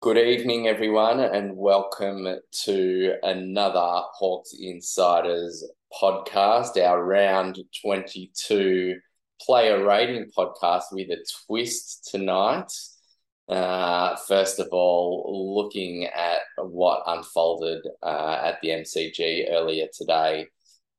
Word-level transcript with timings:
Good 0.00 0.16
evening, 0.16 0.68
everyone, 0.68 1.18
and 1.18 1.56
welcome 1.56 2.24
to 2.62 3.14
another 3.24 4.04
Hawks 4.14 4.54
Insiders 4.56 5.68
podcast, 6.00 6.80
our 6.80 7.04
round 7.04 7.58
22 7.82 8.94
player 9.40 9.84
rating 9.84 10.30
podcast 10.38 10.84
with 10.92 11.10
a 11.10 11.16
twist 11.44 12.06
tonight. 12.12 12.70
Uh, 13.48 14.14
first 14.28 14.60
of 14.60 14.68
all, 14.70 15.56
looking 15.56 16.04
at 16.04 16.42
what 16.58 17.02
unfolded 17.04 17.84
uh, 18.00 18.40
at 18.44 18.60
the 18.62 18.68
MCG 18.68 19.50
earlier 19.50 19.88
today, 19.92 20.46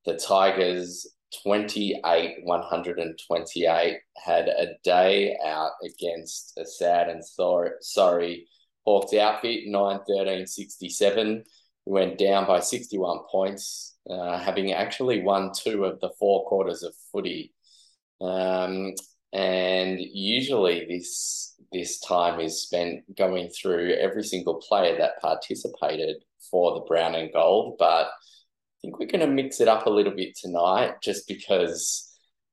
the 0.05 0.17
Tigers 0.17 1.07
28 1.43 2.39
128 2.43 3.97
had 4.17 4.49
a 4.49 4.73
day 4.83 5.37
out 5.45 5.71
against 5.85 6.57
a 6.57 6.65
sad 6.65 7.07
and 7.07 7.23
sorry, 7.23 7.71
sorry 7.79 8.45
Hawks 8.89 9.13
outfit, 9.13 9.67
9 9.67 9.99
13 10.07 10.47
67. 10.47 11.43
went 11.85 12.17
down 12.17 12.47
by 12.47 12.59
61 12.59 13.19
points, 13.29 13.97
uh, 14.09 14.39
having 14.39 14.71
actually 14.71 15.21
won 15.21 15.51
two 15.55 15.85
of 15.85 15.99
the 15.99 16.09
four 16.17 16.43
quarters 16.47 16.81
of 16.81 16.95
footy. 17.11 17.53
Um, 18.19 18.95
and 19.31 19.99
usually 19.99 20.87
this 20.89 21.55
this 21.71 21.99
time 21.99 22.39
is 22.39 22.63
spent 22.63 23.15
going 23.15 23.49
through 23.49 23.93
every 23.93 24.23
single 24.23 24.55
player 24.55 24.97
that 24.97 25.21
participated 25.21 26.15
for 26.49 26.73
the 26.73 26.85
brown 26.87 27.13
and 27.13 27.31
gold, 27.31 27.75
but 27.77 28.07
I 28.07 28.75
think 28.81 28.97
we're 28.97 29.05
going 29.05 29.19
to 29.19 29.27
mix 29.27 29.61
it 29.61 29.67
up 29.67 29.85
a 29.85 29.91
little 29.91 30.15
bit 30.15 30.35
tonight, 30.35 30.95
just 31.03 31.27
because 31.27 32.08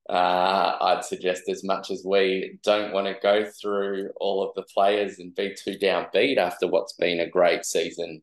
uh, 0.09 0.77
I'd 0.79 1.03
suggest 1.03 1.43
as 1.49 1.63
much 1.63 1.91
as 1.91 2.03
we 2.05 2.59
don't 2.63 2.93
want 2.93 3.07
to 3.07 3.15
go 3.21 3.45
through 3.61 4.09
all 4.21 4.41
of 4.41 4.55
the 4.55 4.63
players 4.73 5.19
and 5.19 5.35
be 5.35 5.53
too 5.53 5.77
downbeat 5.77 6.37
after 6.37 6.67
what's 6.67 6.93
been 6.93 7.19
a 7.19 7.29
great 7.29 7.65
season 7.65 8.21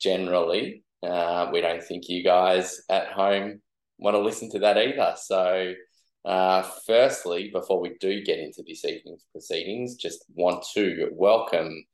generally. 0.00 0.84
Uh, 1.02 1.48
we 1.52 1.60
don't 1.60 1.82
think 1.82 2.08
you 2.08 2.22
guys 2.22 2.82
at 2.90 3.08
home 3.12 3.60
want 3.98 4.14
to 4.14 4.20
listen 4.20 4.50
to 4.50 4.58
that 4.60 4.76
either. 4.76 5.14
So, 5.16 5.74
uh, 6.24 6.62
firstly, 6.86 7.50
before 7.52 7.80
we 7.80 7.96
do 8.00 8.22
get 8.22 8.38
into 8.38 8.62
this 8.66 8.84
evening's 8.84 9.24
proceedings, 9.32 9.96
just 9.96 10.24
want 10.34 10.64
to 10.74 11.08
welcome 11.12 11.84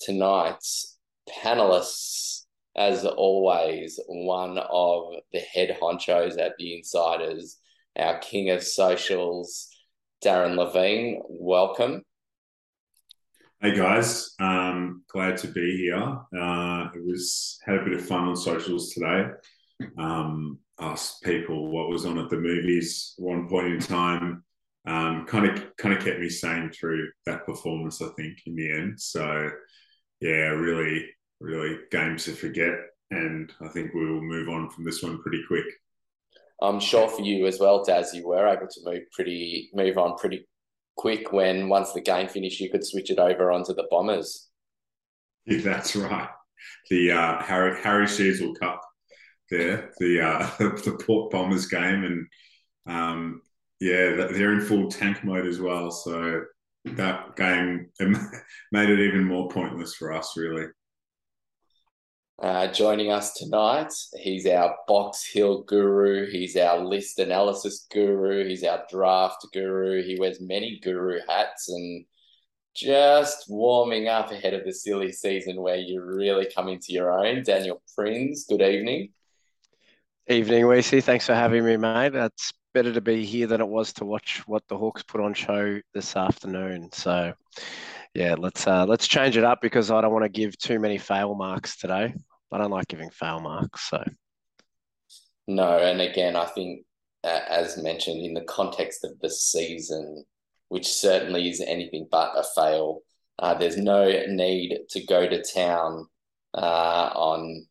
tonight's 0.00 0.98
panelists. 1.42 2.44
As 2.76 3.04
always, 3.04 3.98
one 4.06 4.56
of 4.56 5.14
the 5.32 5.40
head 5.40 5.76
honchos 5.82 6.38
at 6.38 6.52
the 6.56 6.78
Insiders, 6.78 7.58
our 7.96 8.18
king 8.18 8.50
of 8.50 8.62
socials, 8.62 9.68
Darren 10.24 10.56
Levine. 10.56 11.20
Welcome. 11.28 12.02
Hey 13.60 13.76
guys, 13.76 14.34
um, 14.40 15.02
glad 15.12 15.36
to 15.38 15.48
be 15.48 15.76
here. 15.76 15.98
Uh, 16.00 16.88
it 16.94 17.04
was 17.04 17.58
had 17.66 17.76
a 17.76 17.84
bit 17.84 17.92
of 17.92 18.06
fun 18.06 18.24
on 18.24 18.36
socials 18.36 18.94
today. 18.94 19.26
Um, 19.98 20.58
asked 20.78 21.22
people 21.22 21.70
what 21.70 21.90
was 21.90 22.06
on 22.06 22.18
at 22.18 22.30
the 22.30 22.38
movies 22.38 23.12
one 23.18 23.48
point 23.48 23.66
in 23.66 23.80
time. 23.80 24.44
Um, 24.86 25.26
kind 25.26 25.46
of 25.46 25.76
kind 25.76 25.94
of 25.94 26.02
kept 26.02 26.20
me 26.20 26.30
sane 26.30 26.70
through 26.70 27.10
that 27.26 27.44
performance. 27.44 28.00
I 28.00 28.08
think 28.16 28.38
in 28.46 28.56
the 28.56 28.72
end. 28.72 28.98
So 28.98 29.50
yeah, 30.20 30.48
really 30.48 31.06
really 31.38 31.80
games 31.90 32.24
to 32.24 32.32
forget, 32.32 32.72
and 33.10 33.52
I 33.60 33.68
think 33.68 33.92
we 33.92 34.06
will 34.06 34.22
move 34.22 34.48
on 34.48 34.70
from 34.70 34.84
this 34.84 35.02
one 35.02 35.20
pretty 35.20 35.42
quick. 35.46 35.66
I'm 36.62 36.80
sure 36.80 37.08
for 37.08 37.22
you 37.22 37.46
as 37.46 37.58
well, 37.58 37.82
Daz, 37.82 38.12
you 38.14 38.26
were 38.26 38.46
able 38.46 38.66
to 38.66 38.80
move 38.84 39.02
pretty 39.12 39.70
move 39.72 39.96
on 39.98 40.16
pretty 40.16 40.46
quick 40.96 41.32
when 41.32 41.68
once 41.68 41.92
the 41.92 42.00
game 42.00 42.28
finished, 42.28 42.60
you 42.60 42.70
could 42.70 42.86
switch 42.86 43.10
it 43.10 43.18
over 43.18 43.50
onto 43.50 43.74
the 43.74 43.86
Bombers. 43.90 44.48
Yeah, 45.46 45.58
that's 45.64 45.96
right. 45.96 46.28
The 46.90 47.12
uh, 47.12 47.42
Harry 47.42 47.80
Harry 47.82 48.06
Sheezel 48.06 48.58
Cup 48.58 48.82
there, 49.50 49.92
the 49.98 50.20
uh, 50.20 50.50
the 50.58 51.02
Port 51.04 51.30
Bombers 51.30 51.66
game, 51.66 52.04
and 52.04 52.26
um, 52.86 53.42
yeah, 53.80 54.28
they're 54.30 54.52
in 54.52 54.60
full 54.60 54.90
tank 54.90 55.24
mode 55.24 55.46
as 55.46 55.60
well. 55.60 55.90
So 55.90 56.42
that 56.84 57.36
game 57.36 57.88
made 58.72 58.90
it 58.90 59.00
even 59.00 59.24
more 59.24 59.48
pointless 59.48 59.94
for 59.94 60.12
us, 60.12 60.36
really. 60.36 60.66
Uh, 62.40 62.66
joining 62.68 63.12
us 63.12 63.34
tonight, 63.34 63.92
he's 64.14 64.46
our 64.46 64.74
Box 64.88 65.28
Hill 65.30 65.62
guru, 65.64 66.26
he's 66.30 66.56
our 66.56 66.78
list 66.78 67.18
analysis 67.18 67.86
guru, 67.92 68.48
he's 68.48 68.64
our 68.64 68.82
draft 68.90 69.46
guru. 69.52 70.02
He 70.02 70.18
wears 70.18 70.40
many 70.40 70.80
guru 70.82 71.18
hats 71.28 71.68
and 71.68 72.06
just 72.74 73.44
warming 73.50 74.08
up 74.08 74.30
ahead 74.30 74.54
of 74.54 74.64
the 74.64 74.72
silly 74.72 75.12
season 75.12 75.60
where 75.60 75.76
you 75.76 76.02
really 76.02 76.50
come 76.54 76.68
into 76.68 76.94
your 76.94 77.12
own. 77.12 77.42
Daniel 77.42 77.82
Prinz, 77.94 78.46
good 78.48 78.62
evening. 78.62 79.10
Evening, 80.26 80.64
Weesey. 80.64 81.02
Thanks 81.02 81.26
for 81.26 81.34
having 81.34 81.62
me, 81.62 81.76
mate. 81.76 82.14
It's 82.14 82.54
better 82.72 82.94
to 82.94 83.02
be 83.02 83.22
here 83.26 83.48
than 83.48 83.60
it 83.60 83.68
was 83.68 83.92
to 83.94 84.06
watch 84.06 84.44
what 84.46 84.66
the 84.68 84.78
Hawks 84.78 85.02
put 85.02 85.20
on 85.20 85.34
show 85.34 85.78
this 85.92 86.16
afternoon. 86.16 86.88
So, 86.92 87.34
yeah, 88.14 88.34
let's 88.38 88.66
uh, 88.66 88.86
let's 88.86 89.06
change 89.06 89.36
it 89.36 89.44
up 89.44 89.60
because 89.60 89.90
I 89.90 90.00
don't 90.00 90.12
want 90.12 90.24
to 90.24 90.30
give 90.30 90.56
too 90.56 90.78
many 90.78 90.96
fail 90.96 91.34
marks 91.34 91.76
today. 91.76 92.14
I 92.52 92.58
don't 92.58 92.70
like 92.70 92.88
giving 92.88 93.10
fail 93.10 93.40
marks. 93.40 93.88
So 93.88 94.02
no, 95.46 95.78
and 95.78 96.00
again, 96.00 96.36
I 96.36 96.46
think 96.46 96.84
uh, 97.24 97.40
as 97.48 97.82
mentioned 97.82 98.24
in 98.24 98.34
the 98.34 98.42
context 98.42 99.04
of 99.04 99.18
the 99.20 99.30
season, 99.30 100.24
which 100.68 100.88
certainly 100.88 101.48
is 101.48 101.60
anything 101.60 102.06
but 102.10 102.32
a 102.36 102.44
fail. 102.54 103.00
Uh, 103.38 103.54
there's 103.54 103.76
no 103.76 104.06
need 104.28 104.78
to 104.90 105.04
go 105.06 105.28
to 105.28 105.42
town 105.42 106.06
uh, 106.54 107.10
on 107.14 107.66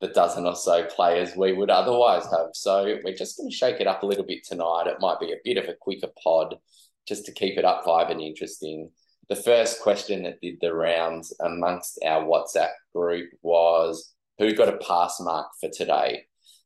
the 0.00 0.08
dozen 0.08 0.46
or 0.46 0.56
so 0.56 0.84
players 0.86 1.36
we 1.36 1.52
would 1.52 1.70
otherwise 1.70 2.24
have. 2.24 2.48
So 2.54 2.98
we're 3.04 3.14
just 3.14 3.36
going 3.36 3.50
to 3.50 3.56
shake 3.56 3.80
it 3.80 3.86
up 3.86 4.02
a 4.02 4.06
little 4.06 4.24
bit 4.24 4.44
tonight. 4.44 4.86
It 4.86 5.00
might 5.00 5.20
be 5.20 5.32
a 5.32 5.40
bit 5.44 5.58
of 5.58 5.68
a 5.68 5.74
quicker 5.78 6.08
pod 6.22 6.56
just 7.06 7.26
to 7.26 7.32
keep 7.32 7.58
it 7.58 7.64
up 7.64 7.84
vibe 7.84 8.10
and 8.10 8.20
interesting. 8.20 8.90
The 9.28 9.36
first 9.36 9.80
question 9.80 10.22
that 10.24 10.40
did 10.40 10.56
the 10.60 10.74
rounds 10.74 11.34
amongst 11.40 11.98
our 12.04 12.24
WhatsApp 12.24 12.70
group 12.94 13.30
was 13.42 14.12
who 14.40 14.54
got 14.54 14.72
a 14.72 14.78
pass 14.78 15.20
mark 15.20 15.48
for 15.60 15.68
today. 15.72 16.24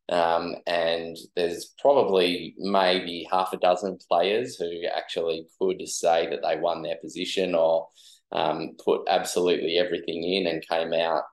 Um, 0.09 0.57
and 0.67 1.17
there's 1.35 1.75
probably 1.79 2.55
maybe 2.59 3.27
half 3.31 3.53
a 3.53 3.59
dozen 3.59 3.99
players 4.09 4.57
who 4.57 4.71
actually 4.95 5.47
could 5.61 5.87
say 5.89 6.29
that 6.31 6.41
they 6.43 6.61
won 6.61 6.83
their 6.83 6.97
position 7.03 7.55
or 7.55 7.89
um, 8.33 8.77
put 8.83 9.03
absolutely 9.09 9.79
everything 9.79 10.23
in 10.23 10.47
and 10.47 10.67
came 10.69 10.93
out 10.93 11.25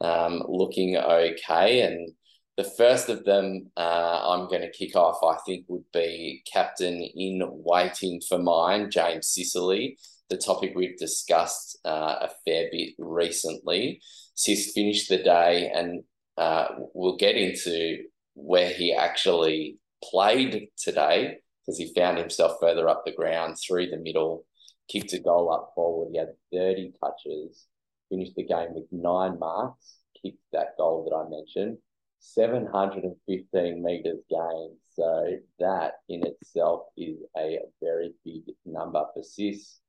um, 0.00 0.42
looking 0.48 0.96
okay. 0.96 1.82
And 1.82 2.12
the 2.56 2.64
first 2.64 3.08
of 3.08 3.24
them 3.24 3.70
uh, 3.76 4.22
I'm 4.30 4.48
going 4.48 4.62
to 4.62 4.70
kick 4.70 4.96
off, 4.96 5.18
I 5.22 5.38
think, 5.44 5.66
would 5.68 5.84
be 5.92 6.42
captain 6.50 7.02
in 7.02 7.42
waiting 7.44 8.20
for 8.26 8.38
mine, 8.38 8.90
James 8.90 9.28
Sicily, 9.28 9.98
the 10.28 10.36
topic 10.36 10.72
we've 10.74 10.98
discussed 10.98 11.78
uh, 11.84 12.16
a 12.22 12.30
fair 12.44 12.68
bit 12.70 12.94
recently. 12.98 14.00
Sis 14.40 14.72
finished 14.72 15.10
the 15.10 15.18
day, 15.18 15.70
and 15.74 16.02
uh, 16.38 16.68
we'll 16.94 17.18
get 17.18 17.36
into 17.36 18.04
where 18.32 18.72
he 18.72 18.90
actually 18.90 19.76
played 20.02 20.68
today 20.78 21.36
because 21.60 21.76
he 21.76 21.92
found 21.92 22.16
himself 22.16 22.56
further 22.58 22.88
up 22.88 23.04
the 23.04 23.12
ground 23.12 23.58
through 23.58 23.90
the 23.90 23.98
middle, 23.98 24.46
kicked 24.88 25.12
a 25.12 25.18
goal 25.18 25.52
up 25.52 25.72
forward. 25.74 26.08
He 26.10 26.18
had 26.18 26.30
30 26.54 26.94
touches, 27.04 27.66
finished 28.08 28.34
the 28.34 28.46
game 28.46 28.72
with 28.72 28.86
nine 28.90 29.38
marks, 29.38 29.96
kicked 30.22 30.40
that 30.54 30.74
goal 30.78 31.04
that 31.04 31.14
I 31.14 31.28
mentioned, 31.28 31.76
715 32.20 33.84
metres 33.84 34.20
gained. 34.30 34.76
So 34.88 35.36
that 35.58 35.96
in 36.08 36.26
itself 36.26 36.84
is 36.96 37.18
a 37.36 37.58
very 37.82 38.14
big 38.24 38.44
number 38.64 39.04
for 39.12 39.22
Sis. 39.22 39.80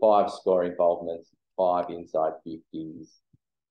Five 0.00 0.32
score 0.32 0.64
involvements, 0.64 1.30
five 1.56 1.88
inside 1.88 2.32
50s, 2.44 3.10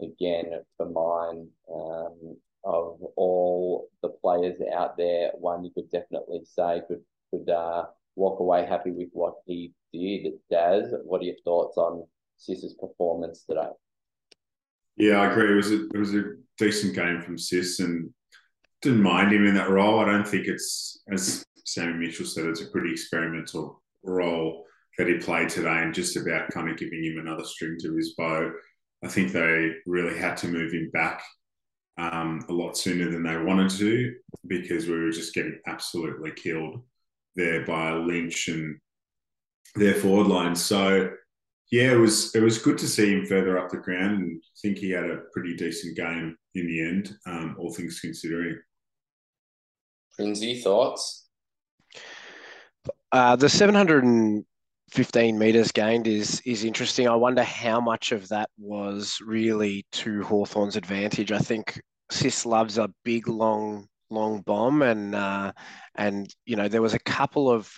again 0.02 0.52
for 0.78 0.90
mine 0.90 1.48
um, 1.72 2.38
of 2.64 2.98
all 3.16 3.90
the 4.02 4.10
players 4.10 4.58
out 4.74 4.98
there. 4.98 5.32
One 5.36 5.64
you 5.64 5.72
could 5.72 5.92
definitely 5.92 6.42
say 6.44 6.82
could 6.88 7.02
could 7.32 7.50
uh, 7.50 7.86
walk 8.16 8.40
away 8.40 8.66
happy 8.66 8.92
with 8.92 9.10
what 9.14 9.36
he 9.46 9.74
did. 9.94 10.34
Daz, 10.50 10.94
what 11.04 11.22
are 11.22 11.26
your 11.26 11.36
thoughts 11.44 11.78
on 11.78 12.06
Sis's 12.38 12.74
performance 12.74 13.44
today? 13.48 13.70
Yeah, 14.98 15.22
I 15.22 15.32
agree. 15.32 15.52
It 15.52 15.56
was 15.56 15.72
a 15.72 15.86
it 15.88 15.98
was 15.98 16.16
a 16.16 16.24
decent 16.58 16.96
game 16.96 17.22
from 17.22 17.38
Sis, 17.38 17.80
and 17.80 18.14
didn't 18.82 19.02
mind 19.02 19.34
him 19.34 19.46
in 19.46 19.56
that 19.56 19.70
role. 19.70 20.00
I 20.00 20.06
don't 20.06 20.28
think 20.28 20.48
it's 20.48 21.02
as 21.12 21.44
Sammy 21.66 21.94
Mitchell 21.94 22.26
said, 22.26 22.46
it's 22.46 22.62
a 22.62 22.70
pretty 22.70 22.92
experimental 22.92 23.82
role 24.04 24.66
that 24.98 25.08
he 25.08 25.18
played 25.18 25.50
today, 25.50 25.82
and 25.82 25.94
just 25.94 26.16
about 26.16 26.52
kind 26.52 26.70
of 26.70 26.78
giving 26.78 27.04
him 27.04 27.18
another 27.20 27.44
string 27.44 27.78
to 27.82 27.96
his 27.96 28.14
bow. 28.18 28.52
I 29.06 29.08
think 29.08 29.32
they 29.32 29.76
really 29.86 30.18
had 30.18 30.36
to 30.38 30.48
move 30.48 30.74
him 30.74 30.90
back 30.92 31.22
um, 32.00 32.44
a 32.50 32.54
lot 32.54 32.76
sooner 32.76 33.12
than 33.12 33.22
they 33.22 33.38
wanted 33.38 33.70
to 33.78 34.16
because 34.48 34.88
we 34.88 35.00
were 35.00 35.12
just 35.12 35.36
getting 35.36 35.60
absolutely 35.68 36.32
killed 36.32 36.82
there 37.36 37.64
by 37.68 37.94
Lynch 37.94 38.48
and 38.48 38.80
their 39.76 39.94
forward 39.94 40.26
line. 40.26 40.56
So 40.56 41.12
yeah, 41.72 41.92
it 41.92 41.98
was 41.98 42.34
it 42.34 42.42
was 42.42 42.58
good 42.58 42.80
to 42.80 42.88
see 42.88 43.14
him 43.14 43.28
further 43.28 43.60
up 43.60 43.70
the 43.70 43.78
ground, 43.78 44.24
and 44.24 44.44
think 44.60 44.80
he 44.80 44.90
had 44.90 45.06
a 45.06 45.22
pretty 45.34 45.56
decent 45.56 45.96
game 45.96 46.36
in 46.56 46.68
the 46.68 46.82
end, 46.82 47.16
um, 47.28 47.56
all 47.60 47.72
things 47.72 48.00
considering. 48.00 48.58
Prinsey, 50.18 50.62
thoughts? 50.62 51.28
Uh, 53.12 53.36
the 53.36 53.50
715 54.96 55.38
meters 55.38 55.72
gained 55.74 56.08
is 56.08 56.42
is 56.46 56.64
interesting. 56.64 57.06
I 57.06 57.16
wonder 57.16 57.44
how 57.44 57.82
much 57.82 58.14
of 58.14 58.30
that 58.30 58.50
was 58.58 59.20
really 59.26 59.86
to 59.92 60.24
Hawthorn's 60.24 60.78
advantage. 60.78 61.34
I 61.34 61.40
think 61.40 61.82
Sis 62.10 62.46
loves 62.46 62.78
a 62.78 62.90
big, 63.04 63.28
long, 63.28 63.88
long 64.10 64.40
bomb, 64.40 64.82
and 64.84 65.14
uh, 65.14 65.52
and 65.96 66.34
you 66.46 66.56
know 66.56 66.70
there 66.70 66.82
was 66.82 66.94
a 66.94 67.00
couple 67.00 67.52
of 67.52 67.70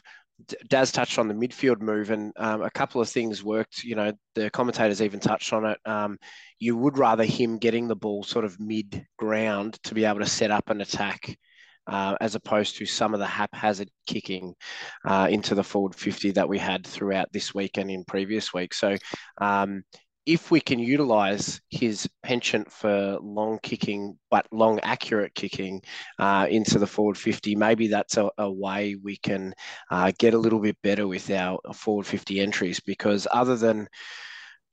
Daz 0.67 0.91
touched 0.91 1.17
on 1.17 1.27
the 1.27 1.33
midfield 1.33 1.81
move, 1.81 2.11
and 2.11 2.33
um, 2.37 2.61
a 2.61 2.69
couple 2.69 3.01
of 3.01 3.09
things 3.09 3.43
worked. 3.43 3.83
You 3.83 3.95
know, 3.95 4.11
the 4.35 4.51
commentators 4.51 5.01
even 5.01 5.19
touched 5.19 5.53
on 5.53 5.65
it. 5.65 5.79
Um, 5.85 6.19
you 6.59 6.77
would 6.77 6.99
rather 6.99 7.23
him 7.23 7.57
getting 7.57 7.87
the 7.87 7.95
ball 7.95 8.23
sort 8.25 8.45
of 8.45 8.59
mid 8.59 9.07
ground 9.17 9.79
to 9.85 9.95
be 9.95 10.05
able 10.05 10.19
to 10.19 10.27
set 10.27 10.51
up 10.51 10.69
an 10.69 10.81
attack, 10.81 11.35
uh, 11.87 12.15
as 12.21 12.35
opposed 12.35 12.77
to 12.77 12.85
some 12.85 13.13
of 13.13 13.19
the 13.19 13.25
haphazard 13.25 13.89
kicking 14.05 14.53
uh, 15.05 15.27
into 15.29 15.55
the 15.55 15.63
forward 15.63 15.95
50 15.95 16.31
that 16.31 16.47
we 16.47 16.57
had 16.57 16.85
throughout 16.85 17.31
this 17.31 17.53
week 17.53 17.77
and 17.77 17.89
in 17.89 18.03
previous 18.05 18.53
weeks. 18.53 18.79
So, 18.79 18.95
um, 19.39 19.83
if 20.27 20.51
we 20.51 20.59
can 20.59 20.77
utilize 20.77 21.61
his 21.69 22.05
penchant 22.21 22.69
for 22.69 23.17
long 23.21 23.59
kicking, 23.63 24.19
but 24.29 24.45
long 24.51 24.77
accurate 24.81 25.33
kicking 25.33 25.81
uh, 26.19 26.45
into 26.49 26.77
the 26.79 26.85
forward 26.85 27.17
50, 27.17 27.55
maybe 27.55 27.87
that's 27.87 28.17
a, 28.17 28.29
a 28.37 28.51
way 28.51 28.97
we 29.01 29.15
can 29.15 29.53
uh, 29.89 30.11
get 30.19 30.33
a 30.33 30.37
little 30.37 30.59
bit 30.59 30.75
better 30.83 31.07
with 31.07 31.31
our 31.31 31.59
forward 31.73 32.05
50 32.05 32.41
entries 32.41 32.81
because 32.81 33.25
other 33.31 33.55
than 33.55 33.87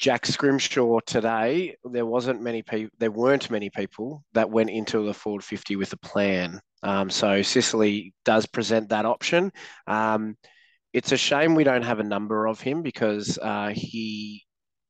Jack 0.01 0.27
Scrimshaw 0.27 0.99
today, 1.07 1.77
there 1.85 2.05
wasn't 2.05 2.43
many 2.43 2.63
people, 2.63 2.91
there 2.99 3.13
weren't 3.13 3.49
many 3.49 3.71
people 3.71 4.25
that 4.33 4.51
went 4.51 4.71
into 4.71 5.07
the 5.07 5.15
forward 5.15 5.45
50 5.45 5.77
with 5.77 5.93
a 5.93 5.99
plan. 5.99 6.61
Um, 6.85 7.11
so 7.11 7.43
Sicily 7.43 8.15
does 8.25 8.47
present 8.47 8.91
that 8.91 9.07
option. 9.07 9.51
Um, 9.87 10.37
it's 10.93 11.13
a 11.13 11.17
shame 11.17 11.55
we 11.55 11.65
don't 11.65 11.83
have 11.83 11.99
a 11.99 12.05
number 12.05 12.47
of 12.47 12.61
him 12.61 12.83
because 12.83 13.39
uh, 13.43 13.73
he 13.75 14.45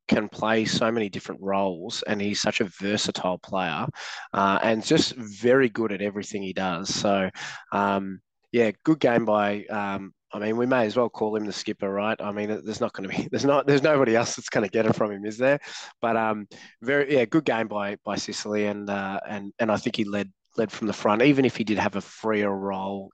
can 0.07 0.29
play 0.29 0.67
so 0.67 0.91
many 0.91 1.09
different 1.09 1.41
roles 1.41 2.03
and 2.03 2.21
he's 2.21 2.43
such 2.43 2.61
a 2.61 2.69
versatile 2.79 3.39
player 3.39 3.87
uh, 4.35 4.59
and 4.63 4.85
just 4.85 5.15
very 5.17 5.71
good 5.71 5.93
at 5.93 6.03
everything 6.03 6.43
he 6.43 6.53
does. 6.53 6.95
So, 6.95 7.31
um, 7.73 8.21
yeah, 8.53 8.73
good 8.85 9.01
game 9.01 9.25
by. 9.25 9.65
Um, 9.65 10.13
I 10.33 10.41
mean, 10.41 10.57
we 10.57 10.67
may 10.67 10.85
as 10.85 10.97
well 10.97 11.09
call 11.09 11.37
him 11.37 11.47
the 11.47 11.53
skipper, 11.53 11.89
right? 11.89 12.21
I 12.21 12.33
mean, 12.33 12.49
there's 12.65 12.81
not 12.81 12.93
going 12.93 13.09
to 13.09 13.17
be, 13.17 13.29
there's 13.31 13.45
not, 13.45 13.67
there's 13.67 13.83
nobody 13.83 14.17
else 14.17 14.35
that's 14.35 14.49
going 14.49 14.65
to 14.65 14.71
get 14.71 14.85
it 14.85 14.97
from 14.97 15.13
him, 15.13 15.25
is 15.25 15.39
there? 15.39 15.61
But 16.03 16.17
um, 16.17 16.49
very, 16.83 17.15
yeah, 17.15 17.25
good 17.25 17.45
game 17.45 17.69
by 17.69 17.97
by 18.05 18.17
Sicily, 18.17 18.67
and 18.67 18.91
uh, 18.91 19.21
and 19.29 19.53
and 19.61 19.71
I 19.71 19.77
think 19.77 19.97
he 19.97 20.05
led 20.05 20.33
led 20.57 20.71
from 20.71 20.87
the 20.87 20.93
front, 20.93 21.23
even 21.23 21.45
if 21.45 21.57
he 21.57 21.65
did 21.65 21.79
have 21.79 21.97
a 21.97 22.01
freer 22.01 22.51
role 22.51 23.11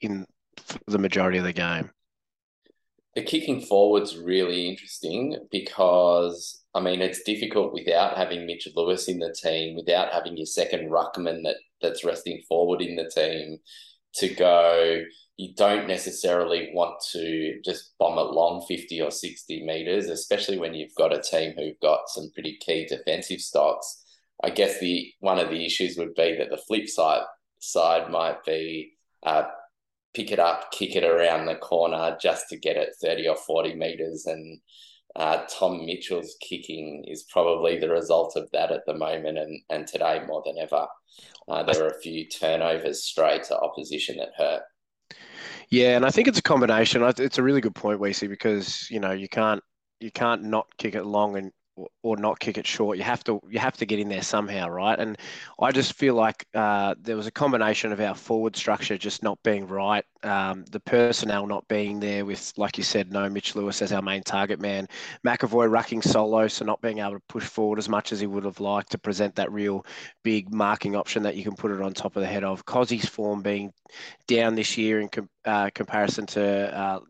in 0.00 0.26
the 0.86 0.98
majority 0.98 1.38
of 1.38 1.44
the 1.44 1.52
game 1.52 1.90
the 3.14 3.22
kicking 3.22 3.60
forward's 3.60 4.16
really 4.16 4.68
interesting 4.68 5.36
because 5.50 6.62
I 6.74 6.80
mean 6.80 7.00
it's 7.00 7.22
difficult 7.22 7.72
without 7.72 8.16
having 8.16 8.46
Mitch 8.46 8.68
Lewis 8.74 9.08
in 9.08 9.20
the 9.20 9.32
team, 9.32 9.76
without 9.76 10.12
having 10.12 10.36
your 10.36 10.46
second 10.46 10.90
ruckman 10.90 11.44
that 11.44 11.56
that's 11.80 12.04
resting 12.04 12.42
forward 12.48 12.82
in 12.82 12.96
the 12.96 13.10
team 13.14 13.58
to 14.16 14.28
go. 14.34 15.02
You 15.36 15.52
don't 15.56 15.88
necessarily 15.88 16.70
want 16.74 17.02
to 17.12 17.60
just 17.64 17.94
bomb 17.98 18.18
it 18.18 18.32
long 18.32 18.64
50 18.68 19.00
or 19.00 19.10
60 19.10 19.66
meters, 19.66 20.08
especially 20.08 20.58
when 20.58 20.74
you've 20.74 20.94
got 20.96 21.12
a 21.12 21.20
team 21.20 21.54
who've 21.56 21.80
got 21.82 22.08
some 22.08 22.30
pretty 22.32 22.56
key 22.60 22.86
defensive 22.86 23.40
stocks. 23.40 24.03
I 24.42 24.50
guess 24.50 24.80
the 24.80 25.12
one 25.20 25.38
of 25.38 25.50
the 25.50 25.64
issues 25.64 25.96
would 25.96 26.14
be 26.14 26.36
that 26.38 26.50
the 26.50 26.62
flip 26.66 26.88
side 26.88 27.22
side 27.60 28.10
might 28.10 28.44
be 28.44 28.92
uh, 29.24 29.44
pick 30.14 30.30
it 30.30 30.38
up, 30.38 30.70
kick 30.70 30.96
it 30.96 31.04
around 31.04 31.46
the 31.46 31.56
corner 31.56 32.16
just 32.20 32.48
to 32.48 32.56
get 32.56 32.76
it 32.76 32.94
30 33.02 33.28
or 33.28 33.36
40 33.36 33.74
meters. 33.74 34.26
And 34.26 34.60
uh, 35.16 35.44
Tom 35.48 35.84
Mitchell's 35.84 36.36
kicking 36.40 37.04
is 37.06 37.24
probably 37.24 37.78
the 37.78 37.90
result 37.90 38.36
of 38.36 38.48
that 38.52 38.70
at 38.70 38.86
the 38.86 38.94
moment 38.94 39.38
and, 39.38 39.60
and 39.70 39.86
today 39.86 40.22
more 40.26 40.42
than 40.46 40.58
ever. 40.58 40.86
Uh, 41.48 41.62
there 41.64 41.82
were 41.82 41.90
a 41.90 42.00
few 42.00 42.26
turnovers 42.28 43.04
straight 43.04 43.44
to 43.44 43.58
opposition 43.58 44.16
that 44.16 44.30
hurt. 44.36 44.62
Yeah, 45.68 45.96
and 45.96 46.04
I 46.04 46.10
think 46.10 46.28
it's 46.28 46.38
a 46.38 46.42
combination. 46.42 47.02
It's 47.02 47.38
a 47.38 47.42
really 47.42 47.60
good 47.60 47.74
point, 47.74 48.00
Weesey, 48.00 48.28
because 48.28 48.88
you 48.90 49.00
know 49.00 49.12
you 49.12 49.28
can't 49.28 49.62
you 50.00 50.10
can't 50.10 50.42
not 50.42 50.66
kick 50.78 50.94
it 50.94 51.04
long 51.04 51.36
and 51.36 51.52
or 52.02 52.16
not 52.16 52.38
kick 52.38 52.58
it 52.58 52.66
short. 52.66 52.98
You 52.98 53.04
have 53.04 53.24
to 53.24 53.40
you 53.48 53.58
have 53.58 53.76
to 53.78 53.86
get 53.86 53.98
in 53.98 54.08
there 54.08 54.22
somehow, 54.22 54.68
right? 54.68 54.98
And 54.98 55.18
I 55.60 55.72
just 55.72 55.94
feel 55.94 56.14
like 56.14 56.46
uh, 56.54 56.94
there 57.00 57.16
was 57.16 57.26
a 57.26 57.32
combination 57.32 57.92
of 57.92 58.00
our 58.00 58.14
forward 58.14 58.56
structure 58.56 58.96
just 58.96 59.22
not 59.22 59.42
being 59.42 59.66
right, 59.66 60.04
um, 60.22 60.64
the 60.70 60.80
personnel 60.80 61.46
not 61.46 61.66
being 61.68 62.00
there 62.00 62.24
with, 62.24 62.52
like 62.56 62.78
you 62.78 62.84
said, 62.84 63.12
no 63.12 63.28
Mitch 63.28 63.54
Lewis 63.54 63.82
as 63.82 63.92
our 63.92 64.02
main 64.02 64.22
target 64.22 64.60
man, 64.60 64.88
McEvoy 65.26 65.68
rucking 65.68 66.02
solo, 66.02 66.46
so 66.48 66.64
not 66.64 66.80
being 66.80 66.98
able 66.98 67.14
to 67.14 67.22
push 67.28 67.44
forward 67.44 67.78
as 67.78 67.88
much 67.88 68.12
as 68.12 68.20
he 68.20 68.26
would 68.26 68.44
have 68.44 68.60
liked 68.60 68.90
to 68.92 68.98
present 68.98 69.34
that 69.34 69.52
real 69.52 69.84
big 70.22 70.52
marking 70.52 70.94
option 70.94 71.22
that 71.22 71.36
you 71.36 71.42
can 71.42 71.56
put 71.56 71.70
it 71.70 71.80
on 71.80 71.92
top 71.92 72.16
of 72.16 72.22
the 72.22 72.28
head 72.28 72.44
of. 72.44 72.64
Cozzy's 72.64 73.08
form 73.08 73.42
being 73.42 73.72
down 74.26 74.54
this 74.54 74.78
year 74.78 75.00
in 75.00 75.08
com- 75.08 75.28
uh, 75.44 75.70
comparison 75.74 76.26
to 76.26 76.78
uh, 76.78 77.00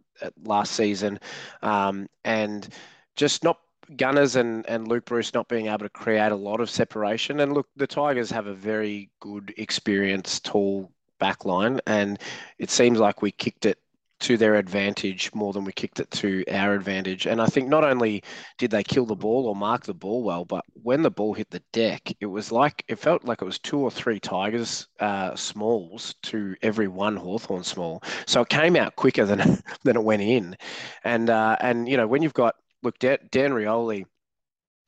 last 0.45 0.73
season, 0.73 1.19
um, 1.63 2.07
and 2.25 2.69
just 3.17 3.45
not 3.45 3.59
Gunners 3.97 4.37
and, 4.37 4.69
and 4.69 4.89
Luke 4.89 5.05
Breust 5.07 5.35
not 5.35 5.49
being 5.49 5.67
able 5.67 5.79
to 5.79 5.89
create 5.89 6.33
a 6.33 6.37
lot 6.37 6.61
of 6.61 6.71
separation. 6.71 7.41
And 7.41 7.53
look, 7.53 7.69
the 7.77 7.87
Tigers 7.87 8.31
have 8.31 8.47
a 8.47 8.55
very 8.55 9.11
good, 9.21 9.55
experienced, 9.57 10.45
tall 10.45 10.91
backline, 11.21 11.81
and 11.87 12.19
it 12.59 12.71
seems 12.71 12.99
like 12.99 13.23
we 13.23 13.31
kicked 13.31 13.67
it 13.67 13.79
to 14.21 14.37
their 14.39 14.55
advantage 14.55 15.31
more 15.35 15.53
than 15.53 15.65
we 15.65 15.73
kicked 15.73 16.01
it 16.01 16.11
to 16.11 16.45
our 16.51 16.75
advantage. 16.75 17.27
And 17.27 17.43
I 17.43 17.47
think 17.47 17.69
not 17.69 17.85
only 17.85 18.23
did 18.57 18.71
they 18.71 18.83
kill 18.83 19.05
the 19.05 19.15
ball 19.15 19.47
or 19.47 19.55
mark 19.57 19.85
the 19.85 19.93
ball 19.93 20.23
well, 20.23 20.45
but 20.45 20.65
when 20.83 21.03
the 21.03 21.11
ball 21.11 21.35
hit 21.35 21.51
the 21.51 21.63
deck, 21.73 22.11
it 22.21 22.27
was 22.27 22.51
like 22.51 22.85
it 22.89 22.99
felt 22.99 23.25
like 23.25 23.43
it 23.43 23.45
was 23.45 23.59
two 23.59 23.79
or 23.81 23.91
three 23.91 24.19
Tigers 24.19 24.87
uh, 25.01 25.35
smalls 25.35 26.15
to 26.23 26.55
every 26.63 26.89
one 26.89 27.17
Hawthorn 27.17 27.65
small. 27.65 28.03
So 28.27 28.43
it 28.43 28.49
came 28.49 28.77
out 28.77 28.97
quicker 28.97 29.27
than 29.27 29.63
than 29.85 29.97
it 29.97 30.05
went 30.05 30.23
in. 30.23 30.57
And 31.03 31.29
uh, 31.29 31.57
and 31.61 31.89
you 31.89 31.97
know 31.97 32.07
when 32.07 32.23
you've 32.23 32.33
got 32.35 32.55
look, 32.85 32.99
Dan, 32.99 33.19
Dan 33.31 33.51
Rioli, 33.51 34.05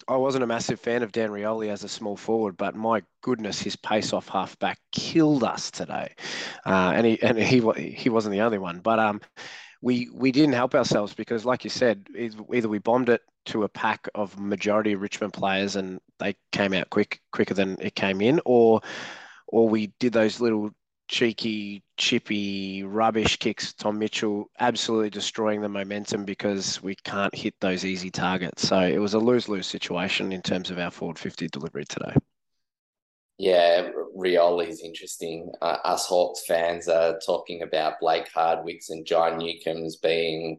I 0.06 0.16
wasn't 0.16 0.44
a 0.44 0.46
massive 0.46 0.78
fan 0.78 1.02
of 1.02 1.10
Dan 1.10 1.30
Rioli 1.30 1.68
as 1.68 1.82
a 1.82 1.88
small 1.88 2.16
forward, 2.16 2.56
but 2.56 2.76
my 2.76 3.02
goodness, 3.22 3.60
his 3.60 3.74
pace 3.74 4.12
off 4.12 4.28
halfback 4.28 4.78
killed 4.92 5.42
us 5.42 5.70
today, 5.70 6.14
uh, 6.64 6.92
and 6.94 7.06
he 7.06 7.20
and 7.22 7.38
he 7.38 7.60
he 7.90 8.08
wasn't 8.08 8.32
the 8.32 8.42
only 8.42 8.58
one. 8.58 8.78
But 8.80 9.00
um, 9.00 9.20
we 9.82 10.08
we 10.14 10.30
didn't 10.30 10.54
help 10.54 10.74
ourselves 10.74 11.12
because, 11.14 11.44
like 11.44 11.64
you 11.64 11.70
said, 11.70 12.06
either 12.16 12.68
we 12.68 12.78
bombed 12.78 13.08
it 13.08 13.22
to 13.46 13.64
a 13.64 13.68
pack 13.68 14.08
of 14.14 14.38
majority 14.38 14.92
of 14.92 15.00
Richmond 15.00 15.32
players 15.32 15.76
and 15.76 16.00
they 16.18 16.34
came 16.52 16.72
out 16.72 16.90
quick 16.90 17.20
quicker 17.32 17.54
than 17.54 17.76
it 17.80 17.94
came 17.96 18.20
in, 18.20 18.40
or 18.44 18.80
or 19.48 19.68
we 19.68 19.88
did 19.98 20.12
those 20.12 20.40
little 20.40 20.70
cheeky, 21.08 21.82
chippy, 21.96 22.82
rubbish 22.82 23.36
kicks. 23.38 23.72
Tom 23.72 23.98
Mitchell 23.98 24.50
absolutely 24.58 25.10
destroying 25.10 25.60
the 25.60 25.68
momentum 25.68 26.24
because 26.24 26.82
we 26.82 26.94
can't 26.96 27.34
hit 27.34 27.54
those 27.60 27.84
easy 27.84 28.10
targets. 28.10 28.66
So 28.68 28.80
it 28.80 28.98
was 28.98 29.14
a 29.14 29.18
lose 29.18 29.48
lose 29.48 29.66
situation 29.66 30.32
in 30.32 30.42
terms 30.42 30.70
of 30.70 30.78
our 30.78 30.90
forward 30.90 31.18
50 31.18 31.48
delivery 31.48 31.84
today. 31.84 32.14
Yeah, 33.38 33.90
Rioli 34.16 34.68
Rioli's 34.68 34.80
interesting. 34.80 35.52
Uh, 35.60 35.76
us 35.84 36.06
Hawks 36.06 36.44
fans 36.46 36.88
are 36.88 37.18
talking 37.24 37.62
about 37.62 38.00
Blake 38.00 38.28
Hardwicks 38.34 38.88
and 38.88 39.04
Jai 39.04 39.32
Newcombes 39.32 40.00
being 40.02 40.58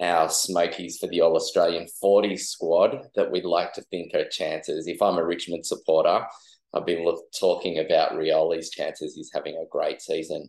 our 0.00 0.28
smokies 0.28 0.98
for 0.98 1.06
the 1.08 1.20
All 1.20 1.36
Australian 1.36 1.86
40 2.00 2.36
squad 2.36 3.08
that 3.14 3.30
we'd 3.30 3.44
like 3.44 3.72
to 3.74 3.82
think 3.82 4.14
are 4.14 4.28
chances. 4.30 4.86
If 4.86 5.00
I'm 5.02 5.18
a 5.18 5.24
Richmond 5.24 5.66
supporter, 5.66 6.26
I've 6.74 6.86
been 6.86 7.04
look, 7.04 7.24
talking 7.38 7.78
about 7.78 8.12
Rioli's 8.12 8.70
chances. 8.70 9.14
He's 9.14 9.30
having 9.32 9.56
a 9.56 9.68
great 9.70 10.00
season. 10.02 10.48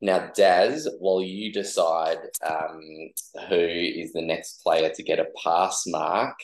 Now, 0.00 0.30
Daz, 0.34 0.88
while 0.98 1.22
you 1.22 1.52
decide 1.52 2.18
um, 2.46 2.80
who 3.48 3.56
is 3.56 4.12
the 4.12 4.22
next 4.22 4.62
player 4.62 4.90
to 4.90 5.02
get 5.02 5.18
a 5.18 5.26
pass 5.42 5.84
mark, 5.86 6.36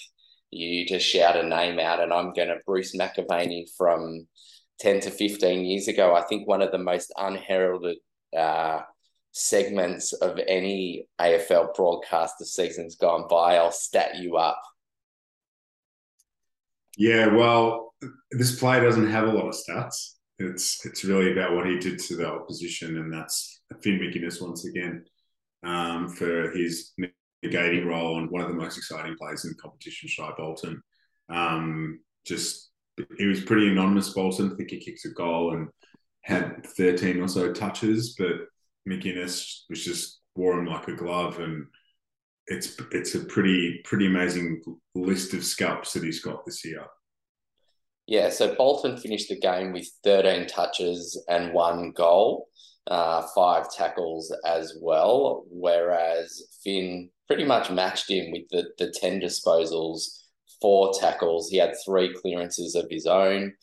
you 0.50 0.86
just 0.86 1.06
shout 1.06 1.36
a 1.36 1.42
name 1.42 1.78
out, 1.78 2.00
and 2.00 2.12
I'm 2.12 2.32
going 2.32 2.48
to 2.48 2.58
Bruce 2.66 2.96
McAvaney 2.96 3.64
from 3.76 4.26
10 4.80 5.00
to 5.00 5.10
15 5.10 5.64
years 5.64 5.88
ago. 5.88 6.14
I 6.14 6.22
think 6.22 6.46
one 6.46 6.62
of 6.62 6.72
the 6.72 6.78
most 6.78 7.12
unheralded 7.16 7.98
uh, 8.36 8.80
segments 9.32 10.12
of 10.12 10.38
any 10.46 11.06
AFL 11.20 11.74
broadcast 11.74 12.34
of 12.40 12.48
seasons 12.48 12.96
gone 12.96 13.26
by. 13.28 13.56
I'll 13.56 13.72
stat 13.72 14.16
you 14.16 14.36
up. 14.36 14.60
Yeah, 16.98 17.28
well, 17.28 17.91
this 18.30 18.58
player 18.58 18.82
doesn't 18.82 19.10
have 19.10 19.28
a 19.28 19.32
lot 19.32 19.48
of 19.48 19.54
stats. 19.54 20.14
It's 20.38 20.84
it's 20.84 21.04
really 21.04 21.32
about 21.32 21.54
what 21.54 21.66
he 21.66 21.78
did 21.78 21.98
to 22.00 22.16
the 22.16 22.26
opposition, 22.26 22.98
and 22.98 23.12
that's 23.12 23.60
Finn 23.82 23.98
Maginness 23.98 24.42
once 24.42 24.64
again 24.64 25.04
um, 25.62 26.08
for 26.08 26.50
his 26.50 26.92
negating 27.44 27.86
role 27.86 28.18
and 28.18 28.30
one 28.30 28.42
of 28.42 28.48
the 28.48 28.54
most 28.54 28.76
exciting 28.76 29.16
players 29.16 29.44
in 29.44 29.50
the 29.50 29.62
competition, 29.62 30.08
Shai 30.08 30.32
Bolton. 30.36 30.82
Um, 31.28 32.00
just 32.26 32.70
he 33.18 33.26
was 33.26 33.40
pretty 33.40 33.68
anonymous, 33.68 34.10
Bolton. 34.10 34.52
I 34.52 34.56
think 34.56 34.70
he 34.70 34.78
kicks 34.78 35.04
a 35.04 35.10
goal 35.10 35.54
and 35.54 35.68
had 36.22 36.66
13 36.66 37.20
or 37.20 37.28
so 37.28 37.52
touches, 37.52 38.14
but 38.18 38.32
Maginness 38.88 39.62
was 39.68 39.84
just 39.84 40.20
wore 40.36 40.58
him 40.58 40.66
like 40.66 40.88
a 40.88 40.94
glove, 40.94 41.38
and 41.38 41.66
it's 42.46 42.76
it's 42.92 43.14
a 43.14 43.24
pretty 43.24 43.80
pretty 43.84 44.06
amazing 44.06 44.62
list 44.94 45.34
of 45.34 45.44
scalps 45.44 45.92
that 45.92 46.04
he's 46.04 46.20
got 46.20 46.44
this 46.44 46.64
year. 46.64 46.84
Yeah, 48.12 48.28
so 48.28 48.54
Bolton 48.54 48.98
finished 48.98 49.30
the 49.30 49.40
game 49.40 49.72
with 49.72 49.90
13 50.04 50.46
touches 50.46 51.18
and 51.30 51.54
one 51.54 51.92
goal, 51.92 52.50
uh, 52.86 53.22
five 53.34 53.72
tackles 53.72 54.30
as 54.44 54.76
well, 54.82 55.46
whereas 55.48 56.42
Finn 56.62 57.08
pretty 57.26 57.44
much 57.44 57.70
matched 57.70 58.10
him 58.10 58.30
with 58.30 58.42
the, 58.50 58.66
the 58.76 58.92
10 59.00 59.18
disposals, 59.18 60.24
four 60.60 60.92
tackles. 61.00 61.48
He 61.48 61.56
had 61.56 61.72
three 61.86 62.14
clearances 62.20 62.74
of 62.74 62.84
his 62.90 63.06
own. 63.06 63.54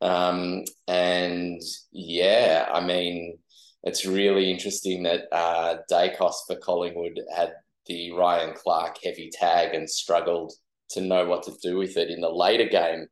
Um, 0.00 0.64
and 0.86 1.60
yeah, 1.92 2.66
I 2.72 2.80
mean, 2.80 3.36
it's 3.82 4.06
really 4.06 4.50
interesting 4.50 5.02
that 5.02 5.24
uh, 5.32 5.80
Daicos 5.92 6.46
for 6.46 6.56
Collingwood 6.56 7.20
had 7.36 7.52
the 7.84 8.12
Ryan 8.12 8.54
Clark 8.56 8.96
heavy 9.04 9.30
tag 9.30 9.74
and 9.74 9.90
struggled 9.90 10.54
to 10.92 11.02
know 11.02 11.26
what 11.26 11.42
to 11.42 11.52
do 11.62 11.76
with 11.76 11.98
it 11.98 12.08
in 12.08 12.22
the 12.22 12.30
later 12.30 12.64
game 12.64 13.06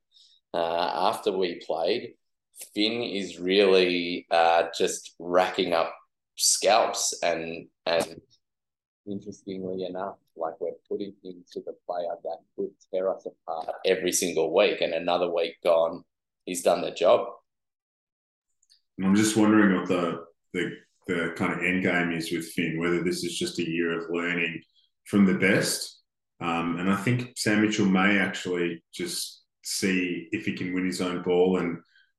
uh, 0.56 0.90
after 1.10 1.36
we 1.36 1.60
played. 1.66 2.14
Finn 2.74 3.02
is 3.02 3.38
really 3.38 4.26
uh, 4.30 4.64
just 4.76 5.14
racking 5.18 5.74
up 5.74 5.94
scalps 6.36 7.18
and 7.22 7.68
and 7.84 8.20
interestingly 9.06 9.84
enough, 9.84 10.16
like 10.36 10.54
we're 10.58 10.70
putting 10.88 11.12
him 11.22 11.44
to 11.52 11.60
the 11.60 11.74
player 11.86 12.14
that 12.24 12.38
could 12.56 12.70
tear 12.90 13.14
us 13.14 13.26
apart 13.26 13.74
every 13.84 14.12
single 14.12 14.54
week, 14.54 14.80
and 14.80 14.94
another 14.94 15.30
week 15.30 15.54
gone, 15.62 16.02
he's 16.46 16.62
done 16.62 16.80
the 16.80 16.90
job. 16.90 17.28
I'm 19.04 19.14
just 19.14 19.36
wondering 19.36 19.78
what 19.78 19.88
the 19.88 20.24
the 20.54 20.72
the 21.06 21.34
kind 21.36 21.52
of 21.52 21.58
end 21.60 21.82
game 21.82 22.12
is 22.12 22.32
with 22.32 22.46
Finn, 22.52 22.80
whether 22.80 23.04
this 23.04 23.22
is 23.22 23.38
just 23.38 23.58
a 23.58 23.68
year 23.68 23.98
of 23.98 24.10
learning 24.10 24.62
from 25.04 25.26
the 25.26 25.34
best. 25.34 26.00
Um, 26.40 26.78
and 26.78 26.90
I 26.90 26.96
think 26.96 27.32
Sam 27.36 27.62
Mitchell 27.62 27.86
may 27.86 28.18
actually 28.18 28.82
just 28.92 29.42
see 29.66 30.28
if 30.30 30.46
he 30.46 30.52
can 30.52 30.72
win 30.72 30.86
his 30.86 31.00
own 31.00 31.22
ball 31.22 31.58
and 31.58 31.78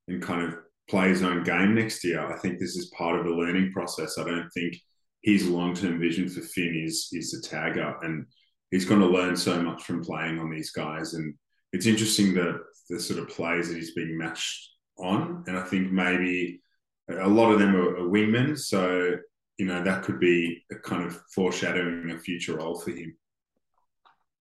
and 0.09 0.21
kind 0.21 0.41
of 0.41 0.57
play 0.89 1.09
his 1.09 1.23
own 1.23 1.43
game 1.43 1.75
next 1.75 2.03
year. 2.03 2.25
I 2.25 2.37
think 2.37 2.59
this 2.59 2.75
is 2.75 2.93
part 2.97 3.17
of 3.17 3.25
the 3.25 3.31
learning 3.31 3.71
process. 3.71 4.17
I 4.17 4.23
don't 4.25 4.49
think 4.53 4.75
his 5.23 5.47
long 5.47 5.73
term 5.73 5.99
vision 5.99 6.27
for 6.27 6.41
Finn 6.41 6.83
is 6.85 7.09
is 7.13 7.33
a 7.33 7.49
tagger, 7.49 7.95
and 8.03 8.25
he's 8.71 8.85
going 8.85 9.01
to 9.01 9.07
learn 9.07 9.35
so 9.35 9.61
much 9.61 9.83
from 9.83 10.03
playing 10.03 10.39
on 10.39 10.51
these 10.51 10.71
guys. 10.71 11.13
And 11.13 11.33
it's 11.71 11.85
interesting 11.85 12.33
the 12.33 12.59
the 12.89 12.99
sort 12.99 13.19
of 13.19 13.29
plays 13.29 13.69
that 13.69 13.77
he's 13.77 13.93
being 13.93 14.17
matched 14.17 14.69
on, 14.97 15.43
and 15.47 15.57
I 15.57 15.63
think 15.63 15.91
maybe 15.91 16.61
a 17.09 17.27
lot 17.27 17.51
of 17.51 17.59
them 17.59 17.75
are, 17.75 17.97
are 17.97 18.09
wingmen. 18.09 18.57
So 18.57 19.15
you 19.57 19.65
know 19.65 19.83
that 19.83 20.03
could 20.03 20.19
be 20.19 20.63
a 20.71 20.75
kind 20.75 21.03
of 21.03 21.17
foreshadowing 21.33 22.11
a 22.11 22.19
future 22.19 22.57
role 22.57 22.77
for 22.77 22.91
him. 22.91 23.15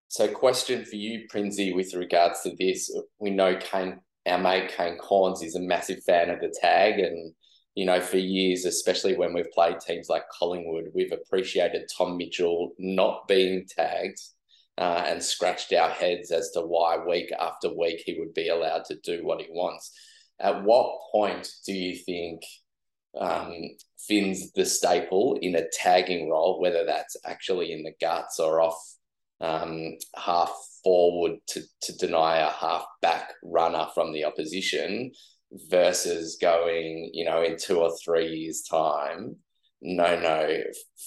So, 0.08 0.28
question 0.28 0.84
for 0.84 0.96
you, 0.96 1.26
Prinsey, 1.28 1.72
with 1.72 1.92
regards 1.94 2.42
to 2.42 2.54
this. 2.56 2.94
We 3.18 3.30
know 3.30 3.56
Kane, 3.56 4.00
our 4.26 4.38
mate 4.38 4.72
Kane 4.76 4.98
Cornes, 4.98 5.42
is 5.42 5.56
a 5.56 5.60
massive 5.60 6.02
fan 6.04 6.30
of 6.30 6.40
the 6.40 6.54
tag. 6.60 7.00
And, 7.00 7.32
you 7.74 7.84
know, 7.84 8.00
for 8.00 8.18
years, 8.18 8.64
especially 8.64 9.16
when 9.16 9.34
we've 9.34 9.50
played 9.50 9.80
teams 9.80 10.08
like 10.08 10.28
Collingwood, 10.30 10.92
we've 10.94 11.12
appreciated 11.12 11.90
Tom 11.96 12.16
Mitchell 12.16 12.72
not 12.78 13.26
being 13.26 13.66
tagged 13.68 14.20
uh, 14.78 15.04
and 15.06 15.22
scratched 15.22 15.72
our 15.72 15.90
heads 15.90 16.30
as 16.30 16.50
to 16.52 16.60
why 16.60 16.98
week 16.98 17.32
after 17.38 17.72
week 17.74 18.02
he 18.04 18.18
would 18.18 18.34
be 18.34 18.48
allowed 18.48 18.84
to 18.86 18.96
do 19.02 19.24
what 19.24 19.40
he 19.40 19.48
wants. 19.50 19.90
At 20.38 20.62
what 20.62 21.00
point 21.12 21.50
do 21.64 21.72
you 21.72 21.96
think 21.96 22.42
um, 23.18 23.52
Finn's 23.98 24.52
the 24.52 24.66
staple 24.66 25.38
in 25.40 25.56
a 25.56 25.68
tagging 25.72 26.30
role, 26.30 26.60
whether 26.60 26.84
that's 26.84 27.16
actually 27.24 27.72
in 27.72 27.82
the 27.82 27.94
guts 28.00 28.38
or 28.38 28.60
off 28.60 28.78
um, 29.40 29.96
half 30.14 30.52
forward 30.82 31.32
to, 31.48 31.62
to 31.82 31.96
deny 31.96 32.38
a 32.38 32.50
half 32.50 32.86
back 33.02 33.32
runner 33.42 33.86
from 33.94 34.12
the 34.12 34.24
opposition 34.24 35.12
versus 35.70 36.38
going, 36.40 37.10
you 37.12 37.24
know, 37.24 37.42
in 37.42 37.56
two 37.56 37.78
or 37.78 37.92
three 38.04 38.28
years' 38.28 38.62
time. 38.62 39.36
No, 39.82 40.18
no, 40.18 40.58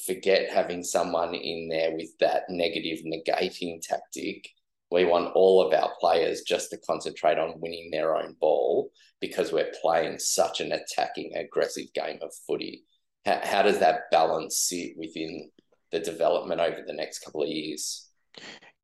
forget 0.06 0.52
having 0.52 0.84
someone 0.84 1.34
in 1.34 1.70
there 1.70 1.96
with 1.96 2.12
that 2.20 2.44
negative 2.50 3.00
negating 3.06 3.82
tactic. 3.82 4.48
We 4.92 5.06
want 5.06 5.34
all 5.36 5.62
of 5.62 5.74
our 5.74 5.92
players 6.00 6.42
just 6.42 6.70
to 6.72 6.78
concentrate 6.78 7.38
on 7.38 7.60
winning 7.60 7.90
their 7.92 8.16
own 8.16 8.36
ball 8.40 8.92
because 9.20 9.52
we're 9.52 9.72
playing 9.82 10.20
such 10.20 10.62
an 10.62 10.72
attacking, 10.72 11.36
aggressive 11.36 11.94
game 11.94 12.20
of 12.22 12.32
footy. 12.48 12.84
How, 13.26 13.40
how 13.44 13.62
does 13.64 13.80
that 13.80 14.12
balance 14.12 14.58
sit 14.58 14.98
within 14.98 15.50
the 15.92 16.00
development 16.00 16.62
over 16.62 16.84
the 16.86 16.94
next 16.94 17.20
couple 17.20 17.44
of 17.44 17.50
years? 17.50 18.09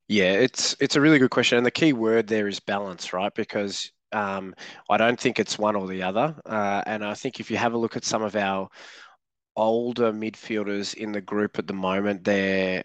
Yeah, 0.07 0.33
it's 0.33 0.75
it's 0.79 0.95
a 0.95 1.01
really 1.01 1.19
good 1.19 1.31
question, 1.31 1.57
and 1.57 1.65
the 1.65 1.71
key 1.71 1.93
word 1.93 2.27
there 2.27 2.47
is 2.47 2.59
balance, 2.59 3.11
right? 3.13 3.33
Because 3.33 3.91
um, 4.11 4.53
I 4.89 4.97
don't 4.97 5.19
think 5.19 5.39
it's 5.39 5.57
one 5.57 5.75
or 5.75 5.87
the 5.87 6.03
other, 6.03 6.35
uh, 6.45 6.83
and 6.85 7.03
I 7.03 7.15
think 7.15 7.39
if 7.39 7.49
you 7.49 7.57
have 7.57 7.73
a 7.73 7.77
look 7.77 7.95
at 7.97 8.05
some 8.05 8.21
of 8.23 8.35
our 8.35 8.69
older 9.55 10.11
midfielders 10.13 10.93
in 10.93 11.11
the 11.11 11.21
group 11.21 11.57
at 11.59 11.67
the 11.67 11.73
moment, 11.73 12.23
they're 12.23 12.83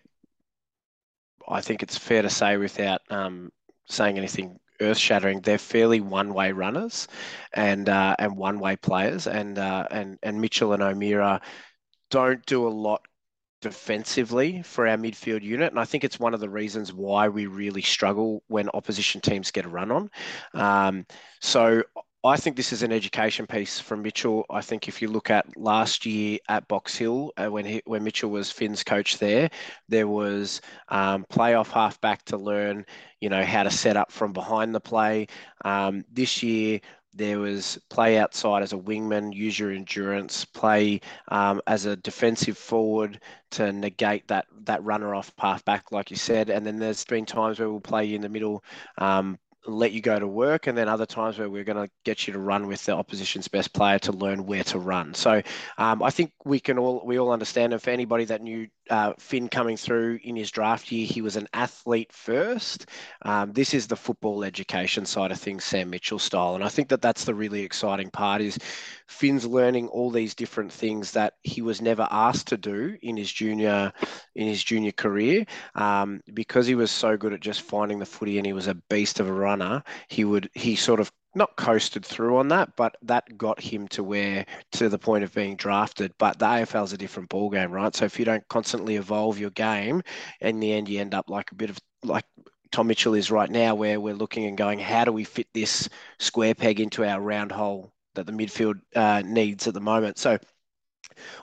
I 1.49 1.61
think 1.61 1.83
it's 1.83 1.97
fair 1.99 2.23
to 2.23 2.31
say 2.31 2.57
without 2.57 3.01
um, 3.11 3.51
saying 3.89 4.17
anything 4.19 4.59
earth-shattering, 4.81 5.43
they're 5.43 5.59
fairly 5.59 6.01
one-way 6.01 6.53
runners 6.53 7.07
and 7.53 7.89
uh, 7.89 8.17
and 8.19 8.37
one-way 8.37 8.77
players, 8.77 9.27
and 9.27 9.59
uh, 9.59 9.87
and 9.91 10.19
and 10.23 10.41
Mitchell 10.41 10.73
and 10.73 10.83
O'Meara 10.83 11.41
don't 12.11 12.45
do 12.47 12.67
a 12.67 12.71
lot 12.71 13.03
defensively 13.61 14.63
for 14.63 14.87
our 14.87 14.97
midfield 14.97 15.43
unit. 15.43 15.71
And 15.71 15.81
I 15.81 15.85
think 15.85 16.05
it's 16.05 16.21
one 16.21 16.35
of 16.35 16.41
the 16.41 16.49
reasons 16.49 16.93
why 16.93 17.29
we 17.29 17.47
really 17.47 17.83
struggle 17.83 18.43
when 18.49 18.69
opposition 18.71 19.21
teams 19.21 19.51
get 19.51 19.65
a 19.65 19.69
run 19.69 19.91
on. 19.91 20.11
Um, 20.55 21.07
so 21.41 21.83
I 22.23 22.37
think 22.37 22.57
this 22.57 22.71
is 22.71 22.83
an 22.83 22.93
education 22.93 23.47
piece 23.47 23.81
from 23.81 24.03
Mitchell. 24.03 24.45
I 24.51 24.61
think 24.61 24.89
if 24.89 25.01
you 25.01 25.09
look 25.09 25.31
at 25.31 25.57
last 25.57 26.05
year 26.05 26.39
at 26.51 26.69
Box 26.69 26.95
Hill, 26.95 27.33
uh, 27.39 27.47
when 27.47 27.65
he, 27.65 27.83
when 27.87 28.05
Mitchell 28.05 28.31
was 28.31 28.51
Finn's 28.51 28.85
coach 28.85 29.17
there, 29.17 29.49
there 29.89 30.07
was 30.07 30.61
um, 30.89 31.25
play 31.31 31.55
off 31.55 31.71
half 31.71 31.99
back 32.03 32.23
to 32.27 32.37
learn, 32.37 32.85
you 33.23 33.31
know, 33.31 33.43
how 33.43 33.63
to 33.63 33.71
set 33.71 33.97
up 33.97 34.13
from 34.13 34.35
behind 34.35 34.75
the 34.75 34.81
play. 34.81 35.29
Um, 35.65 36.05
this 36.13 36.43
year, 36.43 36.81
there 37.15 37.39
was 37.39 37.79
play 37.89 38.19
outside 38.19 38.63
as 38.63 38.73
a 38.73 38.77
wingman, 38.77 39.35
use 39.35 39.59
your 39.59 39.73
endurance, 39.73 40.45
play 40.45 41.01
um, 41.29 41.61
as 41.67 41.85
a 41.85 41.97
defensive 41.97 42.57
forward 42.57 43.21
to 43.51 43.73
negate 43.73 44.29
that 44.29 44.47
that 44.65 44.83
runner 44.85 45.15
off 45.15 45.35
path 45.37 45.65
back, 45.65 45.91
like 45.93 46.11
you 46.11 46.17
said. 46.17 46.51
And 46.51 46.65
then 46.65 46.79
there's 46.79 47.05
been 47.05 47.27
times 47.27 47.59
where 47.59 47.69
we'll 47.69 47.81
play 47.81 48.05
you 48.05 48.15
in 48.17 48.23
the 48.23 48.29
middle, 48.29 48.63
um, 48.99 49.39
let 49.67 49.93
you 49.93 50.01
go 50.01 50.19
to 50.19 50.27
work, 50.27 50.67
and 50.67 50.79
then 50.79 50.89
other 50.89 51.07
times 51.07 51.39
where 51.39 51.51
we're 51.51 51.65
going 51.65 51.85
to 51.85 51.93
get 52.05 52.27
you 52.27 52.33
to 52.33 52.39
run 52.39 52.67
with 52.67 52.85
the 52.85 52.93
opposition's 52.93 53.49
best 53.49 53.73
player 53.73 53.99
to 53.99 54.13
learn 54.13 54.47
where 54.47 54.65
to 54.65 54.79
run. 54.79 55.13
So 55.15 55.43
um, 55.79 56.03
I 56.03 56.11
think 56.11 56.33
we 56.45 56.61
can 56.61 56.79
all 56.79 57.03
we 57.05 57.19
all 57.19 57.33
understand. 57.33 57.73
And 57.73 57.83
for 57.83 57.91
anybody 57.91 58.25
that 58.27 58.41
knew 58.41 58.69
uh, 58.91 59.15
Finn 59.19 59.49
coming 59.49 59.77
through 59.77 60.19
in 60.23 60.37
his 60.37 60.51
draft 60.51 60.91
year, 60.91 61.07
he 61.07 61.23
was 61.23 61.37
an 61.37 61.49
athlete 61.55 62.13
first. 62.13 62.87
Um, 63.23 63.53
this 63.53 63.73
is 63.73 63.87
the 63.87 63.97
football 63.97 64.45
education 64.45 65.07
side 65.07 65.31
of 65.33 65.39
things, 65.39 65.65
Sam 65.65 65.91
Mitchell 65.91 66.19
style, 66.19 66.55
and 66.55 66.65
I 66.65 66.69
think 66.69 66.89
that 66.89 67.01
that's 67.01 67.25
the 67.25 67.35
really 67.35 67.63
exciting 67.63 68.11
part. 68.11 68.43
Is 68.43 68.59
Finn's 69.07 69.47
learning 69.47 69.89
all 69.89 70.11
these 70.11 70.35
different 70.35 70.73
things 70.73 71.13
that 71.13 71.35
he 71.43 71.63
was 71.63 71.81
never 71.81 72.07
asked 72.11 72.49
to 72.49 72.57
do 72.57 72.97
in 73.03 73.17
his 73.17 73.33
junior 73.33 73.93
in 74.35 74.47
his 74.47 74.63
junior 74.63 74.93
career, 74.93 75.47
um, 75.75 76.21
because 76.35 76.67
he 76.67 76.75
was 76.75 76.91
so 76.91 77.17
good 77.17 77.33
at 77.33 77.41
just 77.41 77.63
finding 77.63 77.99
the 77.99 78.07
footy 78.07 78.39
and 78.39 78.47
he 78.47 78.53
was 78.53 78.67
a 78.67 78.75
beast 78.75 79.21
of 79.21 79.29
a 79.29 79.33
runner. 79.33 79.83
He 80.09 80.25
would 80.25 80.51
he 80.55 80.77
sort 80.77 81.01
of 81.01 81.13
not 81.35 81.57
coasted 81.57 82.05
through 82.05 82.37
on 82.37 82.49
that, 82.49 82.75
but 82.77 82.97
that 83.03 83.39
got 83.39 83.61
him 83.61 83.87
to 83.89 84.03
where 84.03 84.45
to 84.73 84.89
the 84.89 84.99
point 84.99 85.25
of 85.25 85.35
being 85.35 85.57
drafted. 85.57 86.13
But 86.19 86.39
the 86.39 86.47
AFL 86.47 86.85
is 86.85 86.93
a 86.93 86.99
different 86.99 87.29
ball 87.29 87.51
game, 87.51 87.71
right? 87.71 87.95
So 87.95 88.05
if 88.05 88.19
you 88.19 88.25
don't 88.25 88.47
constantly 88.49 88.97
evolve 88.97 89.39
your 89.39 89.51
game, 89.51 90.03
in 90.41 90.61
the 90.61 90.73
end 90.73 90.89
you 90.89 91.01
end 91.01 91.15
up 91.15 91.31
like 91.31 91.53
a 91.53 91.55
bit 91.55 91.71
of 91.71 91.79
like 92.03 92.25
Tom 92.73 92.87
Mitchell 92.89 93.15
is 93.15 93.31
right 93.31 93.51
now, 93.51 93.75
where 93.75 94.01
we're 94.01 94.15
looking 94.15 94.47
and 94.47 94.57
going, 94.59 94.79
how 94.79 95.05
do 95.05 95.13
we 95.13 95.25
fit 95.25 95.49
this 95.55 95.89
square 96.19 96.55
peg 96.55 96.81
into 96.81 97.05
our 97.05 97.21
round 97.21 97.53
hole 97.53 97.93
that 98.15 98.27
the 98.27 98.33
midfield 98.33 98.81
uh, 98.97 99.23
needs 99.25 99.67
at 99.67 99.75
the 99.75 99.81
moment? 99.81 100.19
So. 100.19 100.39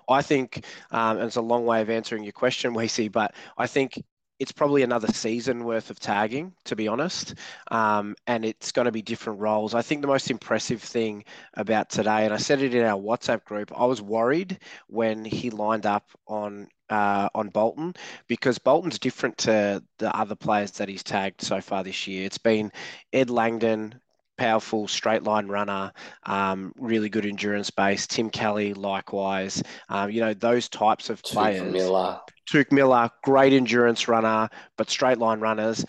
I 0.09 0.21
think, 0.21 0.65
um, 0.91 1.17
and 1.17 1.27
it's 1.27 1.35
a 1.35 1.41
long 1.41 1.65
way 1.65 1.81
of 1.81 1.89
answering 1.89 2.23
your 2.23 2.31
question, 2.31 2.73
Weesey, 2.75 3.11
but 3.11 3.35
I 3.57 3.67
think 3.67 4.01
it's 4.39 4.51
probably 4.51 4.83
another 4.83 5.07
season 5.07 5.63
worth 5.63 5.89
of 5.89 5.99
tagging, 5.99 6.53
to 6.65 6.75
be 6.75 6.87
honest. 6.87 7.35
Um, 7.71 8.15
and 8.27 8.45
it's 8.45 8.71
going 8.71 8.85
to 8.85 8.91
be 8.91 9.01
different 9.01 9.39
roles. 9.39 9.73
I 9.73 9.81
think 9.81 10.01
the 10.01 10.07
most 10.07 10.29
impressive 10.29 10.81
thing 10.81 11.23
about 11.55 11.89
today, 11.89 12.25
and 12.25 12.33
I 12.33 12.37
said 12.37 12.61
it 12.61 12.75
in 12.75 12.85
our 12.85 12.99
WhatsApp 12.99 13.43
group, 13.45 13.71
I 13.75 13.85
was 13.85 14.01
worried 14.01 14.59
when 14.87 15.25
he 15.25 15.49
lined 15.49 15.85
up 15.85 16.09
on 16.27 16.67
uh, 16.89 17.29
on 17.35 17.49
Bolton 17.49 17.93
because 18.27 18.57
Bolton's 18.59 18.99
different 18.99 19.37
to 19.39 19.83
the 19.97 20.15
other 20.15 20.35
players 20.35 20.71
that 20.71 20.87
he's 20.87 21.03
tagged 21.03 21.41
so 21.41 21.59
far 21.59 21.83
this 21.83 22.07
year. 22.07 22.25
It's 22.25 22.37
been 22.37 22.71
Ed 23.11 23.29
Langdon, 23.29 23.99
powerful 24.37 24.87
straight 24.87 25.23
line 25.23 25.47
runner, 25.47 25.91
um, 26.23 26.73
really 26.77 27.09
good 27.09 27.25
endurance 27.25 27.69
base. 27.69 28.07
Tim 28.07 28.29
Kelly, 28.29 28.73
likewise. 28.73 29.61
Um, 29.89 30.11
you 30.11 30.21
know, 30.21 30.33
those 30.33 30.69
types 30.69 31.09
of 31.09 31.21
players. 31.23 31.61
Touk 31.61 31.71
Miller. 31.71 32.19
Touk 32.49 32.71
Miller, 32.71 33.09
great 33.23 33.53
endurance 33.53 34.07
runner, 34.07 34.49
but 34.77 34.89
straight 34.89 35.17
line 35.17 35.39
runners. 35.39 35.85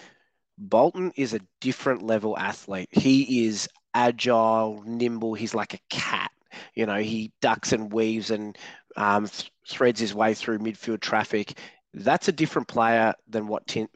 Bolton 0.59 1.13
is 1.15 1.35
a 1.35 1.41
different 1.61 2.03
level 2.03 2.37
athlete. 2.37 2.89
He 2.91 3.47
is 3.47 3.69
agile, 3.95 4.83
nimble. 4.85 5.35
He's 5.35 5.55
like 5.55 5.75
a 5.75 5.81
cat. 5.89 6.31
You 6.75 6.87
know, 6.87 6.99
he 6.99 7.33
ducks 7.41 7.73
and 7.73 7.93
weaves 7.93 8.31
and 8.31 8.57
um, 8.97 9.29
th- 9.29 9.53
threads 9.69 10.01
his 10.01 10.15
way 10.15 10.35
through 10.35 10.59
midfield 10.59 11.01
traffic. 11.01 11.59
That's 11.95 12.29
a 12.29 12.33
different 12.33 12.69
player 12.69 13.15
than 13.29 13.47
what 13.47 13.67
Tin- 13.67 13.89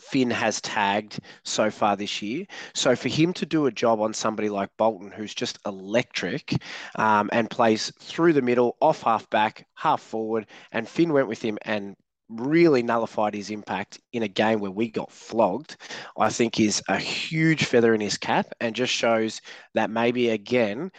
Finn 0.00 0.30
has 0.30 0.60
tagged 0.60 1.20
so 1.44 1.70
far 1.70 1.96
this 1.96 2.22
year. 2.22 2.46
So 2.74 2.96
for 2.96 3.08
him 3.08 3.32
to 3.34 3.46
do 3.46 3.66
a 3.66 3.72
job 3.72 4.00
on 4.00 4.14
somebody 4.14 4.48
like 4.48 4.70
Bolton, 4.76 5.10
who's 5.10 5.34
just 5.34 5.58
electric 5.66 6.54
um, 6.96 7.28
and 7.32 7.50
plays 7.50 7.92
through 8.00 8.32
the 8.32 8.42
middle, 8.42 8.76
off 8.80 9.02
half 9.02 9.28
back, 9.30 9.66
half 9.74 10.00
forward, 10.00 10.46
and 10.72 10.88
Finn 10.88 11.12
went 11.12 11.28
with 11.28 11.42
him 11.42 11.58
and 11.62 11.96
really 12.28 12.82
nullified 12.82 13.34
his 13.34 13.50
impact 13.50 14.00
in 14.12 14.22
a 14.22 14.28
game 14.28 14.60
where 14.60 14.70
we 14.70 14.88
got 14.88 15.10
flogged, 15.10 15.76
I 16.16 16.30
think 16.30 16.60
is 16.60 16.82
a 16.88 16.96
huge 16.96 17.64
feather 17.64 17.94
in 17.94 18.00
his 18.00 18.16
cap 18.16 18.46
and 18.60 18.74
just 18.74 18.92
shows 18.92 19.40
that 19.74 19.90
maybe 19.90 20.30
again 20.30 20.92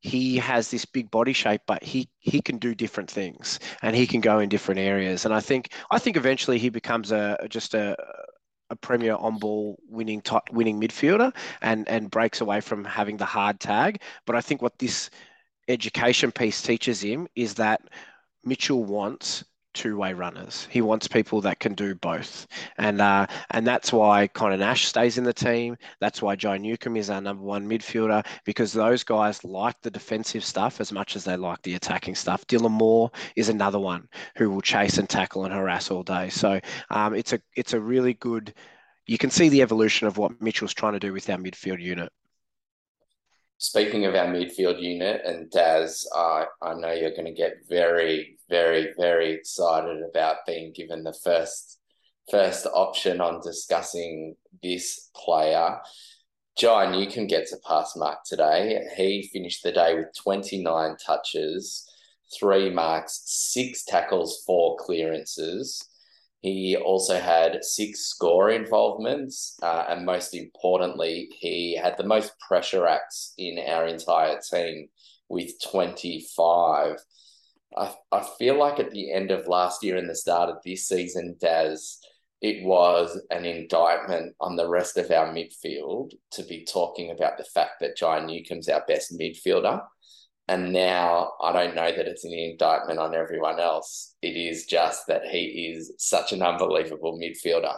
he 0.00 0.36
has 0.36 0.70
this 0.70 0.84
big 0.84 1.10
body 1.10 1.32
shape, 1.32 1.62
but 1.66 1.82
he 1.82 2.08
he 2.20 2.40
can 2.40 2.58
do 2.58 2.74
different 2.74 3.10
things 3.10 3.58
and 3.82 3.96
he 3.96 4.06
can 4.06 4.20
go 4.20 4.38
in 4.38 4.48
different 4.48 4.78
areas. 4.78 5.24
And 5.24 5.34
I 5.34 5.40
think 5.40 5.72
I 5.90 5.98
think 5.98 6.16
eventually 6.16 6.58
he 6.58 6.68
becomes 6.68 7.10
a 7.10 7.36
just 7.48 7.74
a 7.74 7.96
a 8.70 8.76
premier 8.76 9.14
on 9.14 9.38
ball 9.38 9.78
winning 9.88 10.22
winning 10.50 10.80
midfielder 10.80 11.34
and 11.62 11.88
and 11.88 12.10
breaks 12.10 12.40
away 12.40 12.60
from 12.60 12.84
having 12.84 13.16
the 13.16 13.24
hard 13.24 13.60
tag. 13.60 14.00
But 14.26 14.36
I 14.36 14.40
think 14.40 14.62
what 14.62 14.78
this 14.78 15.10
education 15.68 16.32
piece 16.32 16.62
teaches 16.62 17.00
him 17.02 17.28
is 17.34 17.54
that 17.54 17.80
Mitchell 18.44 18.84
wants 18.84 19.44
two-way 19.76 20.14
runners. 20.14 20.66
He 20.70 20.80
wants 20.80 21.06
people 21.06 21.40
that 21.42 21.60
can 21.60 21.74
do 21.74 21.94
both, 21.94 22.46
and 22.78 23.00
uh, 23.00 23.26
and 23.50 23.66
that's 23.66 23.92
why 23.92 24.26
Conor 24.28 24.56
Nash 24.56 24.86
stays 24.86 25.18
in 25.18 25.24
the 25.24 25.32
team. 25.32 25.76
That's 26.00 26.22
why 26.22 26.34
Jai 26.34 26.58
Newcombe 26.58 26.96
is 26.96 27.10
our 27.10 27.20
number 27.20 27.44
one 27.44 27.68
midfielder 27.68 28.26
because 28.44 28.72
those 28.72 29.04
guys 29.04 29.44
like 29.44 29.80
the 29.82 29.90
defensive 29.90 30.44
stuff 30.44 30.80
as 30.80 30.92
much 30.92 31.14
as 31.14 31.24
they 31.24 31.36
like 31.36 31.62
the 31.62 31.74
attacking 31.74 32.14
stuff. 32.14 32.46
Dylan 32.46 32.70
Moore 32.70 33.10
is 33.36 33.48
another 33.48 33.78
one 33.78 34.08
who 34.36 34.50
will 34.50 34.62
chase 34.62 34.98
and 34.98 35.08
tackle 35.08 35.44
and 35.44 35.54
harass 35.54 35.90
all 35.90 36.02
day. 36.02 36.30
So 36.30 36.58
um, 36.90 37.14
it's 37.14 37.32
a 37.32 37.40
it's 37.54 37.74
a 37.74 37.80
really 37.80 38.14
good. 38.14 38.54
You 39.06 39.18
can 39.18 39.30
see 39.30 39.48
the 39.48 39.62
evolution 39.62 40.08
of 40.08 40.18
what 40.18 40.40
Mitchell's 40.40 40.74
trying 40.74 40.94
to 40.94 40.98
do 40.98 41.12
with 41.12 41.30
our 41.30 41.38
midfield 41.38 41.80
unit. 41.80 42.10
Speaking 43.58 44.04
of 44.04 44.14
our 44.14 44.26
midfield 44.26 44.82
unit, 44.82 45.22
and 45.24 45.50
Daz, 45.50 46.06
uh, 46.14 46.44
I 46.60 46.74
know 46.74 46.92
you're 46.92 47.10
going 47.10 47.24
to 47.24 47.32
get 47.32 47.66
very, 47.68 48.38
very, 48.50 48.92
very 48.98 49.32
excited 49.32 50.02
about 50.02 50.44
being 50.46 50.72
given 50.74 51.02
the 51.02 51.16
first 51.24 51.78
first 52.30 52.66
option 52.74 53.20
on 53.20 53.40
discussing 53.40 54.36
this 54.62 55.10
player. 55.14 55.78
Jai 56.58 56.90
Newcombe 56.90 57.28
gets 57.28 57.52
a 57.52 57.58
pass 57.66 57.94
mark 57.96 58.18
today. 58.26 58.82
He 58.96 59.30
finished 59.32 59.62
the 59.62 59.72
day 59.72 59.94
with 59.94 60.14
29 60.22 60.96
touches, 61.04 61.88
three 62.38 62.70
marks, 62.70 63.22
six 63.26 63.84
tackles, 63.84 64.42
four 64.44 64.76
clearances. 64.76 65.88
He 66.46 66.76
also 66.76 67.18
had 67.18 67.64
six 67.64 68.06
score 68.06 68.50
involvements, 68.50 69.58
uh, 69.64 69.86
and 69.88 70.06
most 70.06 70.32
importantly, 70.32 71.28
he 71.40 71.74
had 71.74 71.96
the 71.96 72.06
most 72.06 72.38
pressure 72.38 72.86
acts 72.86 73.34
in 73.36 73.58
our 73.58 73.88
entire 73.88 74.38
team 74.48 74.86
with 75.28 75.60
25. 75.60 76.98
I, 77.76 77.94
I 78.12 78.28
feel 78.38 78.56
like 78.56 78.78
at 78.78 78.92
the 78.92 79.12
end 79.12 79.32
of 79.32 79.48
last 79.48 79.82
year 79.82 79.96
and 79.96 80.08
the 80.08 80.14
start 80.14 80.48
of 80.48 80.58
this 80.64 80.86
season, 80.86 81.34
Daz, 81.40 81.98
it 82.40 82.64
was 82.64 83.20
an 83.30 83.44
indictment 83.44 84.36
on 84.40 84.54
the 84.54 84.68
rest 84.68 84.98
of 84.98 85.10
our 85.10 85.34
midfield 85.34 86.12
to 86.30 86.44
be 86.44 86.64
talking 86.64 87.10
about 87.10 87.38
the 87.38 87.44
fact 87.52 87.80
that 87.80 87.96
Jai 87.96 88.20
Newcombe's 88.20 88.68
our 88.68 88.84
best 88.86 89.12
midfielder. 89.18 89.82
And 90.48 90.72
now 90.72 91.32
I 91.42 91.52
don't 91.52 91.74
know 91.74 91.90
that 91.90 92.06
it's 92.06 92.24
an 92.24 92.32
indictment 92.32 93.00
on 93.00 93.14
everyone 93.14 93.58
else. 93.58 94.14
It 94.22 94.36
is 94.36 94.66
just 94.66 95.06
that 95.08 95.24
he 95.24 95.72
is 95.74 95.92
such 95.98 96.32
an 96.32 96.42
unbelievable 96.42 97.18
midfielder. 97.20 97.76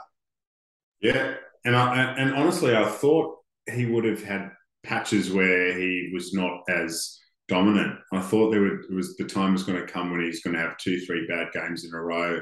Yeah, 1.00 1.34
and 1.64 1.74
I 1.74 2.14
and 2.18 2.34
honestly, 2.34 2.76
I 2.76 2.84
thought 2.84 3.36
he 3.72 3.86
would 3.86 4.04
have 4.04 4.22
had 4.22 4.50
patches 4.84 5.32
where 5.32 5.72
he 5.78 6.10
was 6.12 6.34
not 6.34 6.60
as 6.68 7.18
dominant. 7.48 7.98
I 8.12 8.20
thought 8.20 8.50
there 8.50 8.78
was 8.90 9.16
the 9.16 9.24
time 9.24 9.52
was 9.52 9.64
going 9.64 9.80
to 9.80 9.90
come 9.90 10.10
when 10.10 10.22
he's 10.22 10.42
going 10.42 10.54
to 10.54 10.62
have 10.62 10.76
two, 10.76 11.00
three 11.00 11.26
bad 11.26 11.48
games 11.52 11.84
in 11.84 11.94
a 11.94 12.00
row. 12.00 12.40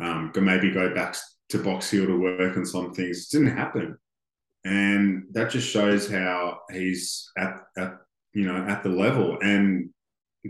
Um, 0.00 0.32
maybe 0.34 0.70
go 0.70 0.94
back 0.94 1.16
to 1.50 1.62
Box 1.62 1.90
Hill 1.90 2.06
to 2.06 2.18
work 2.18 2.56
on 2.56 2.66
some 2.66 2.92
things. 2.92 3.28
It 3.32 3.36
didn't 3.36 3.56
happen, 3.56 3.98
and 4.64 5.24
that 5.32 5.50
just 5.50 5.68
shows 5.68 6.10
how 6.10 6.58
he's 6.72 7.30
at, 7.38 7.60
at 7.76 7.94
you 8.32 8.44
know, 8.44 8.64
at 8.68 8.82
the 8.82 8.88
level 8.88 9.38
and 9.42 9.90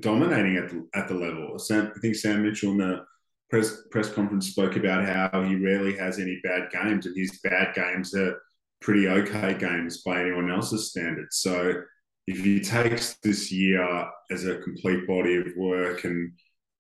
dominating 0.01 0.57
at 0.57 0.69
the, 0.69 0.87
at 0.95 1.09
the 1.09 1.15
level. 1.15 1.59
Sam, 1.59 1.93
I 1.95 1.99
think 2.01 2.15
Sam 2.15 2.43
Mitchell 2.43 2.73
in 2.73 2.79
the 2.79 3.05
press 3.49 3.83
press 3.91 4.11
conference 4.13 4.49
spoke 4.49 4.77
about 4.77 5.05
how 5.05 5.43
he 5.43 5.57
rarely 5.57 5.97
has 5.97 6.19
any 6.19 6.41
bad 6.43 6.71
games, 6.71 7.07
and 7.07 7.17
his 7.17 7.41
bad 7.43 7.75
games 7.75 8.15
are 8.15 8.41
pretty 8.81 9.09
okay 9.09 9.55
games 9.59 10.03
by 10.03 10.21
anyone 10.21 10.51
else's 10.51 10.91
standards. 10.91 11.39
So 11.39 11.83
if 12.27 12.45
he 12.45 12.61
takes 12.61 13.17
this 13.23 13.51
year 13.51 14.07
as 14.31 14.47
a 14.47 14.59
complete 14.59 15.07
body 15.07 15.37
of 15.37 15.47
work 15.57 16.05
and 16.05 16.33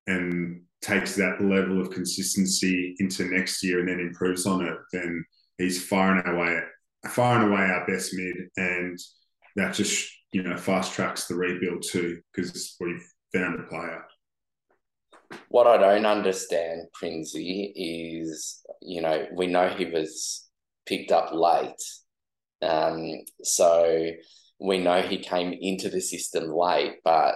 and 0.07 0.63
takes 0.81 1.15
that 1.17 1.43
level 1.43 1.81
of 1.81 1.91
consistency 1.91 2.97
into 3.01 3.25
next 3.25 3.63
year 3.63 3.81
and 3.81 3.89
then 3.89 4.01
improves 4.01 4.47
on 4.47 4.65
it, 4.65 4.79
then 4.93 5.23
he's 5.59 5.85
far 5.85 6.17
and 6.17 6.27
away 6.27 6.61
far 7.09 7.41
and 7.41 7.51
away 7.51 7.63
our 7.63 7.87
best 7.87 8.15
mid, 8.15 8.37
and 8.57 8.99
that 9.57 9.75
just 9.75 10.11
you 10.33 10.43
know 10.43 10.57
fast 10.57 10.93
tracks 10.93 11.27
the 11.27 11.35
rebuild 11.35 11.83
too 11.83 12.21
because 12.33 12.77
we've 12.81 13.07
found 13.35 13.61
a 13.61 13.65
player. 13.65 14.05
What 15.49 15.67
I 15.67 15.77
don't 15.77 16.07
understand, 16.07 16.83
Prinsey, 16.93 17.73
is 17.77 18.63
you 18.81 19.01
know 19.03 19.27
we 19.33 19.47
know 19.47 19.69
he 19.69 19.87
was 19.87 20.49
picked 20.87 21.13
up 21.13 21.33
late, 21.33 21.83
um, 22.63 23.21
so 23.43 24.11
we 24.61 24.79
know 24.79 25.03
he 25.03 25.19
came 25.19 25.57
into 25.59 25.89
the 25.89 26.01
system 26.01 26.51
late, 26.51 26.97
but 27.05 27.35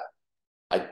I 0.70 0.88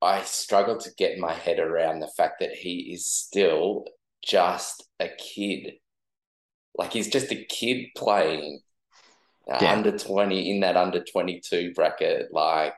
I 0.00 0.22
struggle 0.22 0.78
to 0.78 0.90
get 0.96 1.18
my 1.18 1.32
head 1.32 1.58
around 1.58 2.00
the 2.00 2.12
fact 2.16 2.40
that 2.40 2.52
he 2.52 2.92
is 2.92 3.12
still 3.12 3.84
just 4.24 4.88
a 5.00 5.08
kid. 5.08 5.74
Like 6.76 6.92
he's 6.92 7.08
just 7.08 7.30
a 7.30 7.44
kid 7.44 7.88
playing 7.96 8.60
yeah. 9.48 9.72
under 9.72 9.96
20 9.96 10.50
in 10.50 10.60
that 10.60 10.76
under 10.76 11.02
22 11.02 11.72
bracket 11.74 12.28
like 12.32 12.74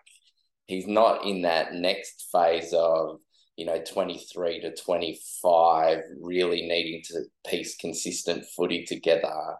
he's 0.66 0.86
not 0.86 1.24
in 1.24 1.42
that 1.42 1.74
next 1.74 2.28
phase 2.32 2.72
of 2.72 3.18
you 3.56 3.64
know 3.64 3.82
23 3.82 4.60
to 4.60 4.74
25 4.74 5.98
really 6.20 6.62
needing 6.62 7.02
to 7.04 7.22
piece 7.46 7.76
consistent 7.76 8.44
footy 8.56 8.84
together. 8.84 9.56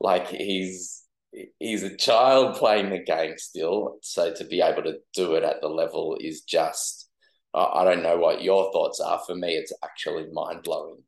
Like 0.00 0.28
he's 0.28 1.04
he's 1.58 1.82
a 1.82 1.96
child 1.96 2.56
playing 2.56 2.90
the 2.90 3.02
game 3.02 3.34
still 3.36 3.98
so 4.02 4.32
to 4.32 4.44
be 4.44 4.60
able 4.62 4.82
to 4.82 4.94
do 5.14 5.34
it 5.34 5.44
at 5.44 5.60
the 5.60 5.68
level 5.68 6.16
is 6.18 6.40
just 6.40 7.10
i 7.52 7.84
don't 7.84 8.02
know 8.02 8.16
what 8.16 8.42
your 8.42 8.72
thoughts 8.72 8.98
are. 9.00 9.20
For 9.26 9.34
me 9.34 9.54
it's 9.54 9.72
actually 9.84 10.26
mind-blowing 10.32 11.02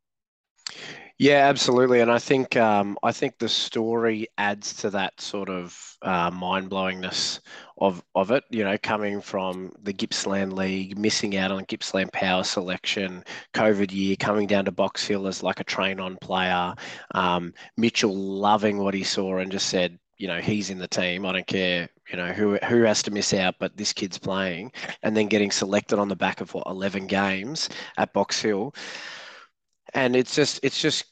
yeah, 1.20 1.48
absolutely, 1.48 2.00
and 2.00 2.10
I 2.10 2.18
think 2.18 2.56
um, 2.56 2.96
I 3.02 3.12
think 3.12 3.36
the 3.38 3.48
story 3.50 4.28
adds 4.38 4.72
to 4.76 4.88
that 4.88 5.20
sort 5.20 5.50
of 5.50 5.98
uh, 6.00 6.30
mind 6.30 6.70
blowingness 6.70 7.40
of 7.76 8.02
of 8.14 8.30
it. 8.30 8.44
You 8.48 8.64
know, 8.64 8.78
coming 8.82 9.20
from 9.20 9.70
the 9.82 9.92
Gippsland 9.92 10.54
League, 10.54 10.96
missing 10.96 11.36
out 11.36 11.52
on 11.52 11.64
Gippsland 11.64 12.10
Power 12.14 12.42
selection, 12.42 13.22
COVID 13.52 13.92
year, 13.92 14.16
coming 14.16 14.46
down 14.46 14.64
to 14.64 14.72
Box 14.72 15.06
Hill 15.06 15.26
as 15.26 15.42
like 15.42 15.60
a 15.60 15.64
train 15.64 16.00
on 16.00 16.16
player. 16.22 16.74
Um, 17.14 17.52
Mitchell 17.76 18.16
loving 18.16 18.78
what 18.78 18.94
he 18.94 19.04
saw 19.04 19.36
and 19.36 19.52
just 19.52 19.68
said, 19.68 19.98
you 20.16 20.26
know, 20.26 20.40
he's 20.40 20.70
in 20.70 20.78
the 20.78 20.88
team. 20.88 21.26
I 21.26 21.32
don't 21.32 21.46
care, 21.46 21.90
you 22.10 22.16
know, 22.16 22.32
who 22.32 22.56
who 22.64 22.84
has 22.84 23.02
to 23.02 23.10
miss 23.10 23.34
out, 23.34 23.56
but 23.58 23.76
this 23.76 23.92
kid's 23.92 24.16
playing, 24.16 24.72
and 25.02 25.14
then 25.14 25.26
getting 25.26 25.50
selected 25.50 25.98
on 25.98 26.08
the 26.08 26.16
back 26.16 26.40
of 26.40 26.54
what 26.54 26.66
eleven 26.66 27.06
games 27.06 27.68
at 27.98 28.14
Box 28.14 28.40
Hill 28.40 28.74
and 29.94 30.16
it's 30.16 30.34
just 30.34 30.60
it's 30.62 30.80
just 30.80 31.04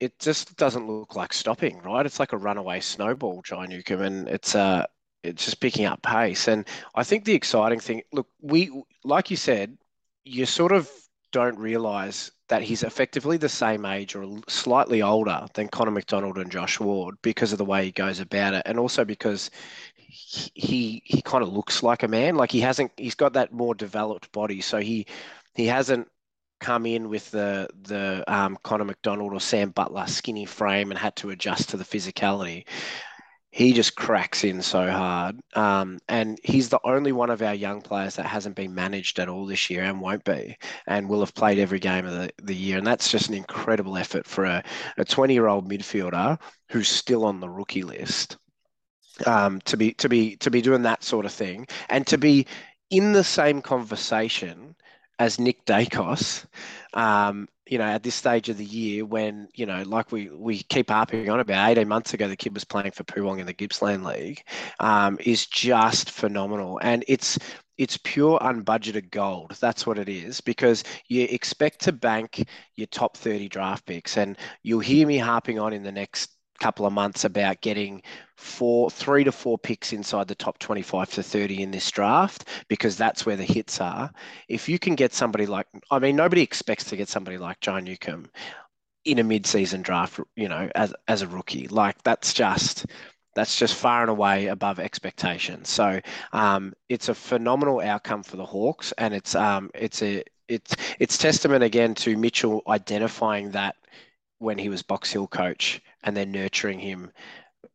it 0.00 0.18
just 0.18 0.56
doesn't 0.56 0.86
look 0.88 1.14
like 1.16 1.32
stopping, 1.32 1.80
right? 1.82 2.06
It's 2.06 2.20
like 2.20 2.32
a 2.32 2.38
runaway 2.38 2.80
snowball, 2.80 3.42
Jai 3.42 3.66
Newcombe, 3.66 4.02
and 4.02 4.28
it's 4.28 4.54
uh 4.54 4.86
it's 5.22 5.44
just 5.44 5.60
picking 5.60 5.84
up 5.84 6.02
pace. 6.02 6.48
And 6.48 6.66
I 6.94 7.04
think 7.04 7.24
the 7.24 7.34
exciting 7.34 7.80
thing, 7.80 8.02
look, 8.12 8.28
we 8.40 8.70
like 9.04 9.30
you 9.30 9.36
said, 9.36 9.76
you 10.24 10.46
sort 10.46 10.72
of 10.72 10.90
don't 11.32 11.58
realize 11.58 12.32
that 12.48 12.62
he's 12.62 12.82
effectively 12.82 13.36
the 13.36 13.48
same 13.48 13.86
age 13.86 14.16
or 14.16 14.40
slightly 14.48 15.02
older 15.02 15.46
than 15.54 15.68
Connor 15.68 15.92
MacDonald 15.92 16.38
and 16.38 16.50
Josh 16.50 16.80
Ward 16.80 17.16
because 17.22 17.52
of 17.52 17.58
the 17.58 17.64
way 17.64 17.84
he 17.84 17.92
goes 17.92 18.20
about 18.20 18.54
it, 18.54 18.62
and 18.66 18.78
also 18.78 19.04
because 19.04 19.50
he 20.06 21.02
he 21.04 21.22
kind 21.22 21.42
of 21.42 21.52
looks 21.52 21.82
like 21.82 22.02
a 22.02 22.08
man. 22.08 22.34
Like 22.36 22.50
he 22.50 22.60
hasn't, 22.60 22.92
he's 22.96 23.14
got 23.14 23.34
that 23.34 23.52
more 23.52 23.74
developed 23.74 24.32
body, 24.32 24.60
so 24.60 24.78
he 24.78 25.06
he 25.54 25.66
hasn't 25.66 26.08
come 26.60 26.86
in 26.86 27.08
with 27.08 27.30
the 27.30 27.68
the 27.82 28.24
um, 28.28 28.58
Connor 28.62 28.84
MacDonald 28.84 29.32
or 29.32 29.40
Sam 29.40 29.70
Butler 29.70 30.06
skinny 30.06 30.44
frame 30.44 30.90
and 30.90 30.98
had 30.98 31.16
to 31.16 31.30
adjust 31.30 31.70
to 31.70 31.76
the 31.76 31.84
physicality 31.84 32.64
he 33.52 33.72
just 33.72 33.96
cracks 33.96 34.44
in 34.44 34.62
so 34.62 34.90
hard. 34.90 35.40
Um, 35.54 35.98
and 36.08 36.38
he's 36.44 36.68
the 36.68 36.80
only 36.84 37.10
one 37.10 37.30
of 37.30 37.42
our 37.42 37.54
young 37.54 37.82
players 37.82 38.16
that 38.16 38.26
hasn't 38.26 38.54
been 38.54 38.74
managed 38.74 39.18
at 39.18 39.28
all 39.28 39.44
this 39.44 39.68
year 39.68 39.82
and 39.82 40.00
won't 40.00 40.24
be, 40.24 40.56
and 40.86 41.08
will 41.08 41.20
have 41.20 41.34
played 41.34 41.58
every 41.58 41.80
game 41.80 42.06
of 42.06 42.12
the, 42.12 42.30
the 42.42 42.54
year. 42.54 42.78
And 42.78 42.86
that's 42.86 43.10
just 43.10 43.28
an 43.28 43.34
incredible 43.34 43.96
effort 43.96 44.26
for 44.26 44.44
a 44.44 44.62
a 44.98 45.04
20 45.04 45.34
year 45.34 45.48
old 45.48 45.68
midfielder 45.68 46.38
who's 46.70 46.88
still 46.88 47.24
on 47.24 47.40
the 47.40 47.48
rookie 47.48 47.82
list. 47.82 48.36
Um, 49.26 49.60
to 49.62 49.76
be 49.76 49.92
to 49.94 50.08
be 50.08 50.36
to 50.36 50.50
be 50.50 50.62
doing 50.62 50.82
that 50.82 51.02
sort 51.02 51.26
of 51.26 51.32
thing 51.32 51.66
and 51.90 52.06
to 52.06 52.16
be 52.16 52.46
in 52.88 53.12
the 53.12 53.24
same 53.24 53.60
conversation 53.60 54.74
as 55.20 55.38
Nick 55.38 55.66
Daicos, 55.66 56.46
um, 56.94 57.46
you 57.66 57.76
know, 57.76 57.84
at 57.84 58.02
this 58.02 58.14
stage 58.14 58.48
of 58.48 58.56
the 58.56 58.64
year 58.64 59.04
when, 59.04 59.48
you 59.54 59.66
know, 59.66 59.82
like 59.82 60.10
we, 60.10 60.30
we 60.30 60.62
keep 60.62 60.88
harping 60.88 61.28
on 61.28 61.40
about 61.40 61.70
18 61.70 61.86
months 61.86 62.14
ago, 62.14 62.26
the 62.26 62.36
kid 62.36 62.54
was 62.54 62.64
playing 62.64 62.92
for 62.92 63.04
Poowong 63.04 63.38
in 63.38 63.46
the 63.46 63.52
Gippsland 63.52 64.02
League, 64.02 64.42
um, 64.80 65.18
is 65.20 65.46
just 65.46 66.10
phenomenal. 66.10 66.80
And 66.82 67.04
it's, 67.06 67.38
it's 67.76 67.98
pure 67.98 68.38
unbudgeted 68.40 69.10
gold. 69.10 69.56
That's 69.60 69.86
what 69.86 69.98
it 69.98 70.08
is 70.08 70.40
because 70.40 70.84
you 71.08 71.24
expect 71.30 71.80
to 71.82 71.92
bank 71.92 72.48
your 72.76 72.86
top 72.86 73.14
30 73.18 73.50
draft 73.50 73.84
picks. 73.84 74.16
And 74.16 74.38
you'll 74.62 74.80
hear 74.80 75.06
me 75.06 75.18
harping 75.18 75.58
on 75.58 75.74
in 75.74 75.82
the 75.82 75.92
next 75.92 76.30
couple 76.60 76.86
of 76.86 76.92
months 76.92 77.24
about 77.24 77.60
getting 77.60 78.02
four, 78.36 78.90
three 78.90 79.24
to 79.24 79.32
four 79.32 79.58
picks 79.58 79.92
inside 79.92 80.28
the 80.28 80.34
top 80.34 80.58
25 80.58 81.10
to 81.10 81.22
30 81.22 81.62
in 81.62 81.70
this 81.70 81.90
draft 81.90 82.48
because 82.68 82.96
that's 82.96 83.26
where 83.26 83.36
the 83.36 83.44
hits 83.44 83.80
are. 83.80 84.12
If 84.48 84.68
you 84.68 84.78
can 84.78 84.94
get 84.94 85.12
somebody 85.12 85.46
like, 85.46 85.66
I 85.90 85.98
mean, 85.98 86.16
nobody 86.16 86.42
expects 86.42 86.84
to 86.84 86.96
get 86.96 87.08
somebody 87.08 87.38
like 87.38 87.60
Jai 87.60 87.80
Newcombe 87.80 88.30
in 89.04 89.18
a 89.18 89.24
mid-season 89.24 89.82
draft, 89.82 90.20
you 90.36 90.48
know, 90.48 90.70
as 90.74 90.94
as 91.08 91.22
a 91.22 91.26
rookie. 91.26 91.68
Like 91.68 92.02
that's 92.02 92.32
just 92.32 92.86
that's 93.34 93.56
just 93.56 93.74
far 93.74 94.02
and 94.02 94.10
away 94.10 94.46
above 94.48 94.78
expectations. 94.78 95.68
So 95.68 96.00
um, 96.32 96.74
it's 96.88 97.08
a 97.08 97.14
phenomenal 97.14 97.80
outcome 97.80 98.22
for 98.22 98.36
the 98.36 98.44
Hawks, 98.44 98.92
and 98.98 99.14
it's 99.14 99.34
um, 99.34 99.70
it's 99.74 100.02
a 100.02 100.24
it's 100.48 100.74
it's 100.98 101.16
testament 101.18 101.64
again 101.64 101.94
to 101.96 102.16
Mitchell 102.16 102.62
identifying 102.68 103.52
that 103.52 103.76
when 104.38 104.58
he 104.58 104.68
was 104.68 104.82
Box 104.82 105.12
Hill 105.12 105.28
coach 105.28 105.80
and 106.02 106.16
then 106.16 106.32
nurturing 106.32 106.78
him. 106.78 107.10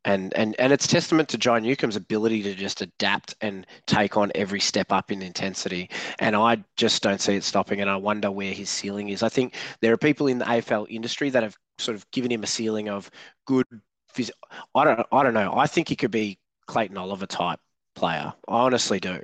And, 0.04 0.34
and 0.36 0.56
and 0.60 0.72
it's 0.72 0.88
testament 0.88 1.30
to 1.30 1.38
Jai 1.38 1.60
Newcombe's 1.60 1.96
ability 1.96 2.44
to 2.44 2.54
just 2.54 2.82
adapt 2.82 3.36
and 3.42 3.66
take 3.88 4.18
on 4.18 4.32
every 4.36 4.60
step 4.60 4.92
up 4.92 5.12
in 5.12 5.22
intensity. 5.22 5.90
And 6.20 6.36
I 6.36 6.64
just 6.78 7.02
don't 7.02 7.22
see 7.22 7.36
it 7.36 7.44
stopping. 7.44 7.82
And 7.82 7.90
I 7.90 7.96
wonder 7.96 8.30
where 8.32 8.54
his 8.54 8.70
ceiling 8.70 9.10
is. 9.10 9.24
I 9.24 9.30
think 9.30 9.56
there 9.82 9.94
are 9.94 9.98
people 9.98 10.28
in 10.28 10.38
the 10.38 10.46
AFL 10.46 10.88
industry 10.90 11.30
that 11.32 11.44
have 11.44 11.58
sort 11.80 11.96
of 11.96 12.10
given 12.12 12.32
him 12.32 12.44
a 12.44 12.48
ceiling 12.48 12.90
of 12.90 13.10
good. 13.46 13.66
Phys- 14.14 14.32
I 14.76 14.84
don't 14.84 15.06
I 15.12 15.24
don't 15.24 15.34
know. 15.34 15.54
I 15.56 15.68
think 15.68 15.90
he 15.90 15.96
could 15.96 16.12
be 16.12 16.40
Clayton 16.68 16.98
Oliver 16.98 17.26
type 17.26 17.60
player. 17.96 18.34
I 18.48 18.60
honestly 18.60 19.00
do. 19.00 19.20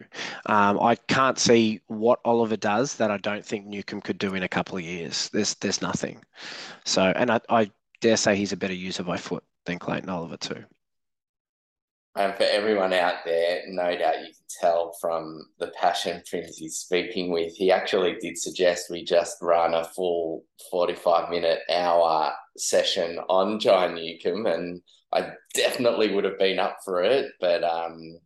Um, 0.47 0.79
I 0.79 0.95
can't 0.95 1.37
see 1.37 1.81
what 1.87 2.19
Oliver 2.25 2.57
does 2.57 2.95
that 2.95 3.11
I 3.11 3.17
don't 3.17 3.45
think 3.45 3.65
Newcombe 3.65 4.01
could 4.01 4.17
do 4.17 4.33
in 4.33 4.43
a 4.43 4.47
couple 4.47 4.77
of 4.77 4.83
years. 4.83 5.29
There's 5.29 5.53
there's 5.55 5.81
nothing. 5.81 6.23
So, 6.85 7.03
and 7.15 7.31
I, 7.31 7.41
I 7.49 7.71
dare 8.01 8.17
say 8.17 8.35
he's 8.35 8.51
a 8.51 8.57
better 8.57 8.73
user 8.73 9.03
by 9.03 9.17
foot 9.17 9.43
than 9.65 9.79
Clayton 9.79 10.09
Oliver 10.09 10.37
too. 10.37 10.63
And 12.15 12.35
for 12.35 12.43
everyone 12.43 12.91
out 12.91 13.23
there, 13.23 13.61
no 13.69 13.97
doubt 13.97 14.19
you 14.19 14.25
can 14.25 14.33
tell 14.59 14.93
from 14.99 15.45
the 15.59 15.71
passion 15.79 16.21
he's 16.29 16.75
speaking 16.75 17.31
with, 17.31 17.53
he 17.55 17.71
actually 17.71 18.17
did 18.19 18.37
suggest 18.37 18.89
we 18.89 19.05
just 19.05 19.37
run 19.41 19.73
a 19.73 19.85
full 19.85 20.43
45 20.69 21.29
minute 21.29 21.59
hour 21.69 22.33
session 22.57 23.17
on 23.29 23.61
Jai 23.61 23.93
Newcombe. 23.93 24.45
And 24.45 24.81
I 25.13 25.31
definitely 25.53 26.13
would 26.13 26.25
have 26.25 26.37
been 26.37 26.59
up 26.59 26.79
for 26.83 27.01
it. 27.01 27.31
But 27.39 27.63
um, 27.63 28.19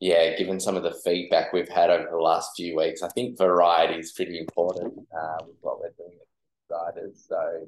yeah, 0.00 0.34
given 0.38 0.58
some 0.58 0.76
of 0.76 0.82
the 0.82 0.98
feedback 1.04 1.52
we've 1.52 1.68
had 1.68 1.90
over 1.90 2.08
the 2.10 2.16
last 2.16 2.52
few 2.56 2.74
weeks, 2.74 3.02
I 3.02 3.08
think 3.08 3.36
variety 3.36 4.00
is 4.00 4.12
pretty 4.12 4.38
important 4.38 4.94
uh, 5.14 5.44
with 5.46 5.56
what 5.60 5.78
we're 5.78 5.92
doing 5.98 6.16
with 6.18 6.70
riders. 6.70 7.26
So 7.28 7.66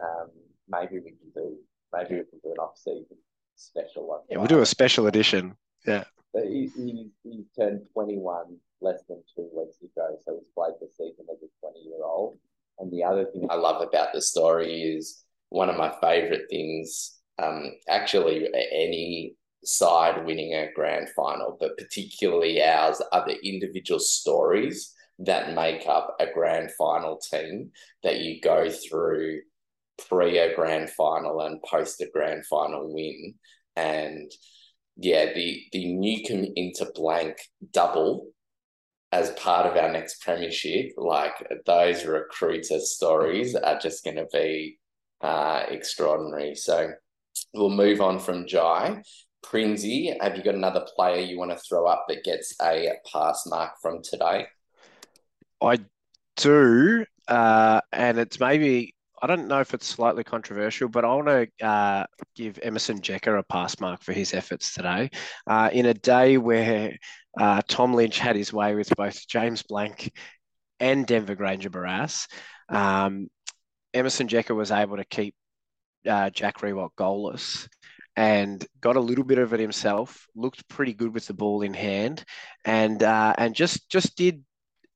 um, 0.00 0.30
maybe 0.72 0.98
we 0.98 1.10
can 1.10 1.30
do 1.34 1.56
maybe 1.92 2.14
we 2.16 2.24
can 2.24 2.40
do 2.42 2.52
an 2.52 2.58
off 2.58 2.76
season 2.76 3.16
special 3.56 4.08
one. 4.08 4.20
Yeah, 4.28 4.38
we'll 4.38 4.46
do 4.46 4.60
a 4.60 4.66
special 4.66 5.06
edition. 5.06 5.54
Yeah. 5.86 6.04
So 6.34 6.42
he, 6.42 6.70
he, 6.76 7.10
he 7.22 7.44
turned 7.58 7.82
21 7.92 8.56
less 8.80 9.02
than 9.08 9.22
two 9.34 9.48
weeks 9.54 9.76
ago, 9.82 10.16
so 10.24 10.38
he's 10.38 10.48
played 10.54 10.74
the 10.80 10.88
season 10.88 11.26
as 11.30 11.42
a 11.42 11.50
20 11.60 11.80
year 11.80 12.04
old. 12.04 12.38
And 12.78 12.90
the 12.90 13.04
other 13.04 13.26
thing 13.26 13.46
I 13.50 13.54
love 13.54 13.86
about 13.86 14.08
the 14.12 14.22
story 14.22 14.82
is 14.82 15.24
one 15.50 15.68
of 15.68 15.76
my 15.76 15.94
favorite 16.00 16.46
things. 16.50 17.18
Um, 17.38 17.72
actually, 17.88 18.48
any 18.72 19.36
side 19.64 20.24
winning 20.24 20.54
a 20.54 20.72
grand 20.74 21.08
final, 21.10 21.56
but 21.60 21.76
particularly 21.76 22.62
ours 22.62 23.00
are 23.12 23.24
the 23.26 23.38
individual 23.46 24.00
stories 24.00 24.94
that 25.18 25.54
make 25.54 25.86
up 25.86 26.16
a 26.18 26.26
grand 26.32 26.70
final 26.72 27.18
team 27.18 27.70
that 28.02 28.20
you 28.20 28.40
go 28.40 28.68
through 28.70 29.40
pre 30.08 30.38
a 30.38 30.54
grand 30.54 30.90
final 30.90 31.40
and 31.40 31.62
post 31.62 32.00
a 32.00 32.08
grand 32.12 32.46
final 32.46 32.92
win. 32.92 33.34
And 33.76 34.30
yeah, 34.96 35.32
the 35.32 35.62
the 35.72 35.94
Newcombe 35.94 36.52
into 36.56 36.90
blank 36.94 37.36
double 37.72 38.28
as 39.12 39.30
part 39.32 39.66
of 39.66 39.76
our 39.76 39.92
next 39.92 40.22
premiership, 40.22 40.92
like 40.96 41.34
those 41.66 42.06
recruiter 42.06 42.80
stories 42.80 43.54
are 43.54 43.78
just 43.78 44.04
going 44.04 44.16
to 44.16 44.26
be 44.32 44.78
uh, 45.20 45.64
extraordinary. 45.68 46.54
So 46.54 46.92
we'll 47.52 47.70
move 47.70 48.00
on 48.00 48.18
from 48.18 48.46
Jai. 48.46 49.02
Prinsey, 49.42 50.16
have 50.20 50.36
you 50.36 50.42
got 50.42 50.54
another 50.54 50.86
player 50.96 51.20
you 51.20 51.38
want 51.38 51.50
to 51.50 51.58
throw 51.58 51.86
up 51.86 52.06
that 52.08 52.24
gets 52.24 52.54
a 52.62 52.92
pass 53.12 53.44
mark 53.46 53.72
from 53.82 54.00
today? 54.02 54.46
I 55.60 55.78
do, 56.36 57.04
uh, 57.28 57.80
and 57.92 58.18
it's 58.18 58.40
maybe 58.40 58.94
I 59.22 59.28
don't 59.28 59.46
know 59.46 59.60
if 59.60 59.72
it's 59.72 59.86
slightly 59.86 60.24
controversial, 60.24 60.88
but 60.88 61.04
I 61.04 61.14
want 61.14 61.28
to 61.28 61.64
uh, 61.64 62.06
give 62.34 62.58
Emerson 62.60 63.00
Jeka 63.00 63.38
a 63.38 63.44
pass 63.44 63.78
mark 63.78 64.02
for 64.02 64.12
his 64.12 64.34
efforts 64.34 64.74
today. 64.74 65.10
Uh, 65.46 65.70
in 65.72 65.86
a 65.86 65.94
day 65.94 66.38
where 66.38 66.96
uh, 67.38 67.62
Tom 67.68 67.94
Lynch 67.94 68.18
had 68.18 68.34
his 68.34 68.52
way 68.52 68.74
with 68.74 68.92
both 68.96 69.28
James 69.28 69.62
Blanck 69.62 70.10
and 70.80 71.06
Denver 71.06 71.36
Grainger 71.36 71.70
Barras, 71.70 72.26
um, 72.68 73.28
Emerson 73.94 74.26
Jeka 74.26 74.56
was 74.56 74.72
able 74.72 74.96
to 74.96 75.04
keep 75.04 75.36
uh, 76.08 76.30
Jack 76.30 76.58
Riewoldt 76.58 76.90
goalless 76.98 77.68
and 78.16 78.66
got 78.80 78.96
a 78.96 79.00
little 79.00 79.24
bit 79.24 79.38
of 79.38 79.54
it 79.54 79.60
himself. 79.60 80.26
Looked 80.34 80.68
pretty 80.68 80.94
good 80.94 81.14
with 81.14 81.28
the 81.28 81.34
ball 81.34 81.62
in 81.62 81.74
hand, 81.74 82.24
and 82.64 83.00
uh, 83.00 83.34
and 83.38 83.54
just 83.54 83.88
just 83.88 84.16
did 84.16 84.42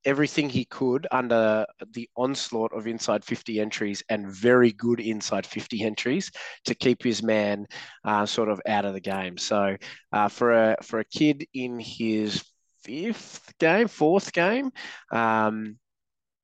everything 0.06 0.48
he 0.48 0.64
could 0.64 1.06
under 1.10 1.66
the 1.92 2.08
onslaught 2.16 2.72
of 2.72 2.86
inside 2.86 3.24
50 3.24 3.60
entries 3.60 4.02
and 4.08 4.30
very 4.30 4.72
good 4.72 5.00
inside 5.00 5.44
50 5.44 5.82
entries 5.82 6.30
to 6.64 6.74
keep 6.74 7.02
his 7.02 7.22
man 7.22 7.66
uh, 8.04 8.24
sort 8.24 8.48
of 8.48 8.60
out 8.66 8.84
of 8.84 8.94
the 8.94 9.00
game. 9.00 9.36
So 9.36 9.76
uh, 10.12 10.28
for 10.28 10.52
a 10.52 10.76
for 10.82 11.00
a 11.00 11.04
kid 11.04 11.46
in 11.52 11.78
his 11.80 12.42
fifth 12.84 13.52
game, 13.58 13.88
fourth 13.88 14.32
game, 14.32 14.70
um, 15.10 15.76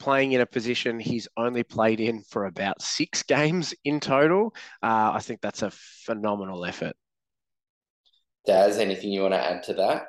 playing 0.01 0.33
in 0.33 0.41
a 0.41 0.47
position 0.47 0.99
he's 0.99 1.29
only 1.37 1.63
played 1.63 2.01
in 2.01 2.23
for 2.23 2.47
about 2.47 2.83
six 2.83 3.23
games 3.35 3.73
in 3.85 4.01
total, 4.01 4.53
uh, 4.83 5.13
I 5.15 5.21
think 5.21 5.41
that's 5.41 5.63
a 5.63 5.71
phenomenal 5.71 6.65
effort. 6.65 6.95
Daz, 8.45 8.79
anything 8.79 9.13
you 9.13 9.23
want 9.23 9.35
to 9.35 9.41
add 9.41 9.63
to 9.65 9.75
that? 9.75 10.07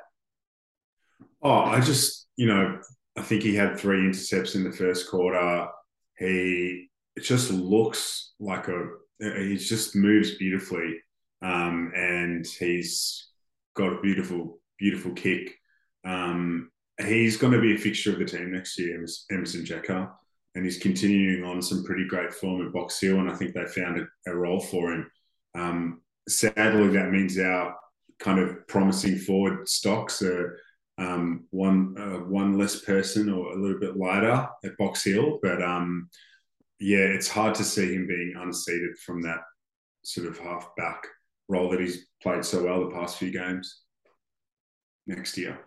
Oh, 1.40 1.60
I 1.60 1.80
just, 1.80 2.26
you 2.36 2.46
know, 2.46 2.80
I 3.16 3.22
think 3.22 3.42
he 3.42 3.54
had 3.54 3.78
three 3.78 4.04
intercepts 4.04 4.54
in 4.54 4.64
the 4.64 4.72
first 4.72 5.08
quarter. 5.08 5.68
He 6.18 6.88
it 7.16 7.20
just 7.20 7.50
looks 7.50 8.32
like 8.40 8.68
a 8.68 8.88
he 9.20 9.56
just 9.56 9.94
moves 9.94 10.36
beautifully, 10.36 11.00
um, 11.42 11.92
and 11.94 12.46
he's 12.46 13.28
got 13.76 13.92
a 13.92 14.00
beautiful 14.00 14.58
beautiful 14.78 15.12
kick. 15.12 15.54
Um, 16.04 16.70
he's 17.04 17.36
going 17.36 17.52
to 17.52 17.60
be 17.60 17.74
a 17.74 17.78
fixture 17.78 18.12
of 18.12 18.18
the 18.18 18.24
team 18.24 18.52
next 18.52 18.78
year, 18.78 19.04
Emerson 19.30 19.64
Jeka, 19.64 20.10
and 20.54 20.64
he's 20.64 20.78
continuing 20.78 21.44
on 21.44 21.62
some 21.62 21.84
pretty 21.84 22.06
great 22.06 22.34
form 22.34 22.66
at 22.66 22.72
Box 22.72 23.00
Hill, 23.00 23.20
and 23.20 23.30
I 23.30 23.34
think 23.34 23.54
they 23.54 23.66
found 23.66 24.00
a, 24.00 24.30
a 24.30 24.34
role 24.34 24.60
for 24.60 24.92
him. 24.92 25.10
Um, 25.54 26.02
sadly, 26.28 26.88
that 26.88 27.10
means 27.10 27.38
our 27.38 27.74
kind 28.18 28.38
of 28.38 28.66
promising 28.68 29.18
forward 29.18 29.68
stocks 29.68 30.22
are 30.22 30.58
um, 30.98 31.44
one 31.50 31.96
uh, 31.98 32.24
one 32.24 32.58
less 32.58 32.80
person 32.80 33.28
or 33.28 33.52
a 33.52 33.60
little 33.60 33.80
bit 33.80 33.96
lighter 33.96 34.48
at 34.64 34.76
Box 34.78 35.04
Hill, 35.04 35.38
but 35.42 35.62
um, 35.62 36.08
yeah, 36.78 36.98
it's 36.98 37.28
hard 37.28 37.54
to 37.56 37.64
see 37.64 37.94
him 37.94 38.06
being 38.06 38.34
unseated 38.38 38.96
from 38.98 39.22
that 39.22 39.40
sort 40.04 40.26
of 40.26 40.38
half 40.38 40.68
back 40.76 41.06
role 41.48 41.70
that 41.70 41.80
he's 41.80 42.06
played 42.22 42.44
so 42.44 42.64
well 42.64 42.80
the 42.80 42.94
past 42.94 43.18
few 43.18 43.30
games 43.30 43.82
next 45.06 45.36
year. 45.36 45.58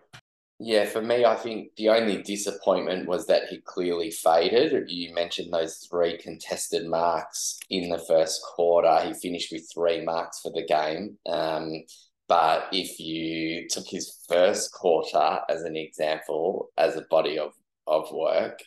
Yeah, 0.60 0.86
for 0.86 1.00
me, 1.00 1.24
I 1.24 1.36
think 1.36 1.70
the 1.76 1.90
only 1.90 2.20
disappointment 2.20 3.06
was 3.06 3.26
that 3.26 3.44
he 3.48 3.60
clearly 3.60 4.10
faded. 4.10 4.90
You 4.90 5.14
mentioned 5.14 5.52
those 5.52 5.86
three 5.88 6.18
contested 6.18 6.88
marks 6.88 7.60
in 7.70 7.90
the 7.90 7.98
first 7.98 8.42
quarter. 8.42 9.06
He 9.06 9.14
finished 9.14 9.52
with 9.52 9.70
three 9.72 10.04
marks 10.04 10.40
for 10.40 10.50
the 10.50 10.66
game. 10.66 11.16
Um, 11.26 11.84
but 12.28 12.68
if 12.72 13.00
you 13.00 13.66
took 13.68 13.86
his 13.86 14.22
first 14.28 14.72
quarter 14.72 15.40
as 15.48 15.62
an 15.62 15.76
example, 15.76 16.70
as 16.76 16.96
a 16.96 17.06
body 17.10 17.38
of, 17.38 17.52
of 17.86 18.12
work, 18.12 18.58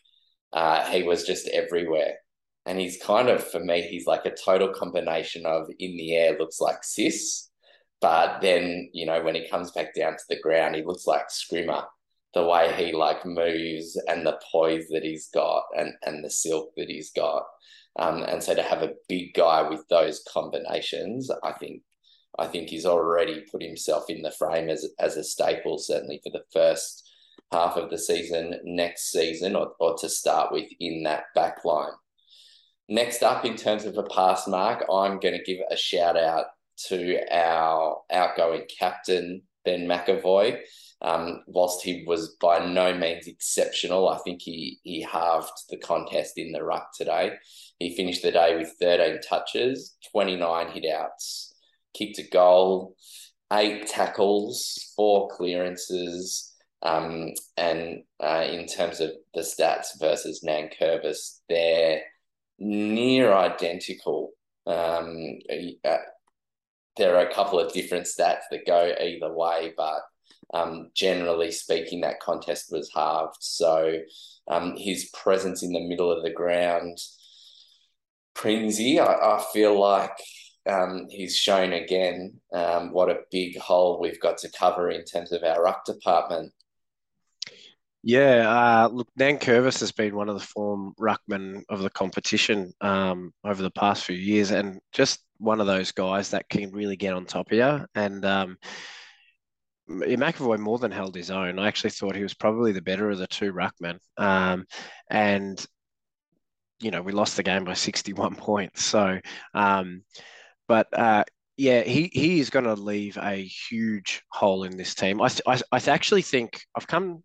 uh, 0.52 0.84
he 0.90 1.04
was 1.04 1.26
just 1.26 1.48
everywhere. 1.50 2.16
And 2.66 2.80
he's 2.80 3.02
kind 3.02 3.30
of, 3.30 3.44
for 3.44 3.60
me, 3.60 3.82
he's 3.84 4.06
like 4.06 4.26
a 4.26 4.36
total 4.36 4.70
combination 4.70 5.46
of 5.46 5.68
in 5.80 5.96
the 5.96 6.16
air 6.16 6.38
looks 6.38 6.60
like 6.60 6.84
Sis, 6.84 7.50
but 8.02 8.42
then, 8.42 8.90
you 8.94 9.06
know, 9.06 9.22
when 9.22 9.36
he 9.36 9.48
comes 9.48 9.72
back 9.72 9.94
down 9.94 10.14
to 10.14 10.24
the 10.28 10.40
ground, 10.40 10.76
he 10.76 10.84
looks 10.84 11.06
like 11.06 11.30
Scrimmer. 11.30 11.84
The 12.34 12.46
way 12.46 12.74
he 12.78 12.94
like 12.94 13.26
moves 13.26 14.02
and 14.08 14.26
the 14.26 14.40
poise 14.52 14.88
that 14.90 15.04
he's 15.04 15.30
got 15.30 15.66
and, 15.78 15.94
and 16.04 16.24
the 16.24 16.30
silk 16.30 16.72
that 16.78 16.88
he's 16.88 17.12
got. 17.12 17.44
Um, 18.00 18.24
and 18.24 18.42
so 18.42 18.56
to 18.56 18.64
have 18.64 18.82
a 18.82 18.94
big 19.10 19.34
guy 19.34 19.68
with 19.68 19.86
those 19.90 20.24
combinations, 20.32 21.30
I 21.44 21.52
think 21.52 21.84
I 22.42 22.48
think 22.48 22.70
he's 22.70 22.88
already 22.88 23.46
put 23.52 23.62
himself 23.62 24.10
in 24.10 24.24
the 24.24 24.32
frame 24.32 24.70
as, 24.70 24.88
as 25.00 25.16
a 25.16 25.24
staple, 25.24 25.78
certainly 25.78 26.20
for 26.24 26.32
the 26.32 26.44
first 26.52 27.08
half 27.52 27.78
of 27.78 27.92
the 27.92 28.00
season 28.00 28.60
next 28.64 29.12
season 29.12 29.56
or, 29.56 29.74
or 29.80 29.96
to 30.00 30.10
start 30.10 30.52
with 30.52 30.68
in 30.80 31.04
that 31.04 31.26
back 31.36 31.64
line. 31.64 31.92
Next 32.90 33.22
up, 33.22 33.46
in 33.46 33.56
terms 33.56 33.86
of 33.86 33.98
a 33.98 34.04
pass 34.04 34.48
mark, 34.48 34.84
I'm 34.92 35.20
going 35.20 35.38
to 35.38 35.44
give 35.44 35.60
a 35.70 35.78
shout 35.78 36.18
out 36.18 36.46
to 36.88 37.20
our 37.32 38.02
outgoing 38.12 38.64
captain, 38.80 39.44
Ben 39.64 39.88
McEvoy. 39.88 40.62
Um, 41.04 41.44
whilst 41.48 41.84
he 41.84 42.04
was 42.06 42.36
by 42.40 42.66
no 42.66 42.96
means 42.96 43.28
exceptional, 43.28 44.10
I 44.10 44.18
think 44.20 44.42
he, 44.42 44.80
he 44.84 45.02
halved 45.02 45.52
the 45.70 45.78
contest 45.78 46.38
in 46.38 46.52
the 46.52 46.64
ruck 46.64 46.90
today. 46.96 47.34
He 47.80 47.96
finished 47.96 48.24
the 48.24 48.32
day 48.32 48.58
with 48.58 48.76
13 48.80 49.20
touches, 49.28 49.96
29 50.12 50.72
hit 50.72 50.92
outs, 50.92 51.51
kicked 51.94 52.20
a 52.20 52.24
goal, 52.24 52.96
eight 53.52 53.88
tackles, 53.88 54.94
four 54.96 55.30
clearances. 55.30 56.54
Um, 56.84 57.34
and 57.58 58.04
uh, 58.20 58.46
in 58.50 58.66
terms 58.68 59.00
of 59.00 59.12
the 59.34 59.42
stats 59.42 60.00
versus 60.00 60.44
Nankervis, 60.46 61.40
they're 61.48 62.02
near 62.58 63.34
identical. 63.34 64.32
Um, 64.66 65.40
uh, 65.84 65.98
there 66.98 67.16
are 67.16 67.28
a 67.28 67.34
couple 67.34 67.60
of 67.60 67.74
different 67.74 68.06
stats 68.06 68.42
that 68.52 68.66
go 68.66 68.94
either 69.00 69.34
way, 69.34 69.74
but 69.78 70.02
um, 70.54 70.90
generally 70.94 71.52
speaking, 71.52 72.02
that 72.02 72.20
contest 72.20 72.72
was 72.72 72.92
halved. 72.94 73.38
So 73.40 74.00
um, 74.48 74.76
his 74.78 75.10
presence 75.14 75.64
in 75.64 75.72
the 75.72 75.88
middle 75.88 76.12
of 76.12 76.24
the 76.24 76.32
ground, 76.32 76.98
Prinsey, 78.34 79.00
I, 79.00 79.14
I 79.14 79.44
feel 79.54 79.80
like 79.80 80.18
um, 80.70 81.08
he's 81.10 81.36
shown 81.36 81.74
again 81.74 82.40
um, 82.54 82.92
what 82.92 83.10
a 83.10 83.22
big 83.32 83.58
hole 83.58 84.00
we've 84.00 84.20
got 84.20 84.38
to 84.40 84.52
cover 84.52 84.90
in 84.90 85.04
terms 85.04 85.32
of 85.32 85.44
our 85.44 85.64
ruck 85.64 85.86
department. 85.86 86.54
Yeah, 88.04 88.50
uh, 88.50 88.88
look, 88.88 89.08
Curvis 89.18 89.80
has 89.82 89.92
been 89.92 90.16
one 90.16 90.28
of 90.28 90.36
the 90.36 90.46
form 90.46 90.94
ruckmen 91.00 91.62
of 91.70 91.82
the 91.82 91.90
competition 91.90 92.74
um, 92.82 93.32
over 93.44 93.62
the 93.62 93.70
past 93.70 94.06
few 94.06 94.16
years, 94.16 94.50
and 94.50 94.80
just 94.92 95.20
one 95.38 95.62
of 95.62 95.68
those 95.68 95.92
guys 95.92 96.32
that 96.32 96.50
can 96.50 96.72
really 96.72 96.96
get 96.96 97.14
on 97.14 97.26
top 97.26 97.52
of 97.52 97.58
you. 97.58 97.86
And 97.94 98.26
um, 98.26 98.58
McEvoy 99.88 100.58
more 100.58 100.80
than 100.80 100.92
held 100.92 101.16
his 101.16 101.30
own. 101.30 101.60
I 101.60 101.68
actually 101.68 101.92
thought 101.92 102.16
he 102.16 102.24
was 102.24 102.34
probably 102.34 102.72
the 102.72 102.82
better 102.82 103.10
of 103.12 103.20
the 103.20 103.28
two 103.28 103.54
ruckmen. 103.54 104.00
Um, 104.18 104.66
and 105.10 105.64
you 106.82 106.90
know, 106.90 107.02
we 107.02 107.12
lost 107.12 107.38
the 107.38 107.44
game 107.44 107.64
by 107.64 107.74
61 107.74 108.36
points. 108.36 108.84
So, 108.84 109.20
um, 109.54 110.02
but 110.72 110.88
uh, 110.98 111.26
yeah, 111.58 111.82
he, 111.82 112.10
he 112.14 112.40
is 112.40 112.50
going 112.50 112.64
to 112.64 112.76
leave 112.76 113.18
a 113.18 113.36
huge 113.44 114.24
hole 114.32 114.64
in 114.64 114.78
this 114.78 114.96
team. 114.96 115.22
I, 115.22 115.28
I, 115.46 115.60
I 115.70 115.82
actually 115.88 116.22
think 116.22 116.62
I've 116.78 116.88
come 116.88 117.24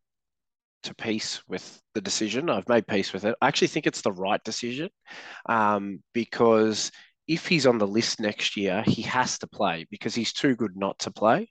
to 0.83 0.93
peace 0.97 1.41
with 1.47 1.81
the 1.95 2.01
decision. 2.01 2.51
I've 2.51 2.69
made 2.69 2.89
peace 2.89 3.13
with 3.13 3.25
it. 3.25 3.37
I 3.41 3.47
actually 3.47 3.69
think 3.69 3.87
it's 3.87 4.03
the 4.03 4.11
right 4.11 4.43
decision 4.43 4.89
um, 5.49 6.03
because 6.13 6.91
if 7.29 7.47
he's 7.47 7.69
on 7.69 7.79
the 7.79 7.87
list 7.87 8.19
next 8.19 8.57
year, 8.57 8.83
he 8.85 9.03
has 9.03 9.39
to 9.39 9.47
play 9.47 9.87
because 9.93 10.13
he's 10.13 10.33
too 10.33 10.57
good 10.57 10.77
not 10.77 10.99
to 10.99 11.13
play. 11.13 11.49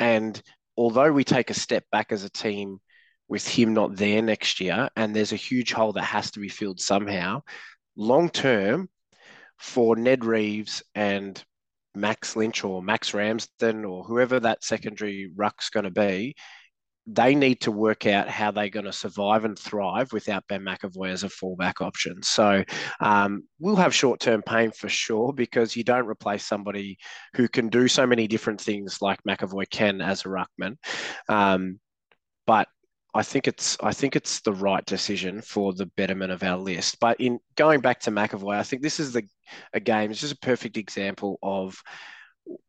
And 0.00 0.42
although 0.76 1.12
we 1.12 1.22
take 1.22 1.50
a 1.50 1.54
step 1.54 1.84
back 1.92 2.10
as 2.10 2.24
a 2.24 2.30
team 2.30 2.78
with 3.28 3.46
him 3.46 3.74
not 3.74 3.94
there 3.94 4.22
next 4.22 4.58
year, 4.58 4.88
and 4.96 5.14
there's 5.14 5.32
a 5.32 5.36
huge 5.36 5.72
hole 5.72 5.92
that 5.92 6.02
has 6.02 6.32
to 6.32 6.40
be 6.40 6.48
filled 6.48 6.80
somehow, 6.80 7.42
long 7.94 8.28
term 8.28 8.88
for 9.58 9.96
Ned 9.96 10.24
Reeves 10.24 10.82
and 10.94 11.42
Max 11.94 12.36
Lynch 12.36 12.64
or 12.64 12.82
Max 12.82 13.12
Ramsden 13.12 13.84
or 13.84 14.04
whoever 14.04 14.40
that 14.40 14.64
secondary 14.64 15.30
ruck's 15.34 15.70
going 15.70 15.84
to 15.84 15.90
be, 15.90 16.34
they 17.10 17.34
need 17.34 17.62
to 17.62 17.72
work 17.72 18.06
out 18.06 18.28
how 18.28 18.50
they're 18.50 18.68
going 18.68 18.84
to 18.84 18.92
survive 18.92 19.46
and 19.46 19.58
thrive 19.58 20.12
without 20.12 20.46
Ben 20.46 20.62
McEvoy 20.62 21.10
as 21.10 21.24
a 21.24 21.28
fallback 21.28 21.80
option. 21.80 22.22
So 22.22 22.62
um, 23.00 23.44
we'll 23.58 23.76
have 23.76 23.94
short 23.94 24.20
term 24.20 24.42
pain 24.42 24.70
for 24.72 24.90
sure 24.90 25.32
because 25.32 25.74
you 25.74 25.84
don't 25.84 26.06
replace 26.06 26.44
somebody 26.44 26.98
who 27.34 27.48
can 27.48 27.68
do 27.68 27.88
so 27.88 28.06
many 28.06 28.26
different 28.26 28.60
things 28.60 28.98
like 29.00 29.22
McEvoy 29.26 29.70
can 29.70 30.02
as 30.02 30.24
a 30.24 30.28
ruckman. 30.28 30.76
Um, 31.30 31.80
but 32.46 32.68
I 33.14 33.22
think 33.22 33.48
it's 33.48 33.76
I 33.82 33.92
think 33.92 34.16
it's 34.16 34.40
the 34.40 34.52
right 34.52 34.84
decision 34.84 35.40
for 35.40 35.72
the 35.72 35.86
betterment 35.86 36.32
of 36.32 36.42
our 36.42 36.58
list. 36.58 36.98
But 37.00 37.20
in 37.20 37.38
going 37.56 37.80
back 37.80 38.00
to 38.00 38.10
McEvoy, 38.10 38.56
I 38.56 38.62
think 38.62 38.82
this 38.82 39.00
is 39.00 39.12
the 39.12 39.22
a 39.72 39.80
game. 39.80 40.10
It's 40.10 40.20
just 40.20 40.34
a 40.34 40.38
perfect 40.38 40.76
example 40.76 41.38
of 41.42 41.80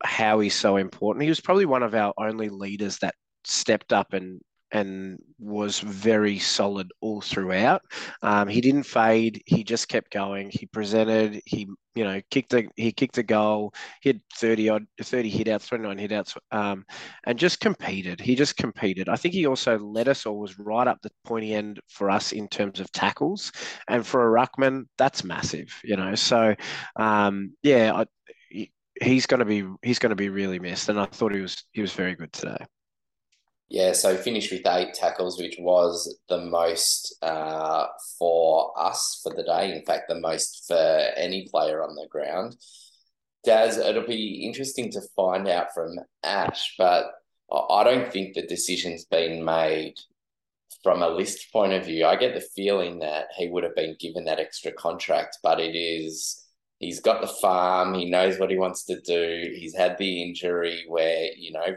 how 0.02 0.40
he's 0.40 0.54
so 0.54 0.76
important. 0.76 1.22
He 1.22 1.28
was 1.28 1.40
probably 1.40 1.66
one 1.66 1.82
of 1.82 1.94
our 1.94 2.12
only 2.18 2.48
leaders 2.48 2.98
that 2.98 3.14
stepped 3.44 3.92
up 3.92 4.12
and 4.12 4.40
and 4.72 5.18
was 5.38 5.80
very 5.80 6.38
solid 6.38 6.90
all 7.00 7.20
throughout. 7.20 7.82
Um, 8.22 8.48
he 8.48 8.60
didn't 8.60 8.84
fade. 8.84 9.42
He 9.46 9.64
just 9.64 9.88
kept 9.88 10.12
going. 10.12 10.50
He 10.52 10.66
presented. 10.66 11.42
He 11.44 11.68
you 11.94 12.04
know 12.04 12.20
kicked 12.30 12.54
a 12.54 12.68
he 12.76 12.92
kicked 12.92 13.18
a 13.18 13.22
goal. 13.22 13.74
He 14.00 14.10
had 14.10 14.20
thirty 14.36 14.68
odd 14.68 14.86
thirty 15.02 15.28
hit 15.28 15.48
outs, 15.48 15.66
twenty 15.66 15.84
nine 15.84 15.98
hit 15.98 16.12
outs, 16.12 16.34
um, 16.52 16.84
and 17.26 17.38
just 17.38 17.60
competed. 17.60 18.20
He 18.20 18.34
just 18.34 18.56
competed. 18.56 19.08
I 19.08 19.16
think 19.16 19.34
he 19.34 19.46
also 19.46 19.78
led 19.78 20.08
us 20.08 20.26
or 20.26 20.38
was 20.38 20.58
right 20.58 20.86
up 20.86 21.00
the 21.02 21.10
pointy 21.24 21.54
end 21.54 21.80
for 21.88 22.10
us 22.10 22.32
in 22.32 22.48
terms 22.48 22.80
of 22.80 22.92
tackles. 22.92 23.52
And 23.88 24.06
for 24.06 24.26
a 24.26 24.46
ruckman, 24.46 24.84
that's 24.98 25.24
massive. 25.24 25.68
You 25.84 25.96
know, 25.96 26.14
so 26.14 26.54
um, 26.96 27.54
yeah. 27.62 27.92
I, 27.94 28.06
he's 29.02 29.26
going 29.26 29.38
to 29.38 29.46
be 29.46 29.64
he's 29.82 29.98
going 29.98 30.10
to 30.10 30.16
be 30.16 30.28
really 30.28 30.58
missed 30.58 30.90
and 30.90 31.00
I 31.00 31.06
thought 31.06 31.32
he 31.32 31.40
was 31.40 31.64
he 31.72 31.80
was 31.80 31.92
very 31.92 32.14
good 32.14 32.32
today. 32.32 32.66
Yeah, 33.70 33.92
so 33.92 34.16
finished 34.16 34.50
with 34.50 34.66
eight 34.66 34.94
tackles, 34.94 35.38
which 35.38 35.54
was 35.60 36.18
the 36.28 36.40
most 36.40 37.14
uh, 37.22 37.86
for 38.18 38.72
us 38.76 39.20
for 39.22 39.32
the 39.32 39.44
day. 39.44 39.72
In 39.72 39.84
fact, 39.84 40.08
the 40.08 40.18
most 40.18 40.64
for 40.66 40.74
any 40.74 41.46
player 41.48 41.80
on 41.80 41.94
the 41.94 42.08
ground. 42.10 42.56
Daz, 43.44 43.78
it'll 43.78 44.06
be 44.06 44.44
interesting 44.44 44.90
to 44.90 45.00
find 45.14 45.46
out 45.46 45.72
from 45.72 46.00
Ash, 46.24 46.74
but 46.78 47.12
I 47.52 47.84
don't 47.84 48.12
think 48.12 48.34
the 48.34 48.46
decision's 48.46 49.04
been 49.04 49.44
made 49.44 49.94
from 50.82 51.02
a 51.02 51.08
list 51.08 51.52
point 51.52 51.72
of 51.72 51.86
view. 51.86 52.06
I 52.06 52.16
get 52.16 52.34
the 52.34 52.46
feeling 52.56 52.98
that 52.98 53.26
he 53.36 53.48
would 53.48 53.62
have 53.62 53.76
been 53.76 53.96
given 54.00 54.24
that 54.24 54.40
extra 54.40 54.72
contract, 54.72 55.38
but 55.44 55.60
it 55.60 55.76
is 55.76 56.44
he's 56.80 57.00
got 57.00 57.20
the 57.20 57.28
farm, 57.28 57.94
he 57.94 58.10
knows 58.10 58.38
what 58.38 58.50
he 58.50 58.58
wants 58.58 58.84
to 58.86 59.00
do. 59.00 59.52
He's 59.54 59.76
had 59.76 59.96
the 59.96 60.22
injury 60.22 60.84
where, 60.88 61.28
you 61.36 61.52
know, 61.52 61.76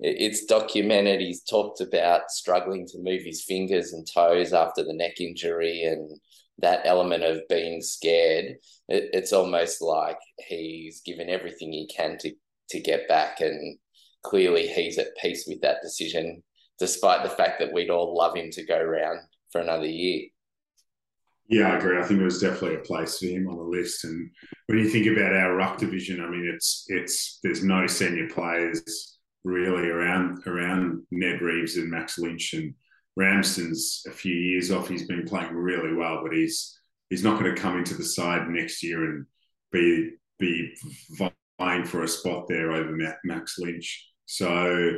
it's 0.00 0.44
documented. 0.46 1.20
He's 1.20 1.42
talked 1.42 1.80
about 1.80 2.30
struggling 2.30 2.86
to 2.86 3.02
move 3.02 3.22
his 3.22 3.44
fingers 3.44 3.92
and 3.92 4.06
toes 4.12 4.52
after 4.52 4.82
the 4.82 4.94
neck 4.94 5.20
injury 5.20 5.84
and 5.84 6.18
that 6.58 6.80
element 6.84 7.22
of 7.22 7.42
being 7.48 7.82
scared. 7.82 8.56
It, 8.88 9.10
it's 9.12 9.32
almost 9.32 9.82
like 9.82 10.18
he's 10.48 11.02
given 11.02 11.28
everything 11.28 11.72
he 11.72 11.86
can 11.94 12.16
to, 12.18 12.32
to 12.70 12.80
get 12.80 13.08
back. 13.08 13.40
And 13.40 13.78
clearly 14.22 14.68
he's 14.68 14.98
at 14.98 15.16
peace 15.20 15.44
with 15.46 15.60
that 15.60 15.82
decision, 15.82 16.42
despite 16.78 17.22
the 17.22 17.30
fact 17.30 17.60
that 17.60 17.72
we'd 17.72 17.90
all 17.90 18.16
love 18.16 18.36
him 18.36 18.50
to 18.52 18.66
go 18.66 18.82
round 18.82 19.20
for 19.52 19.60
another 19.60 19.86
year. 19.86 20.28
Yeah, 21.48 21.72
I 21.72 21.76
agree. 21.76 21.98
I 21.98 22.04
think 22.04 22.20
it 22.20 22.24
was 22.24 22.40
definitely 22.40 22.76
a 22.76 22.80
place 22.80 23.18
for 23.18 23.26
him 23.26 23.48
on 23.48 23.56
the 23.56 23.64
list. 23.64 24.04
And 24.04 24.30
when 24.66 24.78
you 24.78 24.88
think 24.88 25.06
about 25.06 25.34
our 25.34 25.56
ruck 25.56 25.78
division, 25.78 26.20
I 26.20 26.30
mean, 26.30 26.48
it's 26.54 26.84
it's 26.86 27.40
there's 27.42 27.64
no 27.64 27.88
senior 27.88 28.28
players 28.28 29.18
really 29.44 29.88
around 29.88 30.46
around 30.46 31.02
Ned 31.10 31.40
Reeves 31.40 31.76
and 31.76 31.90
Max 31.90 32.18
Lynch 32.18 32.52
and 32.54 32.74
Ramsden's 33.16 34.02
a 34.06 34.10
few 34.10 34.34
years 34.34 34.70
off. 34.70 34.88
He's 34.88 35.06
been 35.06 35.26
playing 35.26 35.54
really 35.54 35.94
well, 35.94 36.20
but 36.22 36.32
he's 36.32 36.78
he's 37.08 37.24
not 37.24 37.38
going 37.40 37.54
to 37.54 37.60
come 37.60 37.78
into 37.78 37.94
the 37.94 38.04
side 38.04 38.48
next 38.48 38.82
year 38.82 39.04
and 39.04 39.26
be 39.72 40.12
be 40.38 40.74
vying 41.58 41.84
for 41.84 42.02
a 42.02 42.08
spot 42.08 42.48
there 42.48 42.72
over 42.72 42.96
Max 43.24 43.58
Lynch. 43.58 44.08
So 44.26 44.92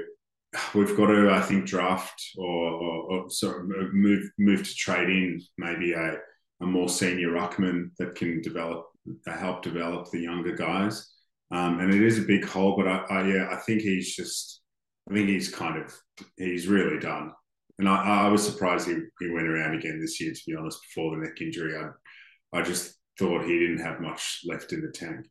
we've 0.74 0.96
got 0.96 1.06
to, 1.06 1.30
I 1.30 1.40
think, 1.40 1.66
draft 1.66 2.22
or, 2.36 2.70
or, 2.70 3.12
or 3.12 3.30
sort 3.30 3.60
of 3.60 3.92
move 3.92 4.30
move 4.38 4.62
to 4.62 4.74
trade 4.74 5.08
in 5.08 5.40
maybe 5.58 5.92
a, 5.92 6.16
a 6.60 6.66
more 6.66 6.88
senior 6.88 7.30
ruckman 7.30 7.90
that 7.98 8.14
can 8.14 8.40
develop 8.42 8.86
help 9.26 9.62
develop 9.62 10.10
the 10.10 10.20
younger 10.20 10.54
guys. 10.54 11.11
Um, 11.52 11.80
and 11.80 11.92
it 11.92 12.02
is 12.02 12.18
a 12.18 12.22
big 12.22 12.46
hole, 12.46 12.76
but 12.76 12.88
I, 12.88 13.04
I, 13.10 13.28
yeah, 13.28 13.48
I 13.52 13.56
think 13.56 13.82
he's 13.82 14.16
just, 14.16 14.62
I 15.10 15.14
think 15.14 15.28
he's 15.28 15.54
kind 15.54 15.82
of, 15.82 15.94
he's 16.36 16.66
really 16.66 16.98
done. 16.98 17.32
And 17.78 17.88
I, 17.88 18.24
I 18.24 18.28
was 18.28 18.44
surprised 18.44 18.88
he, 18.88 18.96
he 19.20 19.30
went 19.30 19.48
around 19.48 19.74
again 19.74 20.00
this 20.00 20.20
year, 20.20 20.32
to 20.32 20.40
be 20.46 20.56
honest, 20.56 20.80
before 20.82 21.14
the 21.14 21.22
neck 21.22 21.40
injury. 21.40 21.76
I, 21.76 22.58
I 22.58 22.62
just 22.62 22.94
thought 23.18 23.44
he 23.44 23.58
didn't 23.58 23.84
have 23.84 24.00
much 24.00 24.40
left 24.46 24.72
in 24.72 24.80
the 24.80 24.90
tank. 24.90 25.26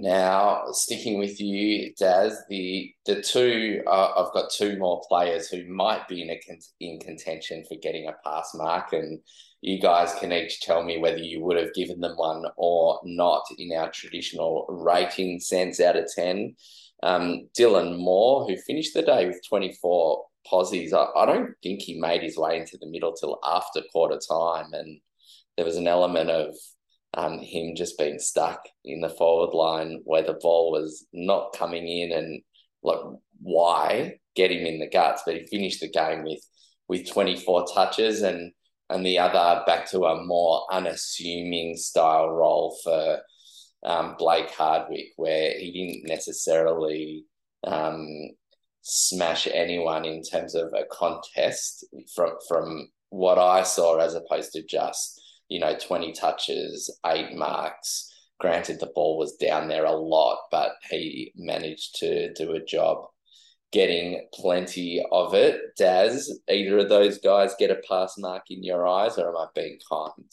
Now, 0.00 0.62
sticking 0.72 1.18
with 1.18 1.38
you, 1.42 1.92
Daz, 1.98 2.42
the 2.48 2.90
the 3.04 3.20
two 3.20 3.82
uh, 3.86 4.12
I've 4.16 4.32
got 4.32 4.50
two 4.50 4.78
more 4.78 5.02
players 5.06 5.48
who 5.48 5.62
might 5.66 6.08
be 6.08 6.22
in 6.22 6.30
a 6.30 6.40
in 6.80 6.98
contention 7.00 7.64
for 7.68 7.76
getting 7.82 8.08
a 8.08 8.14
pass 8.24 8.52
mark, 8.54 8.94
and 8.94 9.20
you 9.60 9.78
guys 9.78 10.14
can 10.18 10.32
each 10.32 10.62
tell 10.62 10.82
me 10.82 10.96
whether 10.96 11.18
you 11.18 11.44
would 11.44 11.58
have 11.58 11.74
given 11.74 12.00
them 12.00 12.16
one 12.16 12.44
or 12.56 12.98
not 13.04 13.42
in 13.58 13.76
our 13.76 13.90
traditional 13.90 14.64
rating 14.70 15.38
sense 15.38 15.80
out 15.80 15.96
of 15.96 16.08
ten. 16.14 16.56
Um, 17.02 17.50
Dylan 17.58 17.98
Moore, 17.98 18.46
who 18.46 18.56
finished 18.56 18.94
the 18.94 19.02
day 19.02 19.26
with 19.26 19.46
twenty 19.46 19.74
four 19.82 20.24
posies, 20.46 20.94
I, 20.94 21.08
I 21.14 21.26
don't 21.26 21.52
think 21.62 21.82
he 21.82 22.00
made 22.00 22.22
his 22.22 22.38
way 22.38 22.58
into 22.58 22.78
the 22.78 22.90
middle 22.90 23.12
till 23.12 23.38
after 23.44 23.82
quarter 23.92 24.18
time, 24.26 24.72
and 24.72 24.98
there 25.58 25.66
was 25.66 25.76
an 25.76 25.88
element 25.88 26.30
of 26.30 26.56
um, 27.14 27.40
him 27.40 27.74
just 27.74 27.98
being 27.98 28.18
stuck 28.18 28.62
in 28.84 29.00
the 29.00 29.08
forward 29.08 29.54
line 29.54 30.00
where 30.04 30.22
the 30.22 30.38
ball 30.40 30.72
was 30.72 31.06
not 31.12 31.52
coming 31.54 31.86
in 31.88 32.12
and 32.12 32.42
like 32.82 33.00
why 33.40 34.14
get 34.36 34.52
him 34.52 34.66
in 34.66 34.78
the 34.78 34.88
guts? 34.88 35.22
But 35.26 35.36
he 35.36 35.46
finished 35.46 35.80
the 35.80 35.90
game 35.90 36.24
with 36.24 36.40
with 36.88 37.10
24 37.10 37.66
touches 37.74 38.22
and 38.22 38.52
and 38.88 39.06
the 39.06 39.18
other 39.18 39.62
back 39.66 39.88
to 39.90 40.04
a 40.04 40.24
more 40.24 40.66
unassuming 40.72 41.76
style 41.76 42.28
role 42.30 42.76
for 42.82 43.20
um, 43.84 44.16
Blake 44.18 44.50
Hardwick 44.50 45.06
where 45.16 45.52
he 45.58 45.72
didn't 45.72 46.08
necessarily 46.08 47.24
um, 47.64 48.06
smash 48.82 49.46
anyone 49.52 50.04
in 50.04 50.22
terms 50.22 50.54
of 50.54 50.72
a 50.74 50.84
contest 50.90 51.84
from 52.14 52.32
from 52.48 52.88
what 53.10 53.38
I 53.38 53.62
saw 53.62 53.98
as 53.98 54.14
opposed 54.14 54.52
to 54.52 54.62
just 54.64 55.20
you 55.50 55.60
know, 55.60 55.76
20 55.76 56.12
touches, 56.12 56.90
eight 57.06 57.34
marks. 57.34 58.06
Granted, 58.38 58.80
the 58.80 58.90
ball 58.94 59.18
was 59.18 59.36
down 59.36 59.68
there 59.68 59.84
a 59.84 59.92
lot, 59.92 60.38
but 60.50 60.72
he 60.88 61.32
managed 61.36 61.96
to 61.96 62.32
do 62.32 62.52
a 62.52 62.64
job 62.64 63.04
getting 63.72 64.26
plenty 64.32 65.04
of 65.12 65.34
it. 65.34 65.60
Daz, 65.76 66.40
either 66.48 66.78
of 66.78 66.88
those 66.88 67.18
guys 67.18 67.54
get 67.58 67.70
a 67.70 67.82
pass 67.86 68.14
mark 68.16 68.44
in 68.48 68.64
your 68.64 68.86
eyes, 68.86 69.18
or 69.18 69.28
am 69.28 69.36
I 69.36 69.46
being 69.54 69.78
kind? 69.90 70.32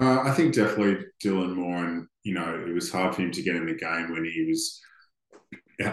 Uh, 0.00 0.20
I 0.28 0.32
think 0.32 0.54
definitely 0.54 1.06
Dylan 1.24 1.54
Moore, 1.54 1.84
and 1.84 2.06
you 2.22 2.34
know, 2.34 2.64
it 2.68 2.72
was 2.72 2.92
hard 2.92 3.14
for 3.14 3.22
him 3.22 3.32
to 3.32 3.42
get 3.42 3.56
in 3.56 3.66
the 3.66 3.74
game 3.74 4.12
when 4.12 4.24
he 4.24 4.44
was 4.48 4.80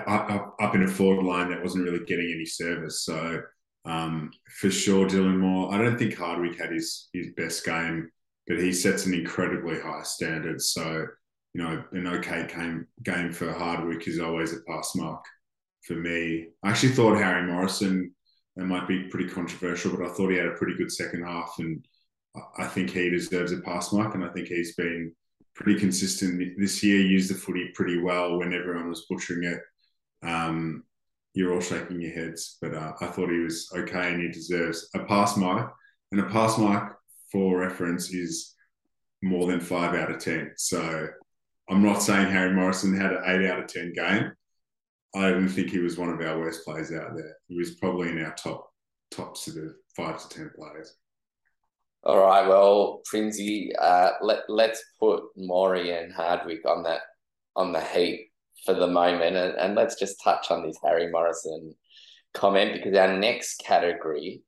up, 0.07 0.55
up 0.59 0.75
in 0.75 0.83
a 0.83 0.87
forward 0.87 1.23
line 1.23 1.49
that 1.49 1.63
wasn't 1.63 1.85
really 1.85 2.05
getting 2.05 2.31
any 2.35 2.45
service. 2.45 3.03
So 3.03 3.41
um, 3.85 4.31
for 4.59 4.69
sure, 4.69 5.07
Dylan 5.07 5.39
Moore. 5.39 5.73
I 5.73 5.77
don't 5.77 5.97
think 5.97 6.15
Hardwick 6.15 6.59
had 6.59 6.71
his 6.71 7.09
his 7.13 7.27
best 7.37 7.65
game 7.65 8.09
but 8.47 8.59
he 8.59 8.71
sets 8.71 9.05
an 9.05 9.13
incredibly 9.13 9.79
high 9.79 10.03
standard. 10.03 10.61
So, 10.61 11.05
you 11.53 11.63
know, 11.63 11.83
an 11.91 12.07
okay 12.07 12.47
game 12.47 12.87
game 13.03 13.31
for 13.31 13.51
Hardwick 13.51 14.07
is 14.07 14.19
always 14.19 14.53
a 14.53 14.61
pass 14.67 14.95
mark 14.95 15.23
for 15.83 15.93
me. 15.93 16.47
I 16.63 16.69
actually 16.69 16.93
thought 16.93 17.17
Harry 17.17 17.45
Morrison 17.47 18.13
that 18.55 18.65
might 18.65 18.87
be 18.87 19.03
pretty 19.09 19.29
controversial, 19.29 19.95
but 19.95 20.05
I 20.05 20.13
thought 20.13 20.29
he 20.29 20.37
had 20.37 20.47
a 20.47 20.55
pretty 20.55 20.75
good 20.77 20.91
second 20.91 21.23
half, 21.23 21.55
and 21.59 21.85
I 22.57 22.67
think 22.67 22.91
he 22.91 23.09
deserves 23.09 23.51
a 23.51 23.59
pass 23.59 23.91
mark. 23.91 24.15
And 24.15 24.23
I 24.23 24.29
think 24.29 24.47
he's 24.47 24.75
been 24.75 25.11
pretty 25.55 25.79
consistent 25.79 26.41
this 26.57 26.83
year. 26.83 26.99
Used 26.99 27.29
the 27.29 27.35
footy 27.35 27.71
pretty 27.73 28.01
well 28.01 28.37
when 28.37 28.53
everyone 28.53 28.89
was 28.89 29.05
butchering 29.09 29.43
it. 29.43 29.59
Um, 30.23 30.83
you're 31.33 31.53
all 31.53 31.61
shaking 31.61 31.99
your 31.99 32.13
heads, 32.13 32.57
but 32.61 32.73
uh, 32.73 32.93
I 33.01 33.07
thought 33.07 33.29
he 33.29 33.39
was 33.39 33.69
okay, 33.75 34.13
and 34.13 34.21
he 34.21 34.29
deserves 34.29 34.89
a 34.95 34.99
pass 34.99 35.35
mark. 35.35 35.73
And 36.11 36.21
a 36.21 36.29
pass 36.29 36.57
mark 36.57 36.94
for 37.35 37.59
reference 37.59 38.13
is 38.13 38.55
more 39.21 39.45
than 39.47 39.59
five 39.59 39.93
out 39.93 40.09
of 40.09 40.19
10. 40.19 40.53
So 40.55 41.07
I'm 41.69 41.83
not 41.83 42.01
saying 42.01 42.31
Harry 42.31 42.53
Morrison 42.53 42.95
had 42.97 43.11
an 43.11 43.23
eight 43.25 43.49
out 43.49 43.59
of 43.59 43.67
10 43.67 43.91
game. 43.91 44.31
I 45.13 45.27
didn't 45.27 45.49
think 45.49 45.69
he 45.69 45.79
was 45.79 45.97
one 45.97 46.07
of 46.07 46.21
our 46.21 46.39
worst 46.39 46.63
players 46.63 46.93
out 46.93 47.13
there. 47.13 47.35
He 47.49 47.57
was 47.57 47.75
probably 47.75 48.07
in 48.07 48.23
our 48.23 48.33
top, 48.35 48.69
top 49.11 49.35
sort 49.35 49.57
of 49.57 49.73
five 49.97 50.17
to 50.17 50.29
10 50.29 50.51
players. 50.57 50.95
All 52.05 52.21
right. 52.21 52.47
Well, 52.47 53.01
Prinsey, 53.03 53.75
uh, 53.81 54.11
let, 54.21 54.43
let's 54.47 54.81
put 54.97 55.23
Maury 55.35 55.91
and 55.91 56.13
Hardwick 56.13 56.61
on 56.65 56.83
that, 56.83 57.01
on 57.57 57.73
the 57.73 57.81
heap 57.81 58.29
for 58.65 58.75
the 58.75 58.87
moment. 58.87 59.35
And, 59.35 59.57
and 59.57 59.75
let's 59.75 59.99
just 59.99 60.23
touch 60.23 60.51
on 60.51 60.65
this 60.65 60.77
Harry 60.81 61.11
Morrison 61.11 61.75
comment 62.33 62.75
because 62.75 62.97
our 62.97 63.17
next 63.17 63.57
category 63.57 64.41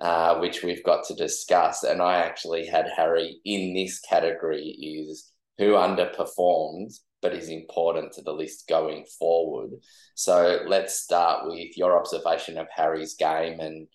uh, 0.00 0.38
which 0.38 0.62
we've 0.62 0.84
got 0.84 1.04
to 1.06 1.14
discuss. 1.14 1.82
And 1.82 2.00
I 2.00 2.16
actually 2.16 2.66
had 2.66 2.86
Harry 2.96 3.40
in 3.44 3.74
this 3.74 4.00
category 4.00 4.68
is 4.68 5.30
who 5.58 5.72
underperformed 5.72 6.94
but 7.20 7.32
is 7.32 7.48
important 7.48 8.12
to 8.12 8.22
the 8.22 8.32
list 8.32 8.66
going 8.68 9.04
forward. 9.18 9.70
So 10.16 10.60
let's 10.66 10.98
start 10.98 11.46
with 11.46 11.78
your 11.78 11.96
observation 11.96 12.58
of 12.58 12.66
Harry's 12.74 13.14
game 13.14 13.60
and 13.60 13.86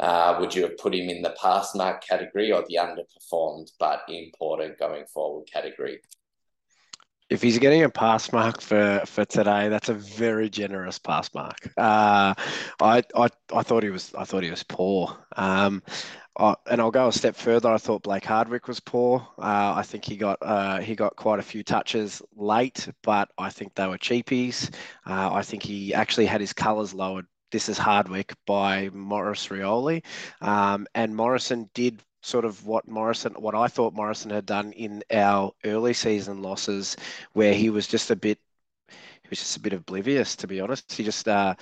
uh, 0.00 0.36
would 0.40 0.54
you 0.54 0.62
have 0.62 0.76
put 0.76 0.94
him 0.94 1.08
in 1.08 1.22
the 1.22 1.36
pass 1.40 1.72
mark 1.74 2.02
category 2.04 2.50
or 2.50 2.64
the 2.68 2.78
underperformed 2.80 3.70
but 3.78 4.00
important 4.08 4.76
going 4.78 5.04
forward 5.06 5.46
category? 5.50 6.00
If 7.30 7.42
he's 7.42 7.58
getting 7.58 7.82
a 7.82 7.88
pass 7.88 8.32
mark 8.32 8.60
for 8.60 9.02
for 9.06 9.24
today, 9.24 9.68
that's 9.68 9.88
a 9.88 9.94
very 9.94 10.50
generous 10.50 10.98
pass 10.98 11.32
mark. 11.34 11.68
Uh, 11.76 12.34
I, 12.80 13.02
I 13.16 13.28
I 13.52 13.62
thought 13.62 13.82
he 13.82 13.90
was 13.90 14.14
I 14.14 14.24
thought 14.24 14.42
he 14.42 14.50
was 14.50 14.62
poor. 14.62 15.16
Um, 15.36 15.82
and 16.38 16.80
I'll 16.80 16.90
go 16.90 17.08
a 17.08 17.12
step 17.12 17.36
further. 17.36 17.70
I 17.70 17.78
thought 17.78 18.02
Blake 18.02 18.24
Hardwick 18.24 18.66
was 18.66 18.80
poor. 18.80 19.26
Uh, 19.38 19.74
I 19.76 19.82
think 19.82 20.04
he 20.04 20.16
got 20.16 20.38
uh, 20.42 20.80
he 20.80 20.94
got 20.94 21.16
quite 21.16 21.38
a 21.38 21.42
few 21.42 21.62
touches 21.62 22.20
late, 22.36 22.88
but 23.02 23.30
I 23.38 23.50
think 23.50 23.74
they 23.74 23.86
were 23.86 23.98
cheapies. 23.98 24.74
Uh, 25.06 25.32
I 25.32 25.42
think 25.42 25.62
he 25.62 25.94
actually 25.94 26.26
had 26.26 26.40
his 26.40 26.52
colours 26.52 26.92
lowered. 26.92 27.26
This 27.52 27.68
is 27.68 27.78
Hardwick 27.78 28.34
by 28.46 28.90
Maurice 28.92 29.48
Rioli, 29.48 30.02
um, 30.40 30.86
and 30.94 31.14
Morrison 31.14 31.70
did 31.72 32.02
sort 32.24 32.44
of 32.44 32.66
what 32.66 32.88
Morrison, 32.88 33.34
what 33.34 33.54
I 33.54 33.68
thought 33.68 33.94
Morrison 33.94 34.30
had 34.30 34.46
done 34.46 34.72
in 34.72 35.04
our 35.12 35.52
early 35.64 35.94
season 35.94 36.42
losses, 36.42 36.96
where 37.34 37.54
he 37.54 37.70
was 37.70 37.86
just 37.88 38.10
a 38.10 38.16
bit 38.16 38.38
he 39.22 39.28
was 39.30 39.38
just 39.38 39.56
a 39.56 39.60
bit 39.60 39.72
oblivious 39.72 40.36
to 40.36 40.46
be 40.46 40.60
honest. 40.60 40.92
He 40.92 41.04
just 41.04 41.28
uh, 41.28 41.54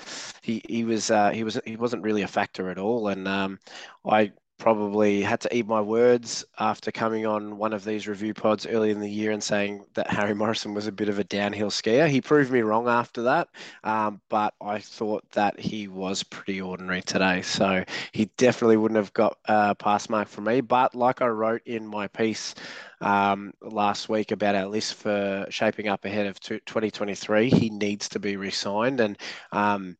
he 0.42 0.62
he 0.68 0.84
was 0.84 1.10
uh, 1.10 1.30
he 1.30 1.44
was 1.44 1.60
he 1.64 1.76
wasn't 1.76 2.02
really 2.02 2.22
a 2.22 2.28
factor 2.28 2.70
at 2.70 2.78
all. 2.78 3.08
And 3.08 3.28
um, 3.28 3.58
I 4.04 4.32
probably 4.62 5.22
had 5.22 5.40
to 5.40 5.52
eat 5.56 5.66
my 5.66 5.80
words 5.80 6.44
after 6.60 6.92
coming 6.92 7.26
on 7.26 7.58
one 7.58 7.72
of 7.72 7.84
these 7.84 8.06
review 8.06 8.32
pods 8.32 8.64
early 8.64 8.92
in 8.92 9.00
the 9.00 9.10
year 9.10 9.32
and 9.32 9.42
saying 9.42 9.84
that 9.94 10.08
Harry 10.08 10.36
Morrison 10.36 10.72
was 10.72 10.86
a 10.86 10.92
bit 10.92 11.08
of 11.08 11.18
a 11.18 11.24
downhill 11.24 11.68
skier. 11.68 12.08
He 12.08 12.20
proved 12.20 12.52
me 12.52 12.60
wrong 12.60 12.86
after 12.86 13.22
that, 13.22 13.48
um, 13.82 14.20
but 14.28 14.54
I 14.62 14.78
thought 14.78 15.28
that 15.32 15.58
he 15.58 15.88
was 15.88 16.22
pretty 16.22 16.60
ordinary 16.60 17.02
today. 17.02 17.42
So 17.42 17.84
he 18.12 18.26
definitely 18.36 18.76
wouldn't 18.76 18.98
have 18.98 19.12
got 19.12 19.36
a 19.46 19.74
pass 19.74 20.08
mark 20.08 20.28
from 20.28 20.44
me. 20.44 20.60
But 20.60 20.94
like 20.94 21.22
I 21.22 21.26
wrote 21.26 21.62
in 21.66 21.84
my 21.84 22.06
piece 22.06 22.54
um, 23.00 23.52
last 23.62 24.08
week 24.08 24.30
about 24.30 24.54
our 24.54 24.66
list 24.66 24.94
for 24.94 25.44
shaping 25.50 25.88
up 25.88 26.04
ahead 26.04 26.26
of 26.26 26.38
2023, 26.38 27.50
he 27.50 27.68
needs 27.68 28.08
to 28.10 28.20
be 28.20 28.36
re 28.36 28.52
signed. 28.52 29.00
And 29.00 29.18
um, 29.50 29.96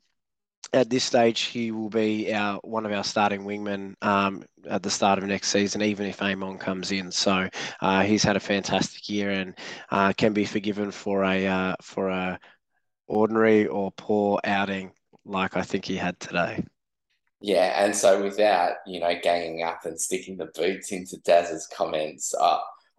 at 0.72 0.88
this 0.88 1.04
stage, 1.04 1.42
he 1.42 1.70
will 1.70 1.90
be 1.90 2.32
our 2.32 2.58
one 2.62 2.86
of 2.86 2.92
our 2.92 3.04
starting 3.04 3.42
wingmen 3.42 3.94
um, 4.02 4.44
at 4.68 4.82
the 4.82 4.90
start 4.90 5.18
of 5.18 5.24
next 5.24 5.48
season, 5.48 5.82
even 5.82 6.06
if 6.06 6.22
Amon 6.22 6.58
comes 6.58 6.92
in. 6.92 7.10
So 7.10 7.48
uh, 7.80 8.02
he's 8.02 8.22
had 8.22 8.36
a 8.36 8.40
fantastic 8.40 9.08
year 9.08 9.30
and 9.30 9.54
uh, 9.90 10.12
can 10.14 10.32
be 10.32 10.44
forgiven 10.44 10.90
for 10.90 11.24
a 11.24 11.46
uh, 11.46 11.76
for 11.82 12.08
a 12.08 12.38
ordinary 13.06 13.66
or 13.66 13.92
poor 13.92 14.40
outing 14.44 14.92
like 15.24 15.56
I 15.56 15.62
think 15.62 15.84
he 15.84 15.96
had 15.96 16.18
today. 16.18 16.64
Yeah, 17.40 17.84
and 17.84 17.94
so 17.94 18.22
without 18.22 18.76
you 18.86 19.00
know 19.00 19.14
ganging 19.22 19.62
up 19.62 19.84
and 19.84 20.00
sticking 20.00 20.36
the 20.36 20.50
boots 20.54 20.92
into 20.92 21.18
Daz's 21.18 21.66
comments, 21.66 22.34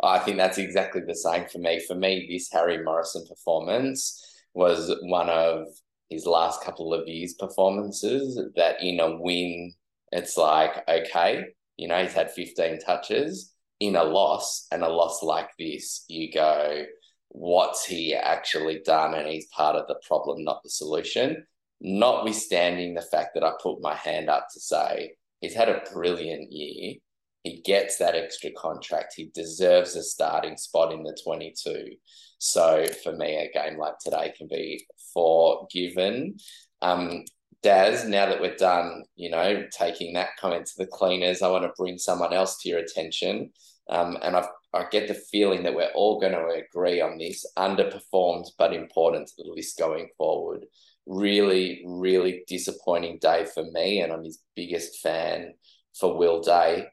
I 0.03 0.19
think 0.19 0.37
that's 0.37 0.57
exactly 0.57 1.01
the 1.01 1.15
same 1.15 1.47
for 1.47 1.59
me. 1.59 1.79
For 1.79 1.95
me, 1.95 2.27
this 2.29 2.51
Harry 2.51 2.83
Morrison 2.83 3.25
performance 3.27 4.19
was 4.53 4.93
one 5.01 5.29
of 5.29 5.67
his 6.09 6.25
last 6.25 6.61
couple 6.63 6.93
of 6.93 7.07
years' 7.07 7.33
performances 7.33 8.39
that 8.55 8.81
in 8.81 8.99
a 8.99 9.17
win, 9.19 9.73
it's 10.11 10.37
like, 10.37 10.87
okay, 10.87 11.45
You 11.77 11.87
know, 11.87 12.01
he's 12.01 12.13
had 12.13 12.31
15 12.31 12.79
touches 12.79 13.53
in 13.79 13.95
a 13.95 14.03
loss, 14.03 14.67
and 14.71 14.83
a 14.83 14.89
loss 14.89 15.23
like 15.23 15.49
this, 15.57 16.05
you 16.07 16.31
go, 16.31 16.85
what's 17.29 17.83
he 17.85 18.13
actually 18.13 18.81
done? 18.85 19.13
And 19.15 19.27
he's 19.27 19.47
part 19.47 19.75
of 19.75 19.87
the 19.87 19.99
problem, 20.07 20.43
not 20.43 20.61
the 20.63 20.69
solution. 20.69 21.45
Notwithstanding 21.81 22.93
the 22.93 23.01
fact 23.01 23.31
that 23.33 23.43
I 23.43 23.51
put 23.61 23.81
my 23.81 23.95
hand 23.95 24.29
up 24.29 24.47
to 24.53 24.59
say 24.59 25.13
he's 25.41 25.55
had 25.55 25.67
a 25.69 25.81
brilliant 25.91 26.51
year. 26.51 26.95
He 27.43 27.61
gets 27.61 27.97
that 27.97 28.15
extra 28.15 28.51
contract. 28.51 29.15
He 29.17 29.31
deserves 29.33 29.95
a 29.95 30.03
starting 30.03 30.55
spot 30.55 30.93
in 30.93 31.03
the 31.03 31.17
22. 31.25 31.95
So 32.37 32.85
for 33.03 33.11
me, 33.13 33.35
a 33.35 33.51
game 33.51 33.77
like 33.77 33.97
today 33.99 34.33
can 34.37 34.47
be 34.47 34.85
forgiven. 35.13 36.37
Um, 36.81 37.23
Daz, 37.63 38.05
now 38.05 38.25
that 38.25 38.41
we're 38.41 38.55
done, 38.55 39.05
you 39.15 39.29
know, 39.29 39.65
taking 39.71 40.13
that 40.13 40.35
comment 40.37 40.65
to 40.65 40.73
the 40.77 40.85
cleaners, 40.85 41.41
I 41.41 41.49
want 41.49 41.63
to 41.63 41.71
bring 41.77 41.97
someone 41.97 42.33
else 42.33 42.57
to 42.61 42.69
your 42.69 42.79
attention. 42.79 43.51
Um, 43.89 44.17
and 44.21 44.35
I've, 44.35 44.49
I 44.73 44.85
get 44.91 45.07
the 45.07 45.13
feeling 45.13 45.63
that 45.63 45.73
we're 45.73 45.91
all 45.95 46.19
going 46.19 46.33
to 46.33 46.63
agree 46.65 46.99
on 46.99 47.17
this 47.17 47.45
underperformed, 47.57 48.47
but 48.57 48.73
important 48.73 49.27
to 49.27 49.33
the 49.37 49.49
list 49.49 49.79
going 49.79 50.09
forward. 50.17 50.65
Really, 51.05 51.83
really 51.85 52.43
disappointing 52.47 53.19
day 53.21 53.45
for 53.45 53.63
me. 53.71 54.01
And 54.01 54.11
I'm 54.11 54.25
his 54.25 54.39
biggest 54.55 54.99
fan 54.99 55.53
for 55.97 56.17
Will 56.17 56.41
Day, 56.41 56.87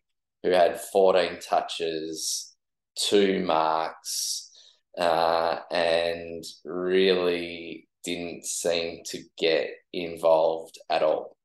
who 0.44 0.50
had 0.50 0.80
14 0.80 1.38
touches, 1.40 2.54
two 2.96 3.42
marks, 3.44 4.50
uh, 4.98 5.58
and 5.70 6.44
really 6.64 7.88
didn't 8.04 8.44
seem 8.44 9.02
to 9.06 9.22
get 9.38 9.70
involved 9.92 10.78
at 10.88 11.02
all. 11.02 11.36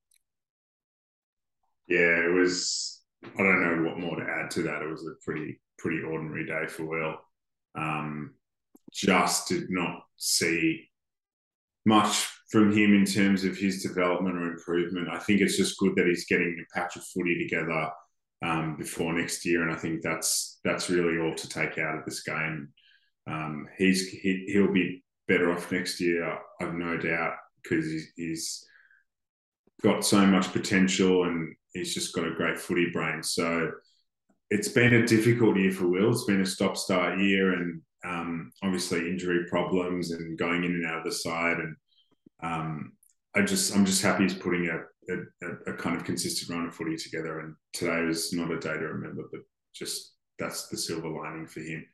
Yeah, 1.87 2.25
it 2.25 2.33
was. 2.33 3.01
I 3.23 3.43
don't 3.43 3.61
know 3.61 3.89
what 3.89 3.99
more 3.99 4.15
to 4.15 4.23
add 4.23 4.51
to 4.51 4.63
that. 4.63 4.81
It 4.81 4.89
was 4.89 5.05
a 5.05 5.23
pretty 5.23 5.59
pretty 5.77 6.01
ordinary 6.01 6.45
day 6.45 6.67
for 6.67 6.85
Will. 6.85 7.15
Um, 7.75 8.35
just 8.91 9.47
did 9.49 9.69
not 9.69 10.01
see 10.17 10.89
much 11.85 12.27
from 12.49 12.71
him 12.71 12.93
in 12.93 13.05
terms 13.05 13.43
of 13.43 13.57
his 13.57 13.83
development 13.83 14.37
or 14.37 14.51
improvement. 14.51 15.09
I 15.11 15.19
think 15.19 15.41
it's 15.41 15.57
just 15.57 15.77
good 15.77 15.95
that 15.95 16.07
he's 16.07 16.25
getting 16.25 16.57
a 16.59 16.77
patch 16.77 16.95
of 16.95 17.03
footy 17.03 17.37
together 17.43 17.89
um, 18.43 18.77
before 18.77 19.13
next 19.13 19.45
year, 19.45 19.63
and 19.63 19.71
I 19.71 19.75
think 19.75 20.01
that's 20.01 20.59
that's 20.63 20.89
really 20.89 21.19
all 21.19 21.35
to 21.35 21.49
take 21.49 21.77
out 21.77 21.97
of 21.97 22.05
this 22.05 22.23
game. 22.23 22.69
Um, 23.27 23.67
he's 23.77 24.07
he, 24.09 24.45
he'll 24.51 24.71
be 24.71 25.03
better 25.27 25.51
off 25.51 25.71
next 25.71 25.99
year, 25.99 26.37
I've 26.61 26.73
no 26.73 26.97
doubt, 26.97 27.33
because 27.63 27.85
he's, 27.85 28.11
he's 28.15 28.65
got 29.81 30.05
so 30.05 30.25
much 30.25 30.51
potential 30.53 31.23
and 31.23 31.55
he's 31.73 31.93
just 31.93 32.13
got 32.13 32.27
a 32.27 32.35
great 32.35 32.59
footy 32.59 32.89
brain. 32.91 33.23
So 33.23 33.71
it's 34.49 34.69
been 34.69 34.93
a 34.93 35.07
difficult 35.07 35.57
year 35.57 35.71
for 35.71 35.87
Will. 35.87 36.11
It's 36.11 36.25
been 36.25 36.41
a 36.41 36.45
stop 36.45 36.77
start 36.77 37.19
year 37.19 37.53
and 37.53 37.81
um, 38.05 38.51
obviously 38.63 38.99
injury 38.99 39.45
problems 39.49 40.11
and 40.11 40.37
going 40.37 40.63
in 40.63 40.71
and 40.71 40.85
out 40.85 40.99
of 40.99 41.03
the 41.03 41.11
side. 41.11 41.57
And 41.57 41.75
um, 42.43 42.93
I 43.35 43.41
just, 43.41 43.75
I'm 43.75 43.85
just 43.85 44.03
happy 44.03 44.23
he's 44.23 44.35
putting 44.35 44.69
a, 44.69 45.13
a, 45.13 45.71
a, 45.71 45.73
kind 45.73 45.95
of 45.95 46.03
consistent 46.03 46.55
run 46.55 46.67
of 46.67 46.75
footy 46.75 46.95
together. 46.97 47.39
And 47.39 47.55
today 47.73 48.03
was 48.03 48.31
not 48.31 48.51
a 48.51 48.59
day 48.59 48.73
to 48.73 48.87
remember, 48.87 49.23
but 49.31 49.41
just 49.73 50.13
that's 50.37 50.67
the 50.67 50.77
silver 50.77 51.09
lining 51.09 51.47
for 51.47 51.61
him 51.61 51.85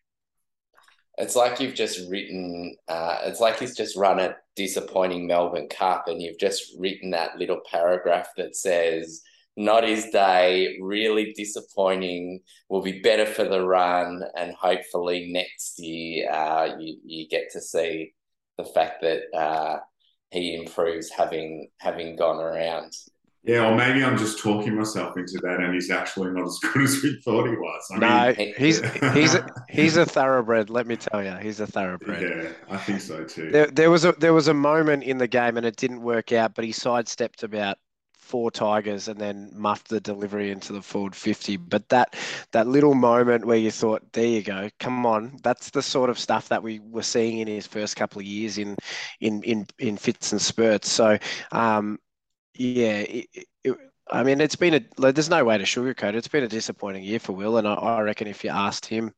it's 1.18 1.36
like 1.36 1.59
you've 1.59 1.76
just 1.76 2.09
written 2.09 2.76
uh, 2.88 3.20
it's 3.24 3.39
like 3.39 3.59
he's 3.59 3.76
just 3.76 3.97
run 3.97 4.20
a 4.20 4.36
disappointing 4.55 5.28
melbourne 5.28 5.68
cup 5.70 6.07
and 6.07 6.22
you've 6.22 6.39
just 6.39 6.74
written 6.80 7.12
that 7.12 7.38
little 7.38 7.59
paragraph 7.70 8.28
that 8.38 8.55
says 8.55 9.22
not 9.57 9.84
his 9.88 10.09
day 10.09 10.78
really 10.82 11.34
disappointing. 11.34 12.39
Will 12.70 12.82
be 12.82 13.01
better 13.01 13.26
for 13.26 13.43
the 13.43 13.66
run 13.66 14.24
and 14.36 14.53
hopefully 14.53 15.32
next 15.32 15.80
year 15.80 16.32
uh, 16.32 16.78
you, 16.80 16.97
you 17.03 17.28
get 17.28 17.51
to 17.51 17.62
see 17.62 18.14
the 18.57 18.66
fact 18.66 19.01
that 19.01 19.24
uh, 19.38 19.80
he 20.30 20.55
improves 20.55 21.09
having 21.09 21.70
having 21.80 22.16
gone 22.16 22.39
around 22.39 22.93
yeah, 23.43 23.67
or 23.67 23.75
maybe 23.75 24.03
I'm 24.03 24.17
just 24.17 24.39
talking 24.39 24.75
myself 24.75 25.17
into 25.17 25.39
that, 25.41 25.59
and 25.59 25.73
he's 25.73 25.89
actually 25.89 26.31
not 26.31 26.45
as 26.45 26.59
good 26.73 26.83
as 26.83 27.01
we 27.01 27.19
thought 27.21 27.47
he 27.47 27.55
was. 27.55 27.87
I 27.91 27.97
no, 27.97 28.35
mean, 28.37 28.53
he's 28.55 28.79
he's 29.13 29.33
a, 29.33 29.47
he's 29.69 29.97
a 29.97 30.05
thoroughbred. 30.05 30.69
Let 30.69 30.85
me 30.85 30.95
tell 30.95 31.23
you, 31.23 31.35
he's 31.37 31.59
a 31.59 31.67
thoroughbred. 31.67 32.21
Yeah, 32.21 32.49
I 32.69 32.77
think 32.77 33.01
so 33.01 33.23
too. 33.23 33.49
There, 33.49 33.67
there 33.67 33.89
was 33.89 34.05
a 34.05 34.11
there 34.13 34.33
was 34.33 34.47
a 34.47 34.53
moment 34.53 35.03
in 35.03 35.17
the 35.17 35.27
game, 35.27 35.57
and 35.57 35.65
it 35.65 35.75
didn't 35.75 36.01
work 36.01 36.31
out, 36.31 36.53
but 36.53 36.65
he 36.65 36.71
sidestepped 36.71 37.41
about 37.41 37.77
four 38.13 38.51
tigers 38.51 39.07
and 39.07 39.19
then 39.19 39.49
muffed 39.53 39.89
the 39.89 39.99
delivery 39.99 40.51
into 40.51 40.71
the 40.71 40.81
forward 40.81 41.13
50 41.13 41.57
but 41.57 41.89
that 41.89 42.15
that 42.53 42.65
little 42.65 42.93
moment 42.93 43.43
where 43.43 43.57
you 43.57 43.69
thought 43.69 44.01
there 44.13 44.25
you 44.25 44.41
go 44.41 44.69
come 44.79 45.05
on 45.05 45.35
that's 45.43 45.69
the 45.71 45.81
sort 45.81 46.09
of 46.09 46.17
stuff 46.17 46.47
that 46.47 46.63
we 46.63 46.79
were 46.79 47.03
seeing 47.03 47.39
in 47.39 47.47
his 47.47 47.67
first 47.67 47.97
couple 47.97 48.21
of 48.21 48.25
years 48.25 48.57
in 48.57 48.77
in 49.19 49.43
in, 49.43 49.65
in 49.79 49.97
fits 49.97 50.31
and 50.31 50.41
spurts 50.41 50.89
so 50.89 51.17
um 51.51 51.99
yeah, 52.53 52.99
it, 52.99 53.27
it, 53.63 53.77
I 54.09 54.23
mean, 54.23 54.41
it's 54.41 54.57
been 54.57 54.73
a. 54.73 54.81
Like, 54.97 55.15
there's 55.15 55.29
no 55.29 55.45
way 55.45 55.57
to 55.57 55.63
sugarcoat 55.63 56.09
it. 56.09 56.15
It's 56.15 56.27
been 56.27 56.43
a 56.43 56.47
disappointing 56.47 57.03
year 57.03 57.19
for 57.19 57.31
Will, 57.33 57.57
and 57.57 57.67
I, 57.67 57.73
I 57.73 58.01
reckon 58.01 58.27
if 58.27 58.43
you 58.43 58.49
asked 58.49 58.85
him, 58.85 59.13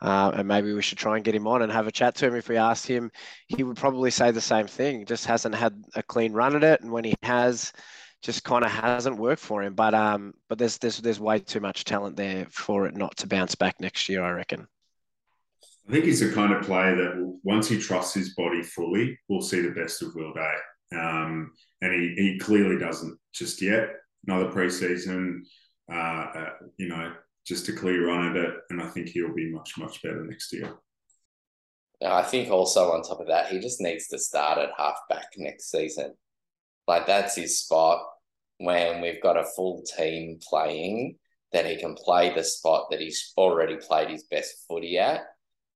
uh, 0.00 0.32
and 0.34 0.48
maybe 0.48 0.72
we 0.72 0.80
should 0.80 0.96
try 0.96 1.16
and 1.16 1.24
get 1.24 1.34
him 1.34 1.46
on 1.46 1.60
and 1.60 1.70
have 1.70 1.86
a 1.86 1.92
chat 1.92 2.14
to 2.16 2.26
him. 2.26 2.34
If 2.34 2.48
we 2.48 2.56
asked 2.56 2.86
him, 2.86 3.10
he 3.46 3.62
would 3.62 3.76
probably 3.76 4.10
say 4.10 4.30
the 4.30 4.40
same 4.40 4.66
thing. 4.66 5.04
Just 5.04 5.26
hasn't 5.26 5.54
had 5.54 5.84
a 5.94 6.02
clean 6.02 6.32
run 6.32 6.56
at 6.56 6.64
it, 6.64 6.80
and 6.80 6.90
when 6.90 7.04
he 7.04 7.14
has, 7.22 7.72
just 8.22 8.42
kind 8.42 8.64
of 8.64 8.70
hasn't 8.70 9.18
worked 9.18 9.42
for 9.42 9.62
him. 9.62 9.74
But 9.74 9.92
um, 9.92 10.32
but 10.48 10.58
there's 10.58 10.78
there's 10.78 10.98
there's 10.98 11.20
way 11.20 11.40
too 11.40 11.60
much 11.60 11.84
talent 11.84 12.16
there 12.16 12.46
for 12.50 12.86
it 12.86 12.96
not 12.96 13.18
to 13.18 13.26
bounce 13.26 13.54
back 13.54 13.80
next 13.80 14.08
year. 14.08 14.22
I 14.22 14.30
reckon. 14.30 14.66
I 15.86 15.92
think 15.92 16.04
he's 16.04 16.20
the 16.20 16.32
kind 16.32 16.52
of 16.52 16.64
player 16.64 16.96
that 16.96 17.38
once 17.42 17.68
he 17.68 17.78
trusts 17.78 18.14
his 18.14 18.34
body 18.34 18.62
fully, 18.62 19.18
we'll 19.28 19.40
see 19.40 19.60
the 19.60 19.70
best 19.70 20.02
of 20.02 20.14
Will 20.14 20.32
Day. 20.34 20.54
Um, 20.92 21.52
and 21.80 21.92
he, 21.92 22.14
he 22.16 22.38
clearly 22.38 22.78
doesn't 22.78 23.18
just 23.32 23.60
yet. 23.62 23.88
Another 24.26 24.50
preseason, 24.50 25.40
uh, 25.90 25.94
uh, 25.94 26.50
you 26.76 26.88
know, 26.88 27.12
just 27.46 27.68
a 27.68 27.72
clear 27.72 28.06
run 28.06 28.28
at 28.28 28.36
it, 28.36 28.54
and 28.70 28.82
I 28.82 28.88
think 28.88 29.08
he'll 29.08 29.34
be 29.34 29.50
much 29.50 29.78
much 29.78 30.02
better 30.02 30.24
next 30.24 30.52
year. 30.52 30.74
I 32.04 32.22
think 32.22 32.50
also 32.50 32.92
on 32.92 33.02
top 33.02 33.20
of 33.20 33.28
that, 33.28 33.48
he 33.50 33.58
just 33.58 33.80
needs 33.80 34.06
to 34.08 34.18
start 34.18 34.58
at 34.58 34.70
halfback 34.76 35.32
next 35.36 35.70
season. 35.70 36.14
Like 36.86 37.06
that's 37.06 37.34
his 37.34 37.58
spot 37.58 38.04
when 38.58 39.00
we've 39.00 39.22
got 39.22 39.36
a 39.36 39.48
full 39.56 39.82
team 39.96 40.38
playing 40.48 41.16
that 41.52 41.66
he 41.66 41.76
can 41.76 41.94
play 41.94 42.34
the 42.34 42.44
spot 42.44 42.88
that 42.90 43.00
he's 43.00 43.32
already 43.36 43.76
played 43.76 44.10
his 44.10 44.24
best 44.24 44.64
footy 44.68 44.98
at. 44.98 45.22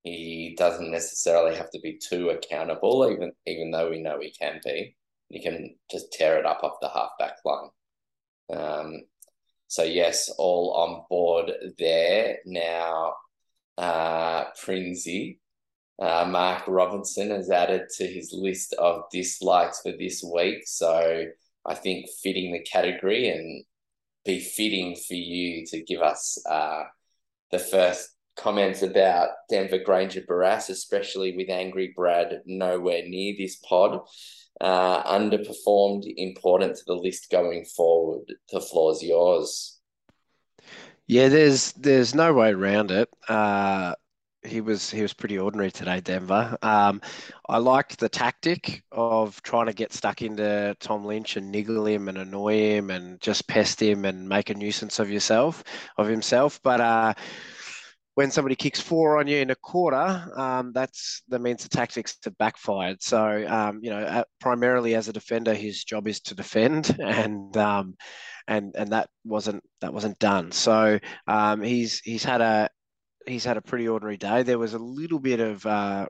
He 0.04 0.54
doesn't 0.58 0.90
necessarily 0.90 1.56
have 1.56 1.70
to 1.70 1.80
be 1.80 1.98
too 1.98 2.30
accountable, 2.30 3.08
even 3.10 3.32
even 3.46 3.70
though 3.70 3.90
we 3.90 4.02
know 4.02 4.18
he 4.20 4.30
can 4.30 4.60
be 4.64 4.96
you 5.32 5.40
can 5.40 5.74
just 5.90 6.12
tear 6.12 6.38
it 6.38 6.44
up 6.44 6.62
off 6.62 6.76
the 6.80 6.90
halfback 6.90 7.38
line. 7.44 7.70
Um, 8.52 9.02
so 9.66 9.82
yes, 9.82 10.28
all 10.36 10.74
on 10.74 11.04
board 11.08 11.50
there 11.78 12.38
now. 12.44 13.14
Uh, 13.78 14.44
Prinsey, 14.62 15.40
uh, 15.98 16.26
Mark 16.28 16.64
Robinson 16.68 17.30
has 17.30 17.50
added 17.50 17.88
to 17.96 18.06
his 18.06 18.34
list 18.34 18.74
of 18.74 19.04
dislikes 19.10 19.80
for 19.80 19.92
this 19.92 20.22
week. 20.22 20.64
So 20.66 21.24
I 21.64 21.74
think 21.74 22.10
fitting 22.22 22.52
the 22.52 22.60
category 22.60 23.30
and 23.30 23.64
be 24.26 24.38
fitting 24.38 24.94
for 24.96 25.14
you 25.14 25.64
to 25.68 25.82
give 25.82 26.02
us 26.02 26.38
uh, 26.48 26.84
the 27.50 27.58
first 27.58 28.10
comments 28.36 28.82
about 28.82 29.30
Denver 29.50 29.78
Grainger 29.78 30.22
Barras, 30.26 30.70
especially 30.70 31.36
with 31.36 31.50
Angry 31.50 31.92
Brad 31.94 32.40
nowhere 32.46 33.02
near 33.06 33.34
this 33.38 33.56
pod 33.56 34.00
uh, 34.60 35.02
underperformed, 35.04 36.04
important 36.16 36.76
to 36.76 36.82
the 36.86 36.94
list 36.94 37.30
going 37.30 37.64
forward. 37.64 38.32
The 38.50 38.60
floor's 38.60 39.02
yours. 39.02 39.78
Yeah, 41.06 41.28
there's 41.28 41.72
there's 41.72 42.14
no 42.14 42.32
way 42.32 42.50
around 42.50 42.90
it. 42.90 43.08
Uh, 43.28 43.94
he 44.44 44.60
was 44.60 44.90
he 44.90 45.02
was 45.02 45.12
pretty 45.12 45.38
ordinary 45.38 45.70
today, 45.70 46.00
Denver. 46.00 46.56
Um, 46.62 47.00
I 47.48 47.58
liked 47.58 47.98
the 47.98 48.08
tactic 48.08 48.82
of 48.90 49.40
trying 49.42 49.66
to 49.66 49.72
get 49.72 49.92
stuck 49.92 50.22
into 50.22 50.76
Tom 50.80 51.04
Lynch 51.04 51.36
and 51.36 51.50
niggle 51.50 51.86
him 51.86 52.08
and 52.08 52.18
annoy 52.18 52.56
him 52.56 52.90
and 52.90 53.20
just 53.20 53.46
pest 53.46 53.80
him 53.80 54.04
and 54.04 54.28
make 54.28 54.50
a 54.50 54.54
nuisance 54.54 54.98
of 54.98 55.10
yourself 55.10 55.62
of 55.96 56.06
himself. 56.06 56.60
But 56.62 56.80
uh, 56.80 57.14
when 58.14 58.30
somebody 58.30 58.54
kicks 58.54 58.80
four 58.80 59.18
on 59.18 59.26
you 59.26 59.38
in 59.38 59.50
a 59.50 59.54
quarter, 59.54 60.30
um, 60.36 60.72
that's 60.74 61.22
that 61.28 61.40
means 61.40 61.62
the 61.62 61.68
tactics 61.68 62.16
have 62.24 62.36
backfired. 62.36 63.02
So 63.02 63.46
um, 63.48 63.80
you 63.82 63.90
know, 63.90 64.24
primarily 64.40 64.94
as 64.94 65.08
a 65.08 65.12
defender, 65.12 65.54
his 65.54 65.84
job 65.84 66.06
is 66.06 66.20
to 66.22 66.34
defend, 66.34 66.94
and 67.00 67.56
um, 67.56 67.96
and 68.46 68.74
and 68.76 68.90
that 68.90 69.08
wasn't 69.24 69.62
that 69.80 69.94
wasn't 69.94 70.18
done. 70.18 70.52
So 70.52 70.98
um, 71.26 71.62
he's 71.62 72.00
he's 72.00 72.24
had 72.24 72.40
a 72.40 72.68
he's 73.26 73.44
had 73.44 73.56
a 73.56 73.62
pretty 73.62 73.88
ordinary 73.88 74.18
day. 74.18 74.42
There 74.42 74.58
was 74.58 74.74
a 74.74 74.78
little 74.78 75.18
bit 75.18 75.40
of 75.40 75.64
uh, 75.64 76.06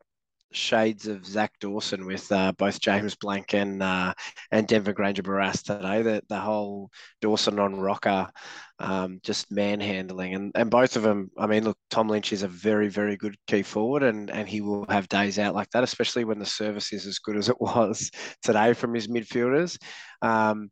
shades 0.52 1.06
of 1.06 1.26
Zac 1.26 1.52
Dawson 1.60 2.06
with 2.06 2.30
uh, 2.30 2.52
both 2.52 2.80
James 2.80 3.14
Blanck 3.14 3.54
and 3.54 3.82
uh, 3.82 4.14
and 4.50 4.66
Denver 4.66 4.92
Grainger 4.92 5.22
Barras 5.22 5.62
today. 5.62 6.02
The 6.02 6.22
the 6.28 6.38
whole 6.38 6.90
Dawson 7.20 7.58
on 7.58 7.80
rocker, 7.80 8.28
um, 8.78 9.20
just 9.22 9.50
manhandling, 9.50 10.34
and 10.34 10.52
and 10.54 10.70
both 10.70 10.96
of 10.96 11.02
them. 11.02 11.30
I 11.38 11.46
mean, 11.46 11.64
look, 11.64 11.78
Tom 11.90 12.08
Lynch 12.08 12.32
is 12.32 12.42
a 12.42 12.48
very 12.48 12.88
very 12.88 13.16
good 13.16 13.36
key 13.46 13.62
forward, 13.62 14.02
and 14.02 14.30
and 14.30 14.48
he 14.48 14.60
will 14.60 14.86
have 14.88 15.08
days 15.08 15.38
out 15.38 15.54
like 15.54 15.70
that, 15.70 15.84
especially 15.84 16.24
when 16.24 16.38
the 16.38 16.46
service 16.46 16.92
is 16.92 17.06
as 17.06 17.18
good 17.18 17.36
as 17.36 17.48
it 17.48 17.56
was 17.60 18.10
today 18.42 18.72
from 18.72 18.94
his 18.94 19.08
midfielders. 19.08 19.78
Um, 20.20 20.70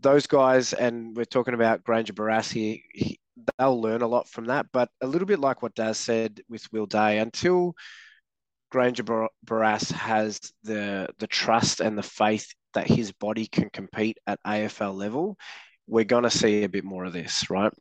those 0.00 0.26
guys, 0.26 0.72
and 0.72 1.16
we're 1.16 1.24
talking 1.24 1.54
about 1.54 1.84
Grainger 1.84 2.14
Barras 2.14 2.50
here. 2.50 2.78
He, 2.92 3.20
they'll 3.58 3.80
learn 3.80 4.02
a 4.02 4.08
lot 4.08 4.28
from 4.28 4.46
that, 4.46 4.66
but 4.72 4.88
a 5.00 5.06
little 5.06 5.26
bit 5.26 5.38
like 5.38 5.62
what 5.62 5.74
Daz 5.74 5.98
said 5.98 6.40
with 6.48 6.70
Will 6.72 6.86
Day, 6.86 7.18
until 7.18 7.74
Grainger 8.70 9.28
Barras 9.44 9.90
has 9.90 10.38
the 10.62 11.08
the 11.18 11.26
trust 11.26 11.80
and 11.80 11.98
the 11.98 12.02
faith 12.02 12.46
that 12.74 12.86
his 12.86 13.12
body 13.12 13.46
can 13.46 13.68
compete 13.70 14.18
at 14.26 14.38
AFL 14.46 14.94
level, 14.94 15.36
we're 15.86 16.04
going 16.04 16.22
to 16.22 16.30
see 16.30 16.62
a 16.62 16.68
bit 16.68 16.84
more 16.84 17.04
of 17.04 17.12
this, 17.12 17.50
right? 17.50 17.72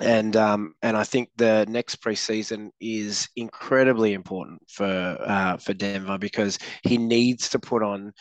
And 0.00 0.34
um, 0.36 0.74
and 0.82 0.96
I 0.96 1.04
think 1.04 1.30
the 1.36 1.66
next 1.68 2.02
preseason 2.02 2.70
is 2.80 3.28
incredibly 3.36 4.12
important 4.12 4.62
for 4.68 4.84
uh, 4.86 5.56
for 5.58 5.72
Denver 5.72 6.18
because 6.18 6.58
he 6.82 6.98
needs 6.98 7.50
to 7.50 7.58
put 7.58 7.82
on 7.82 8.12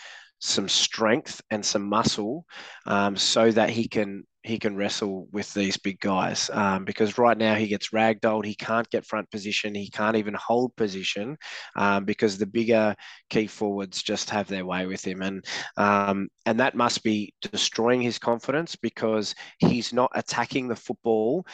some 0.44 0.68
strength 0.68 1.42
and 1.52 1.66
some 1.66 1.88
muscle 1.88 2.46
um, 2.86 3.16
so 3.16 3.50
that 3.50 3.70
he 3.70 3.88
can 3.88 4.24
he 4.44 4.60
can 4.60 4.76
wrestle 4.76 5.30
with 5.32 5.54
these 5.54 5.78
big 5.78 6.02
guys 6.02 6.50
um, 6.52 6.84
because 6.84 7.18
right 7.18 7.38
now 7.38 7.56
he 7.56 7.66
gets 7.66 7.92
ragdolled. 7.92 8.44
He 8.44 8.56
can't 8.56 8.90
get 8.90 9.06
front 9.06 9.32
position. 9.32 9.74
He 9.74 9.90
can't 9.90 10.18
even 10.18 10.34
hold 10.34 10.76
position 10.76 11.38
um, 11.78 12.04
because 12.04 12.38
the 12.38 12.46
bigger 12.46 12.94
key 13.30 13.48
forwards 13.48 14.04
just 14.04 14.30
have 14.32 14.50
their 14.50 14.66
way 14.66 14.86
with 14.86 15.06
him, 15.08 15.22
and 15.22 15.46
um, 15.78 16.28
and 16.46 16.60
that 16.60 16.76
must 16.76 17.04
be 17.04 17.34
destroying 17.42 18.02
his 18.02 18.20
confidence 18.20 18.76
because 18.76 19.34
he's 19.60 19.94
not 19.94 20.12
attacking 20.14 20.68
the 20.68 20.76
football 20.76 21.46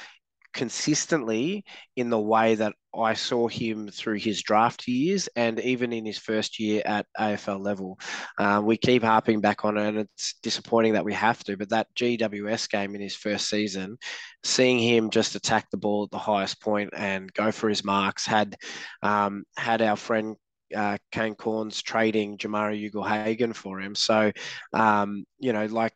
consistently 0.54 1.64
in 1.96 2.10
the 2.10 2.20
way 2.20 2.56
that 2.56 2.74
I 2.96 3.14
saw 3.14 3.48
him 3.48 3.88
through 3.90 4.18
his 4.18 4.42
draft 4.42 4.88
years 4.88 5.30
and 5.36 5.60
even 5.60 5.94
in 5.94 6.06
his 6.06 6.18
first 6.18 6.60
year 6.60 6.82
at 6.86 7.06
AFL 7.20 7.60
level. 7.60 8.00
Uh, 8.38 8.62
we 8.64 8.78
keep 8.78 9.04
harping 9.04 9.42
back 9.42 9.64
on 9.64 9.78
it, 9.78 9.88
and 9.88 10.00
it's 10.00 10.36
disappointing 10.42 10.94
that 10.94 11.06
we 11.06 11.14
have 11.14 11.44
to. 11.44 11.56
But 11.56 11.70
that 11.70 11.88
GWS 11.96 12.70
game 12.70 12.96
in 12.96 13.02
his 13.02 13.16
first 13.16 13.48
season, 13.48 13.98
seeing 14.44 14.80
him 14.80 15.12
just 15.12 15.36
attack 15.36 15.70
the 15.70 15.78
ball 15.78 16.04
at 16.04 16.12
the 16.12 16.18
highest 16.18 16.62
point 16.62 16.90
and 16.94 17.32
go 17.34 17.52
for 17.52 17.70
his 17.70 17.84
marks, 17.84 18.26
had 18.26 18.56
um, 19.04 19.44
had 19.56 19.82
our 19.82 19.96
friend 19.96 20.36
uh, 20.76 20.98
Kane 21.12 21.36
Cornes 21.36 21.82
trading 21.82 22.38
Jamarra 22.38 22.76
Ugle-Hagan 22.90 23.54
for 23.54 23.80
him. 23.80 23.96
So, 23.96 24.32
um, 24.74 25.26
you 25.40 25.54
know, 25.54 25.66
like 25.66 25.94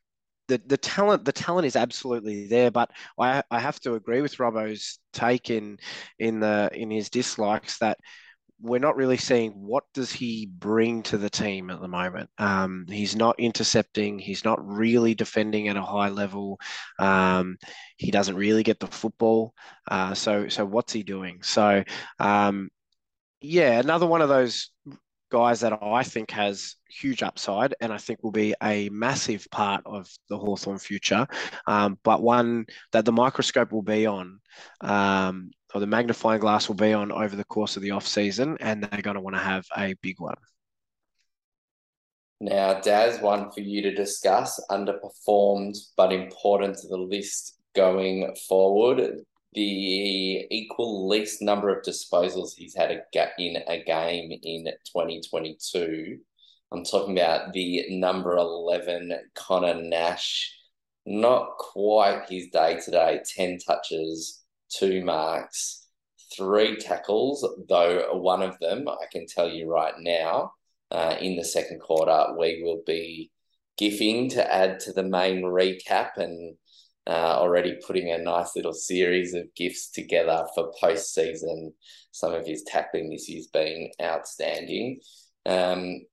the, 0.48 0.62
the 0.66 0.78
talent 0.78 1.26
the 1.26 1.32
talent 1.32 1.66
is 1.66 1.76
absolutely 1.76 2.48
there, 2.48 2.72
but 2.72 2.92
I, 3.20 3.44
I 3.50 3.60
have 3.60 3.80
to 3.82 3.96
agree 3.96 4.22
with 4.22 4.40
Robbo's 4.40 5.00
take 5.14 5.50
in 5.50 5.78
in 6.20 6.40
the 6.40 6.70
in 6.74 6.92
his 6.92 7.10
dislikes 7.10 7.78
that 7.80 7.98
we're 8.62 8.80
not 8.80 8.96
really 8.96 9.18
seeing 9.18 9.52
what 9.52 9.84
does 9.94 10.12
he 10.12 10.46
bring 10.46 11.04
to 11.04 11.18
the 11.18 11.30
team 11.30 11.70
at 11.70 11.82
the 11.82 11.88
moment. 11.88 12.30
Um, 12.38 12.86
he's 12.88 13.14
not 13.14 13.38
intercepting. 13.38 14.18
He's 14.20 14.46
not 14.46 14.66
really 14.66 15.14
defending 15.14 15.68
at 15.68 15.76
a 15.76 15.82
high 15.82 16.10
level. 16.10 16.60
Um, 16.98 17.58
he 17.98 18.10
doesn't 18.10 18.38
really 18.38 18.64
get 18.64 18.80
the 18.80 18.88
football. 18.88 19.54
Uh, 19.90 20.14
so 20.14 20.48
so 20.48 20.66
what's 20.66 20.94
he 20.94 21.04
doing? 21.04 21.44
So 21.44 21.84
um, 22.20 22.70
yeah, 23.42 23.80
another 23.80 24.08
one 24.08 24.22
of 24.22 24.30
those 24.30 24.72
guys 25.34 25.62
that 25.62 25.82
I 25.82 26.04
think 26.04 26.30
has 26.30 26.76
huge 26.88 27.24
upside 27.24 27.74
and 27.82 27.92
I 27.92 27.98
think 27.98 28.22
will 28.22 28.32
be 28.32 28.54
a 28.62 28.88
massive 28.90 29.48
part 29.50 29.82
of 29.84 30.08
the 30.30 30.38
Hawthorn 30.38 30.78
future, 30.78 31.26
um, 31.66 31.98
but 32.04 32.22
one 32.22 32.68
that 32.92 33.04
the 33.04 33.12
microscope 33.12 33.72
will 33.72 33.82
be 33.82 34.06
on 34.06 34.40
um, 34.82 35.50
or 35.74 35.82
the 35.82 35.88
magnifying 35.88 36.40
glass 36.40 36.68
will 36.68 36.76
be 36.76 36.94
on 36.94 37.12
over 37.12 37.36
the 37.36 37.44
course 37.46 37.76
of 37.76 37.82
the 37.82 37.90
off 37.90 38.06
season, 38.06 38.58
and 38.60 38.84
they're 38.84 39.02
going 39.02 39.16
to 39.16 39.22
want 39.22 39.36
to 39.36 39.42
have 39.42 39.66
a 39.76 39.96
big 40.04 40.20
one. 40.20 40.38
Now, 42.40 42.80
Daz, 42.80 43.20
one 43.20 43.50
for 43.50 43.62
you 43.62 43.82
to 43.82 43.96
discuss. 43.96 44.64
Underperformed 44.70 45.76
but 45.98 46.14
important 46.14 46.78
to 46.78 46.88
the 46.90 46.98
list 46.98 47.56
going 47.74 48.36
forward 48.48 49.24
the 49.54 50.48
equal 50.50 51.08
least 51.08 51.42
number 51.42 51.70
of 51.70 51.84
disposals 51.84 52.54
he's 52.56 52.76
had 52.76 52.92
a 52.92 53.02
ga- 53.14 53.32
in 53.38 53.58
a 53.68 53.84
game 53.84 54.32
in 54.32 54.66
2022. 54.66 56.18
I'm 56.72 56.84
talking 56.84 57.18
about 57.18 57.54
the 57.54 57.86
number 57.90 58.36
11, 58.36 59.14
Connor 59.36 59.76
Nash. 59.76 60.52
Not 61.06 61.58
quite 61.58 62.26
his 62.30 62.48
day 62.48 62.80
today. 62.84 63.20
10 63.36 63.60
touches, 63.60 64.44
two 64.70 65.04
marks, 65.04 65.88
three 66.36 66.78
tackles, 66.78 67.48
though 67.70 68.18
one 68.18 68.42
of 68.42 68.58
them, 68.60 68.88
I 68.88 69.06
can 69.12 69.28
tell 69.28 69.50
you 69.50 69.70
right 69.70 69.94
now, 70.00 70.54
uh, 70.90 71.16
in 71.20 71.36
the 71.36 71.46
second 71.46 71.80
quarter, 71.80 72.34
we 72.38 72.62
will 72.64 72.82
be 72.86 73.32
gifting 73.78 74.30
to 74.30 74.54
add 74.54 74.80
to 74.82 74.94
the 74.94 75.04
main 75.04 75.44
recap 75.44 76.18
and 76.18 76.56
uh, 77.08 77.38
already 77.38 77.78
putting 77.86 78.12
a 78.12 78.18
nice 78.18 78.56
little 78.56 78.74
series 78.74 79.34
of 79.34 79.54
gifts 79.56 79.90
together 79.90 80.46
for 80.56 80.72
postseason. 80.82 81.74
Some 82.12 82.34
of 82.34 82.46
his 82.46 82.64
tackling 82.64 83.10
this 83.10 83.30
year's 83.30 83.48
been 83.48 83.90
outstanding. 84.02 85.00
Um, 85.46 86.06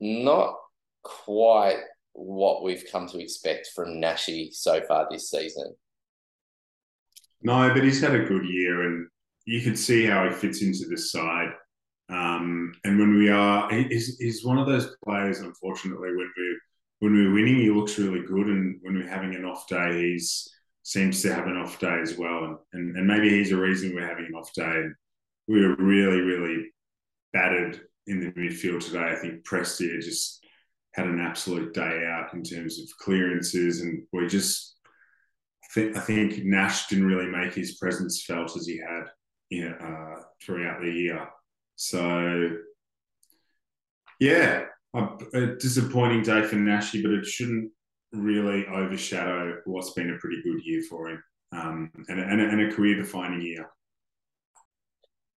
not 0.00 0.54
quite 1.02 1.78
what 2.12 2.62
we've 2.62 2.84
come 2.90 3.08
to 3.08 3.18
expect 3.18 3.68
from 3.74 4.00
Nashi 4.00 4.50
so 4.52 4.80
far 4.82 5.06
this 5.10 5.30
season. 5.30 5.74
No, 7.42 7.72
but 7.72 7.84
he's 7.84 8.00
had 8.00 8.14
a 8.14 8.24
good 8.24 8.44
year, 8.46 8.82
and 8.88 9.06
you 9.44 9.60
can 9.60 9.76
see 9.76 10.06
how 10.06 10.26
he 10.26 10.34
fits 10.34 10.62
into 10.62 10.86
the 10.88 10.96
side. 10.96 11.50
Um, 12.08 12.72
and 12.84 12.98
when 12.98 13.16
we 13.16 13.28
are, 13.30 13.70
he's, 13.70 14.16
he's 14.18 14.44
one 14.44 14.58
of 14.58 14.66
those 14.66 14.96
players, 15.04 15.40
unfortunately, 15.40 16.08
when 16.08 16.30
we 16.36 16.58
when 17.04 17.12
we're 17.12 17.34
winning, 17.34 17.56
he 17.56 17.68
looks 17.68 17.98
really 17.98 18.22
good, 18.22 18.46
and 18.46 18.78
when 18.80 18.94
we're 18.94 19.06
having 19.06 19.34
an 19.34 19.44
off 19.44 19.68
day, 19.68 19.92
he 19.92 20.26
seems 20.84 21.20
to 21.20 21.34
have 21.34 21.46
an 21.46 21.58
off 21.58 21.78
day 21.78 21.98
as 22.00 22.16
well. 22.16 22.44
And, 22.44 22.56
and, 22.72 22.96
and 22.96 23.06
maybe 23.06 23.28
he's 23.28 23.52
a 23.52 23.58
reason 23.58 23.94
we're 23.94 24.08
having 24.08 24.24
an 24.24 24.34
off 24.34 24.50
day. 24.54 24.84
We 25.46 25.60
were 25.60 25.76
really, 25.76 26.22
really 26.22 26.72
battered 27.34 27.82
in 28.06 28.20
the 28.20 28.32
midfield 28.32 28.82
today. 28.82 29.12
I 29.12 29.16
think 29.16 29.44
Prestia 29.44 30.00
just 30.00 30.46
had 30.94 31.06
an 31.06 31.20
absolute 31.20 31.74
day 31.74 32.06
out 32.06 32.32
in 32.32 32.42
terms 32.42 32.80
of 32.80 32.88
clearances, 32.98 33.82
and 33.82 34.06
we 34.14 34.26
just 34.26 34.78
I 35.62 35.66
think, 35.74 35.96
I 35.98 36.00
think 36.00 36.44
Nash 36.46 36.86
didn't 36.86 37.06
really 37.06 37.30
make 37.30 37.52
his 37.52 37.76
presence 37.76 38.24
felt 38.24 38.56
as 38.56 38.66
he 38.66 38.78
had 38.78 39.04
you 39.50 39.68
know, 39.68 39.76
uh, 39.76 40.22
throughout 40.42 40.80
the 40.80 40.90
year. 40.90 41.28
So 41.76 42.48
yeah, 44.20 44.64
a 44.94 45.56
disappointing 45.56 46.22
day 46.22 46.42
for 46.42 46.56
Nashi, 46.56 47.02
but 47.02 47.12
it 47.12 47.26
shouldn't 47.26 47.70
really 48.12 48.66
overshadow 48.66 49.56
what's 49.64 49.90
been 49.90 50.10
a 50.10 50.18
pretty 50.18 50.40
good 50.42 50.64
year 50.64 50.82
for 50.88 51.08
him 51.08 51.22
um, 51.52 51.90
and, 52.08 52.20
and, 52.20 52.40
and 52.40 52.60
a 52.60 52.74
career 52.74 52.96
defining 52.96 53.42
year. 53.42 53.68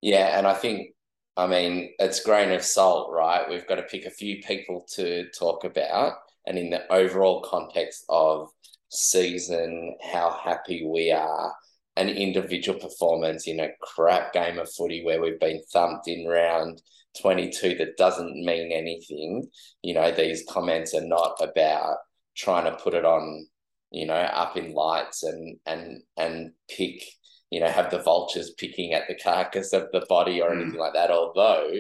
Yeah, 0.02 0.38
and 0.38 0.46
I 0.46 0.54
think, 0.54 0.90
I 1.36 1.48
mean, 1.48 1.94
it's 2.00 2.24
grain 2.24 2.52
of 2.52 2.64
salt, 2.64 3.12
right? 3.12 3.50
We've 3.50 3.68
got 3.68 3.76
to 3.76 3.84
pick 3.84 4.06
a 4.06 4.12
few 4.12 4.42
people 4.44 4.86
to 4.94 5.30
talk 5.32 5.64
about, 5.64 6.14
and 6.46 6.58
in 6.58 6.70
the 6.70 6.92
overall 6.92 7.42
context 7.42 8.06
of 8.10 8.50
season, 8.90 9.96
how 10.12 10.40
happy 10.44 10.86
we 10.86 11.12
are. 11.12 11.54
An 11.96 12.10
individual 12.10 12.80
performance 12.80 13.48
in 13.48 13.60
a 13.60 13.72
crap 13.82 14.32
game 14.32 14.60
of 14.60 14.72
footy 14.72 15.04
where 15.04 15.20
we've 15.20 15.40
been 15.40 15.64
thumped 15.74 16.08
in 16.08 16.28
round 16.28 16.80
22 17.22 17.76
that 17.76 17.98
doesn't 17.98 18.46
mean 18.46 18.72
anything. 18.72 19.48
You 19.82 19.94
know, 19.94 20.12
these 20.12 20.44
comments 20.50 20.94
are 20.94 21.06
not 21.06 21.38
about 21.42 21.98
trying 22.36 22.66
to 22.66 22.78
put 22.78 22.94
it 22.94 23.06
on, 23.06 23.48
you 23.92 24.06
know, 24.06 24.14
up 24.14 24.58
in 24.58 24.74
lights 24.74 25.24
and 25.24 25.58
and 25.66 26.02
and 26.18 26.52
pick, 26.70 27.04
you 27.50 27.60
know, 27.60 27.70
have 27.70 27.92
the 27.92 28.02
vultures 28.02 28.52
picking 28.58 28.94
at 28.94 29.08
the 29.08 29.16
carcass 29.16 29.74
of 29.74 29.88
the 29.92 30.06
body 30.08 30.42
or 30.42 30.52
mm. 30.52 30.62
anything 30.62 30.80
like 30.80 30.94
that. 30.94 31.12
Although 31.12 31.72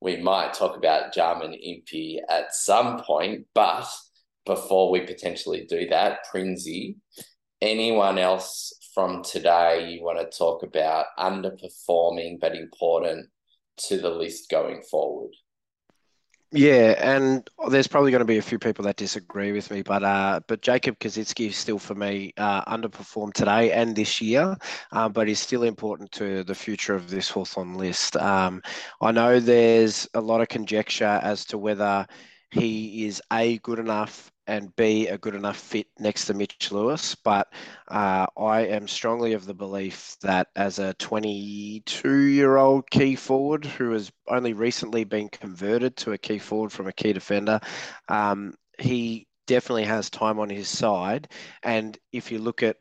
we 0.00 0.16
might 0.16 0.54
talk 0.54 0.76
about 0.76 1.12
Jarman 1.12 1.54
Impey 1.54 2.20
at 2.28 2.54
some 2.54 3.02
point, 3.02 3.46
but 3.54 3.86
before 4.46 4.90
we 4.90 5.00
potentially 5.00 5.66
do 5.68 5.86
that, 5.88 6.24
Prinsey, 6.30 6.96
anyone 7.60 8.18
else 8.18 8.72
from 8.94 9.22
today 9.22 9.90
you 9.90 10.02
want 10.02 10.18
to 10.18 10.36
talk 10.36 10.62
about 10.62 11.06
underperforming 11.18 12.40
but 12.40 12.56
important 12.56 13.26
to 13.88 13.98
the 13.98 14.10
list 14.10 14.50
going 14.50 14.82
forward? 14.82 15.32
Yeah, 16.52 16.96
and 16.98 17.48
there's 17.68 17.86
probably 17.86 18.10
going 18.10 18.20
to 18.20 18.24
be 18.24 18.38
a 18.38 18.42
few 18.42 18.58
people 18.58 18.84
that 18.84 18.96
disagree 18.96 19.52
with 19.52 19.70
me, 19.70 19.82
but 19.82 20.02
uh, 20.02 20.40
but 20.48 20.62
Jacob 20.62 20.98
Koschitzke 20.98 21.52
still 21.52 21.78
for 21.78 21.94
me 21.94 22.32
uh, 22.38 22.64
underperformed 22.64 23.34
today 23.34 23.70
and 23.70 23.94
this 23.94 24.20
year, 24.20 24.56
uh, 24.90 25.08
but 25.08 25.28
he's 25.28 25.38
still 25.38 25.62
important 25.62 26.10
to 26.12 26.42
the 26.42 26.54
future 26.54 26.96
of 26.96 27.08
this 27.08 27.30
Hawthorn 27.30 27.74
list. 27.74 28.16
Um, 28.16 28.62
I 29.00 29.12
know 29.12 29.38
there's 29.38 30.08
a 30.14 30.20
lot 30.20 30.40
of 30.40 30.48
conjecture 30.48 31.20
as 31.22 31.44
to 31.46 31.58
whether 31.58 32.04
he 32.50 33.06
is 33.06 33.22
a 33.32 33.58
good 33.58 33.78
enough 33.78 34.32
and 34.50 34.74
be 34.74 35.06
a 35.06 35.16
good 35.16 35.36
enough 35.36 35.56
fit 35.56 35.86
next 36.00 36.26
to 36.26 36.34
Mitch 36.34 36.72
Lewis. 36.72 37.14
But 37.14 37.52
uh, 37.86 38.26
I 38.36 38.62
am 38.62 38.88
strongly 38.88 39.32
of 39.34 39.46
the 39.46 39.54
belief 39.54 40.16
that 40.22 40.48
as 40.56 40.80
a 40.80 40.92
22 40.94 42.16
year 42.16 42.56
old 42.56 42.90
key 42.90 43.14
forward 43.14 43.64
who 43.64 43.92
has 43.92 44.10
only 44.26 44.52
recently 44.52 45.04
been 45.04 45.28
converted 45.28 45.96
to 45.98 46.12
a 46.12 46.18
key 46.18 46.38
forward 46.38 46.72
from 46.72 46.88
a 46.88 46.92
key 46.92 47.12
defender, 47.12 47.60
um, 48.08 48.54
he 48.76 49.28
definitely 49.46 49.84
has 49.84 50.10
time 50.10 50.40
on 50.40 50.50
his 50.50 50.68
side. 50.68 51.28
And 51.62 51.96
if 52.10 52.32
you 52.32 52.40
look 52.40 52.64
at, 52.64 52.76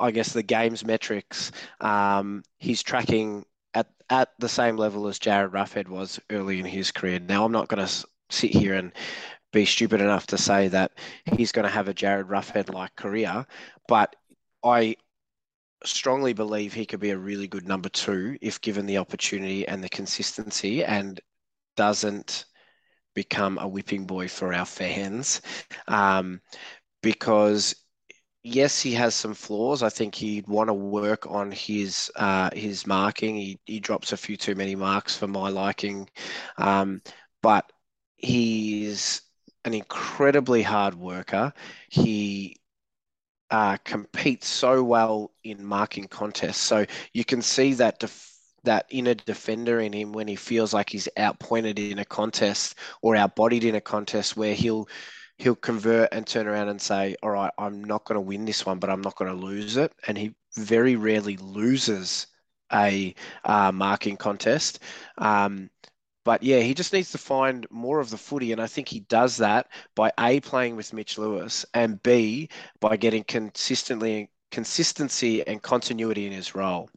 I 0.00 0.10
guess, 0.10 0.32
the 0.32 0.42
game's 0.42 0.84
metrics, 0.84 1.52
um, 1.80 2.42
he's 2.58 2.82
tracking 2.82 3.44
at, 3.74 3.86
at 4.10 4.30
the 4.40 4.48
same 4.48 4.76
level 4.76 5.06
as 5.06 5.20
Jarryd 5.20 5.52
Roughead 5.52 5.86
was 5.86 6.18
early 6.30 6.58
in 6.58 6.66
his 6.66 6.90
career. 6.90 7.20
Now, 7.20 7.44
I'm 7.44 7.52
not 7.52 7.68
going 7.68 7.86
to 7.86 8.06
sit 8.30 8.50
here 8.50 8.74
and 8.74 8.92
be 9.54 9.64
stupid 9.64 10.00
enough 10.00 10.26
to 10.26 10.38
say 10.38 10.68
that 10.68 10.92
he's 11.36 11.52
going 11.52 11.64
to 11.64 11.72
have 11.72 11.88
a 11.88 11.94
Jarryd 11.94 12.28
Roughead 12.28 12.72
like 12.72 12.94
career, 12.96 13.46
but 13.88 14.14
I 14.62 14.96
strongly 15.84 16.32
believe 16.32 16.72
he 16.72 16.86
could 16.86 17.00
be 17.00 17.10
a 17.10 17.18
really 17.18 17.46
good 17.46 17.66
number 17.66 17.88
two 17.88 18.36
if 18.40 18.60
given 18.60 18.86
the 18.86 18.98
opportunity 18.98 19.66
and 19.68 19.82
the 19.82 19.88
consistency 19.88 20.84
and 20.84 21.20
doesn't 21.76 22.46
become 23.14 23.58
a 23.58 23.68
whipping 23.68 24.06
boy 24.06 24.28
for 24.28 24.52
our 24.52 24.66
fans. 24.66 25.40
Um, 25.88 26.40
because 27.02 27.74
yes, 28.42 28.80
he 28.80 28.92
has 28.94 29.14
some 29.14 29.34
flaws. 29.34 29.82
I 29.82 29.88
think 29.88 30.14
he'd 30.14 30.48
want 30.48 30.68
to 30.68 30.74
work 30.74 31.26
on 31.26 31.50
his 31.50 32.10
uh, 32.16 32.50
his 32.52 32.86
marking. 32.86 33.36
He, 33.36 33.60
he 33.64 33.80
drops 33.80 34.12
a 34.12 34.16
few 34.16 34.36
too 34.36 34.54
many 34.54 34.74
marks 34.74 35.16
for 35.16 35.26
my 35.26 35.48
liking. 35.48 36.08
Um, 36.58 37.02
but 37.42 37.70
he's 38.16 39.22
an 39.64 39.74
incredibly 39.74 40.62
hard 40.62 40.94
worker. 40.94 41.52
He 41.88 42.56
uh, 43.50 43.76
competes 43.84 44.48
so 44.48 44.82
well 44.82 45.32
in 45.44 45.64
marking 45.64 46.08
contests. 46.08 46.58
So 46.60 46.86
you 47.12 47.24
can 47.24 47.42
see 47.42 47.74
that 47.74 47.98
def- 48.00 48.30
that 48.64 48.86
inner 48.90 49.14
defender 49.14 49.78
in 49.80 49.92
him 49.92 50.12
when 50.12 50.26
he 50.26 50.36
feels 50.36 50.72
like 50.72 50.88
he's 50.88 51.08
outpointed 51.18 51.78
in 51.78 51.98
a 51.98 52.04
contest 52.04 52.76
or 53.02 53.14
outbodied 53.14 53.62
in 53.64 53.74
a 53.74 53.80
contest 53.80 54.36
where 54.36 54.54
he'll 54.54 54.88
he'll 55.38 55.54
convert 55.56 56.08
and 56.12 56.26
turn 56.26 56.46
around 56.46 56.68
and 56.68 56.80
say, 56.80 57.16
"All 57.22 57.30
right, 57.30 57.52
I'm 57.58 57.84
not 57.84 58.04
going 58.04 58.16
to 58.16 58.20
win 58.22 58.44
this 58.46 58.64
one, 58.66 58.78
but 58.78 58.90
I'm 58.90 59.02
not 59.02 59.16
going 59.16 59.30
to 59.30 59.36
lose 59.46 59.76
it." 59.76 59.92
And 60.08 60.16
he 60.16 60.34
very 60.56 60.96
rarely 60.96 61.36
loses 61.36 62.26
a 62.72 63.14
uh, 63.44 63.70
marking 63.72 64.16
contest. 64.16 64.80
Um, 65.18 65.70
but 66.24 66.42
yeah, 66.42 66.60
he 66.60 66.74
just 66.74 66.92
needs 66.92 67.12
to 67.12 67.18
find 67.18 67.66
more 67.70 68.00
of 68.00 68.10
the 68.10 68.16
footy. 68.18 68.52
And 68.52 68.60
I 68.60 68.66
think 68.66 68.88
he 68.88 69.00
does 69.00 69.36
that 69.38 69.68
by 69.94 70.12
A, 70.18 70.40
playing 70.40 70.76
with 70.76 70.92
Mitch 70.92 71.18
Lewis, 71.18 71.64
and 71.74 72.02
B, 72.02 72.48
by 72.80 72.96
getting 72.96 73.24
consistently 73.24 74.30
consistency 74.50 75.46
and 75.46 75.62
continuity 75.62 76.26
in 76.26 76.32
his 76.32 76.54
role. 76.54 76.88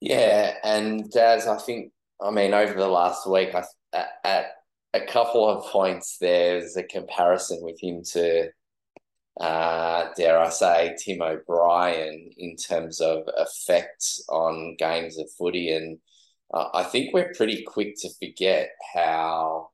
Yeah, 0.00 0.54
and 0.64 1.14
as 1.14 1.46
I 1.46 1.58
think, 1.58 1.92
I 2.20 2.30
mean, 2.30 2.54
over 2.54 2.72
the 2.72 2.88
last 2.88 3.28
week, 3.28 3.54
I, 3.54 3.64
at, 4.24 4.46
a 4.92 5.00
couple 5.00 5.48
of 5.48 5.70
points, 5.70 6.16
there's 6.20 6.76
a 6.76 6.82
comparison 6.82 7.60
with 7.62 7.78
him 7.80 8.02
to, 8.02 8.48
uh, 9.40 10.08
dare 10.16 10.40
I 10.40 10.48
say, 10.48 10.96
Tim 10.98 11.22
O'Brien 11.22 12.30
in 12.36 12.56
terms 12.56 13.00
of 13.00 13.22
effects 13.36 14.24
on 14.28 14.74
games 14.78 15.16
of 15.18 15.30
footy. 15.38 15.72
And 15.72 15.98
uh, 16.52 16.68
I 16.74 16.84
think 16.84 17.12
we're 17.12 17.32
pretty 17.34 17.62
quick 17.62 17.94
to 18.00 18.10
forget 18.20 18.70
how 18.94 19.70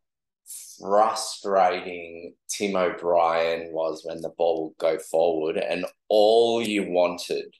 frustrating 0.79 2.35
Tim 2.49 2.77
O'Brien 2.77 3.73
was 3.73 4.03
when 4.05 4.21
the 4.21 4.33
ball 4.37 4.69
would 4.69 4.79
go 4.79 4.99
forward, 4.99 5.57
and 5.57 5.87
all 6.09 6.63
you 6.63 6.89
wanted, 6.89 7.55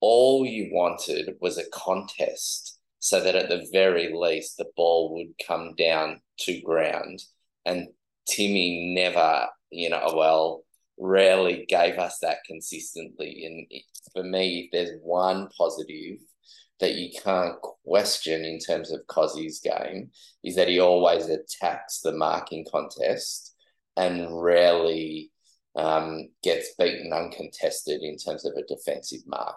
all 0.00 0.46
you 0.46 0.70
wanted 0.72 1.36
was 1.40 1.58
a 1.58 1.68
contest 1.70 2.78
so 3.00 3.22
that 3.22 3.36
at 3.36 3.48
the 3.48 3.68
very 3.72 4.12
least 4.12 4.56
the 4.56 4.66
ball 4.76 5.14
would 5.14 5.32
come 5.46 5.74
down 5.76 6.20
to 6.40 6.60
ground. 6.62 7.22
And 7.64 7.88
Timmy 8.26 8.92
never, 8.94 9.46
you 9.70 9.90
know, 9.90 10.12
well, 10.14 10.64
rarely 10.98 11.64
gave 11.68 11.98
us 11.98 12.18
that 12.22 12.38
consistently. 12.46 13.44
And 13.44 13.82
for 14.12 14.24
me, 14.24 14.64
if 14.64 14.70
there's 14.72 14.98
one 15.02 15.48
positive 15.56 16.18
that 16.80 16.94
you 16.94 17.10
can't 17.22 17.56
question 17.60 18.44
in 18.44 18.58
terms 18.58 18.92
of 18.92 19.06
Cozzy's 19.08 19.60
game 19.60 20.10
is 20.44 20.56
that 20.56 20.68
he 20.68 20.80
always 20.80 21.28
attacks 21.28 22.00
the 22.00 22.12
marking 22.12 22.64
contest 22.70 23.54
and 23.96 24.28
rarely 24.40 25.32
um, 25.76 26.28
gets 26.42 26.74
beaten 26.78 27.12
uncontested 27.12 28.02
in 28.02 28.16
terms 28.16 28.44
of 28.44 28.52
a 28.56 28.66
defensive 28.66 29.22
mark. 29.26 29.56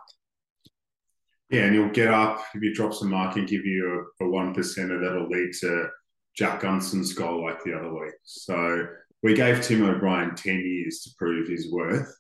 Yeah, 1.50 1.66
and 1.66 1.76
he'll 1.76 1.90
get 1.90 2.14
up 2.14 2.42
if 2.56 2.64
you 2.64 2.74
drop 2.74 2.94
some 2.94 3.10
mark 3.10 3.36
and 3.36 3.48
give 3.48 3.66
you 3.66 4.08
a, 4.22 4.26
a 4.26 4.30
one 4.30 4.54
percenter 4.56 5.02
that'll 5.02 5.28
lead 5.28 5.52
to 5.60 5.90
Jack 6.36 6.62
Gunston's 6.62 7.14
goal 7.14 7.44
like 7.44 7.62
the 7.64 7.74
other 7.74 7.94
week. 7.94 8.14
So 8.24 8.88
we 9.22 9.34
gave 9.34 9.62
Tim 9.62 9.84
O'Brien 9.84 10.34
ten 10.36 10.60
years 10.60 11.02
to 11.02 11.10
prove 11.18 11.50
his 11.50 11.72
worth, 11.72 12.16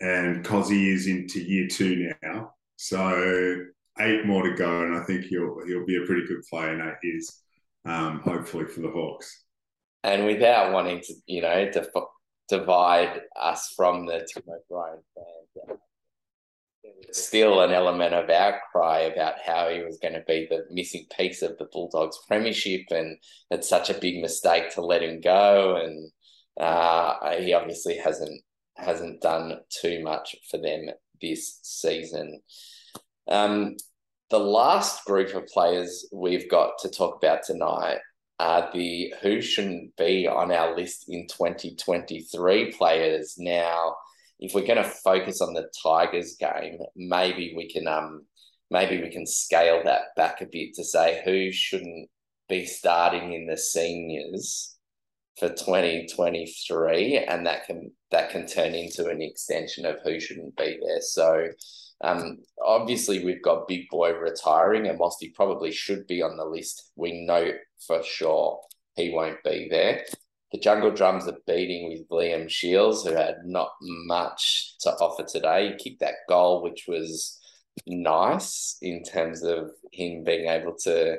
and 0.00 0.44
Cozzy 0.44 0.94
is 0.94 1.08
into 1.08 1.40
year 1.40 1.66
two 1.66 2.12
now. 2.22 2.52
So 2.76 3.64
eight 4.00 4.26
more 4.26 4.42
to 4.42 4.54
go, 4.54 4.82
and 4.82 4.96
I 4.96 5.04
think 5.04 5.24
he'll 5.24 5.58
he'll 5.66 5.86
be 5.86 5.96
a 6.02 6.06
pretty 6.06 6.26
good 6.26 6.42
player 6.48 6.74
in 6.74 6.80
eight 6.80 6.94
years, 7.02 7.42
um, 7.84 8.20
hopefully 8.20 8.66
for 8.66 8.80
the 8.80 8.90
Hawks. 8.90 9.44
And 10.02 10.26
without 10.26 10.72
wanting 10.72 11.00
to, 11.00 11.14
you 11.26 11.42
know, 11.42 11.70
to 11.70 11.88
divide 12.48 13.20
us 13.40 13.72
from 13.76 14.06
the 14.06 14.26
Tim 14.32 14.42
O'Brien 14.48 15.02
fans, 15.14 15.78
there's 16.82 17.18
still 17.18 17.60
an 17.60 17.72
element 17.72 18.14
of 18.14 18.30
outcry 18.30 19.00
about 19.00 19.34
how 19.44 19.68
he 19.68 19.82
was 19.82 19.98
going 19.98 20.14
to 20.14 20.24
be 20.26 20.46
the 20.48 20.64
missing 20.70 21.04
piece 21.16 21.42
of 21.42 21.58
the 21.58 21.68
Bulldogs 21.72 22.18
premiership, 22.26 22.82
and 22.90 23.18
it's 23.50 23.68
such 23.68 23.90
a 23.90 23.98
big 23.98 24.20
mistake 24.20 24.70
to 24.70 24.80
let 24.80 25.02
him 25.02 25.20
go. 25.20 25.76
And 25.76 26.10
uh, 26.58 27.36
he 27.38 27.52
obviously 27.52 27.96
hasn't 27.96 28.42
hasn't 28.76 29.20
done 29.20 29.60
too 29.82 30.02
much 30.02 30.34
for 30.50 30.56
them 30.56 30.86
this 31.20 31.60
season. 31.62 32.40
Um, 33.28 33.76
the 34.30 34.38
last 34.38 35.04
group 35.04 35.34
of 35.34 35.46
players 35.46 36.06
we've 36.12 36.48
got 36.48 36.78
to 36.80 36.88
talk 36.88 37.16
about 37.16 37.42
tonight 37.42 37.98
are 38.38 38.70
the 38.72 39.12
who 39.20 39.42
shouldn't 39.42 39.94
be 39.96 40.26
on 40.26 40.50
our 40.50 40.74
list 40.74 41.04
in 41.08 41.26
2023 41.26 42.72
players. 42.72 43.34
Now, 43.36 43.96
if 44.38 44.54
we're 44.54 44.66
going 44.66 44.82
to 44.82 44.84
focus 44.84 45.42
on 45.42 45.52
the 45.52 45.70
Tigers 45.82 46.36
game, 46.40 46.78
maybe 46.96 47.52
we 47.56 47.68
can 47.68 47.86
um 47.86 48.24
maybe 48.70 49.02
we 49.02 49.10
can 49.10 49.26
scale 49.26 49.82
that 49.84 50.14
back 50.16 50.40
a 50.40 50.46
bit 50.46 50.74
to 50.74 50.84
say 50.84 51.20
who 51.24 51.52
shouldn't 51.52 52.08
be 52.48 52.64
starting 52.64 53.32
in 53.32 53.46
the 53.46 53.56
seniors 53.56 54.76
for 55.38 55.48
2023 55.48 57.18
and 57.18 57.46
that 57.46 57.66
can 57.66 57.90
that 58.10 58.30
can 58.30 58.46
turn 58.46 58.74
into 58.74 59.08
an 59.08 59.20
extension 59.20 59.84
of 59.84 59.96
who 60.04 60.20
shouldn't 60.20 60.56
be 60.56 60.78
there. 60.82 61.00
So 61.00 61.48
um, 62.02 62.38
obviously, 62.64 63.24
we've 63.24 63.42
got 63.42 63.68
Big 63.68 63.88
Boy 63.90 64.12
retiring, 64.12 64.86
and 64.86 64.98
whilst 64.98 65.18
he 65.20 65.30
probably 65.30 65.70
should 65.70 66.06
be 66.06 66.22
on 66.22 66.36
the 66.36 66.44
list, 66.44 66.92
we 66.96 67.24
know 67.26 67.52
for 67.86 68.02
sure 68.02 68.60
he 68.96 69.10
won't 69.10 69.42
be 69.44 69.68
there. 69.70 70.04
The 70.52 70.58
Jungle 70.58 70.90
Drums 70.90 71.28
are 71.28 71.38
beating 71.46 71.90
with 71.90 72.08
Liam 72.08 72.48
Shields, 72.48 73.04
who 73.04 73.14
had 73.14 73.36
not 73.44 73.70
much 73.80 74.74
to 74.80 74.90
offer 74.90 75.24
today. 75.24 75.68
He 75.68 75.90
kicked 75.90 76.00
that 76.00 76.26
goal, 76.28 76.62
which 76.62 76.86
was 76.88 77.38
nice 77.86 78.76
in 78.82 79.02
terms 79.04 79.42
of 79.42 79.70
him 79.92 80.24
being 80.24 80.48
able 80.48 80.74
to 80.84 81.18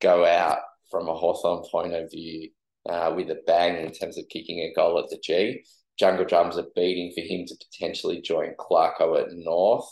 go 0.00 0.24
out 0.24 0.58
from 0.90 1.08
a 1.08 1.14
Hawthorn 1.14 1.64
point 1.70 1.94
of 1.94 2.10
view 2.10 2.50
uh, 2.88 3.12
with 3.14 3.30
a 3.30 3.40
bang 3.46 3.84
in 3.84 3.92
terms 3.92 4.18
of 4.18 4.28
kicking 4.28 4.60
a 4.60 4.72
goal 4.74 4.98
at 4.98 5.10
the 5.10 5.18
G. 5.22 5.62
Jungle 5.98 6.24
Drums 6.24 6.58
are 6.58 6.66
beating 6.74 7.12
for 7.14 7.22
him 7.22 7.46
to 7.46 7.54
potentially 7.70 8.20
join 8.20 8.54
Clarko 8.58 9.20
at 9.20 9.32
North. 9.32 9.88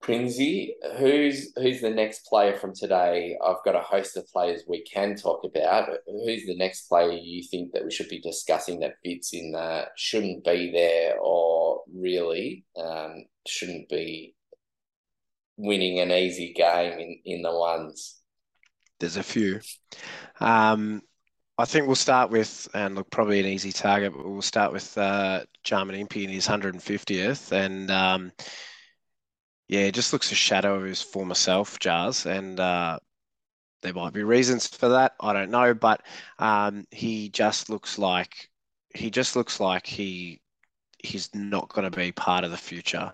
Prinsey, 0.00 0.74
who's 0.98 1.52
who's 1.56 1.80
the 1.80 1.90
next 1.90 2.26
player 2.26 2.56
from 2.56 2.74
today? 2.74 3.36
I've 3.44 3.62
got 3.64 3.76
a 3.76 3.80
host 3.80 4.16
of 4.16 4.26
players 4.28 4.62
we 4.66 4.82
can 4.82 5.14
talk 5.14 5.44
about. 5.44 5.90
Who's 6.06 6.46
the 6.46 6.56
next 6.56 6.88
player 6.88 7.12
you 7.12 7.42
think 7.42 7.72
that 7.72 7.84
we 7.84 7.90
should 7.90 8.08
be 8.08 8.20
discussing 8.20 8.80
that 8.80 8.94
fits 9.04 9.34
in 9.34 9.52
that 9.52 9.88
shouldn't 9.96 10.44
be 10.44 10.70
there 10.72 11.18
or 11.20 11.82
really 11.94 12.64
um, 12.78 13.26
shouldn't 13.46 13.88
be 13.90 14.34
winning 15.58 16.00
an 16.00 16.10
easy 16.10 16.54
game 16.54 16.98
in, 16.98 17.20
in 17.26 17.42
the 17.42 17.52
ones? 17.52 18.20
there's 19.00 19.16
a 19.16 19.22
few. 19.22 19.60
Um, 20.38 21.02
I 21.58 21.64
think 21.64 21.86
we'll 21.86 21.96
start 21.96 22.30
with, 22.30 22.68
and 22.72 22.94
look, 22.94 23.10
probably 23.10 23.40
an 23.40 23.46
easy 23.46 23.72
target, 23.72 24.12
but 24.14 24.26
we'll 24.26 24.42
start 24.42 24.72
with 24.72 24.96
uh, 24.96 25.44
Jarman 25.64 25.96
Impey 25.96 26.24
in 26.24 26.30
his 26.30 26.46
150th. 26.46 27.52
And 27.52 27.90
um, 27.90 28.32
yeah, 29.70 29.82
it 29.82 29.94
just 29.94 30.12
looks 30.12 30.32
a 30.32 30.34
shadow 30.34 30.74
of 30.74 30.82
his 30.82 31.00
former 31.00 31.36
self, 31.36 31.78
Jars. 31.78 32.26
And 32.26 32.58
uh, 32.58 32.98
there 33.82 33.94
might 33.94 34.12
be 34.12 34.24
reasons 34.24 34.66
for 34.66 34.88
that. 34.88 35.14
I 35.20 35.32
don't 35.32 35.52
know. 35.52 35.74
But 35.74 36.02
um, 36.40 36.88
he 36.90 37.28
just 37.28 37.70
looks 37.70 37.96
like, 37.96 38.50
he 38.96 39.10
just 39.12 39.36
looks 39.36 39.60
like 39.60 39.86
he 39.86 40.40
he's 40.98 41.32
not 41.34 41.68
going 41.68 41.88
to 41.88 41.96
be 41.96 42.10
part 42.10 42.42
of 42.42 42.50
the 42.50 42.56
future. 42.56 43.12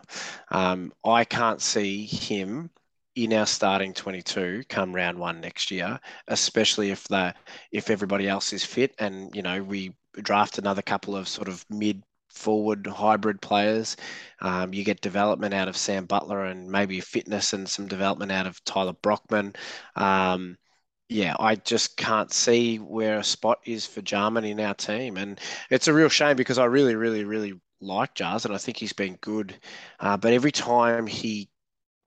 Um, 0.50 0.92
I 1.04 1.24
can't 1.24 1.60
see 1.60 2.06
him 2.06 2.70
in 3.14 3.34
our 3.34 3.46
starting 3.46 3.92
22 3.92 4.64
come 4.70 4.94
round 4.94 5.18
one 5.18 5.42
next 5.42 5.70
year, 5.70 6.00
especially 6.28 6.90
if 6.90 7.04
the 7.08 7.34
if 7.70 7.90
everybody 7.90 8.28
else 8.28 8.54
is 8.54 8.64
fit 8.64 8.94
and 8.98 9.34
you 9.36 9.42
know 9.42 9.62
we 9.62 9.94
draft 10.22 10.56
another 10.56 10.80
couple 10.80 11.14
of 11.14 11.28
sort 11.28 11.48
of 11.48 11.66
mid 11.68 12.02
forward 12.36 12.86
hybrid 12.86 13.40
players. 13.40 13.96
Um, 14.40 14.74
you 14.74 14.84
get 14.84 15.00
development 15.00 15.54
out 15.54 15.68
of 15.68 15.76
Sam 15.76 16.06
Butler 16.06 16.44
and 16.44 16.70
maybe 16.70 17.00
fitness 17.00 17.52
and 17.52 17.68
some 17.68 17.88
development 17.88 18.32
out 18.32 18.46
of 18.46 18.62
Tyler 18.64 18.92
Brockman. 18.94 19.54
Um, 19.96 20.56
yeah, 21.08 21.36
I 21.38 21.56
just 21.56 21.96
can't 21.96 22.32
see 22.32 22.78
where 22.78 23.18
a 23.18 23.24
spot 23.24 23.60
is 23.64 23.86
for 23.86 24.02
Jarman 24.02 24.44
in 24.44 24.60
our 24.60 24.74
team. 24.74 25.16
And 25.16 25.40
it's 25.70 25.88
a 25.88 25.94
real 25.94 26.08
shame 26.08 26.36
because 26.36 26.58
I 26.58 26.64
really, 26.66 26.96
really, 26.96 27.24
really 27.24 27.54
like 27.80 28.14
Jars 28.14 28.44
and 28.44 28.54
I 28.54 28.58
think 28.58 28.76
he's 28.76 28.92
been 28.92 29.16
good. 29.20 29.54
Uh, 30.00 30.16
but 30.16 30.32
every 30.32 30.52
time 30.52 31.06
he 31.06 31.48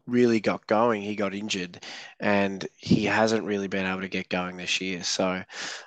really 0.10 0.40
got 0.40 0.68
going, 0.68 1.02
he 1.02 1.16
got 1.16 1.34
injured, 1.34 1.84
and 2.20 2.68
he 2.78 3.06
hasn't 3.06 3.46
really 3.46 3.68
been 3.68 3.86
able 3.86 4.02
to 4.02 4.08
get 4.08 4.30
going 4.30 4.58
this 4.58 4.82
year. 4.82 5.04
So, 5.04 5.44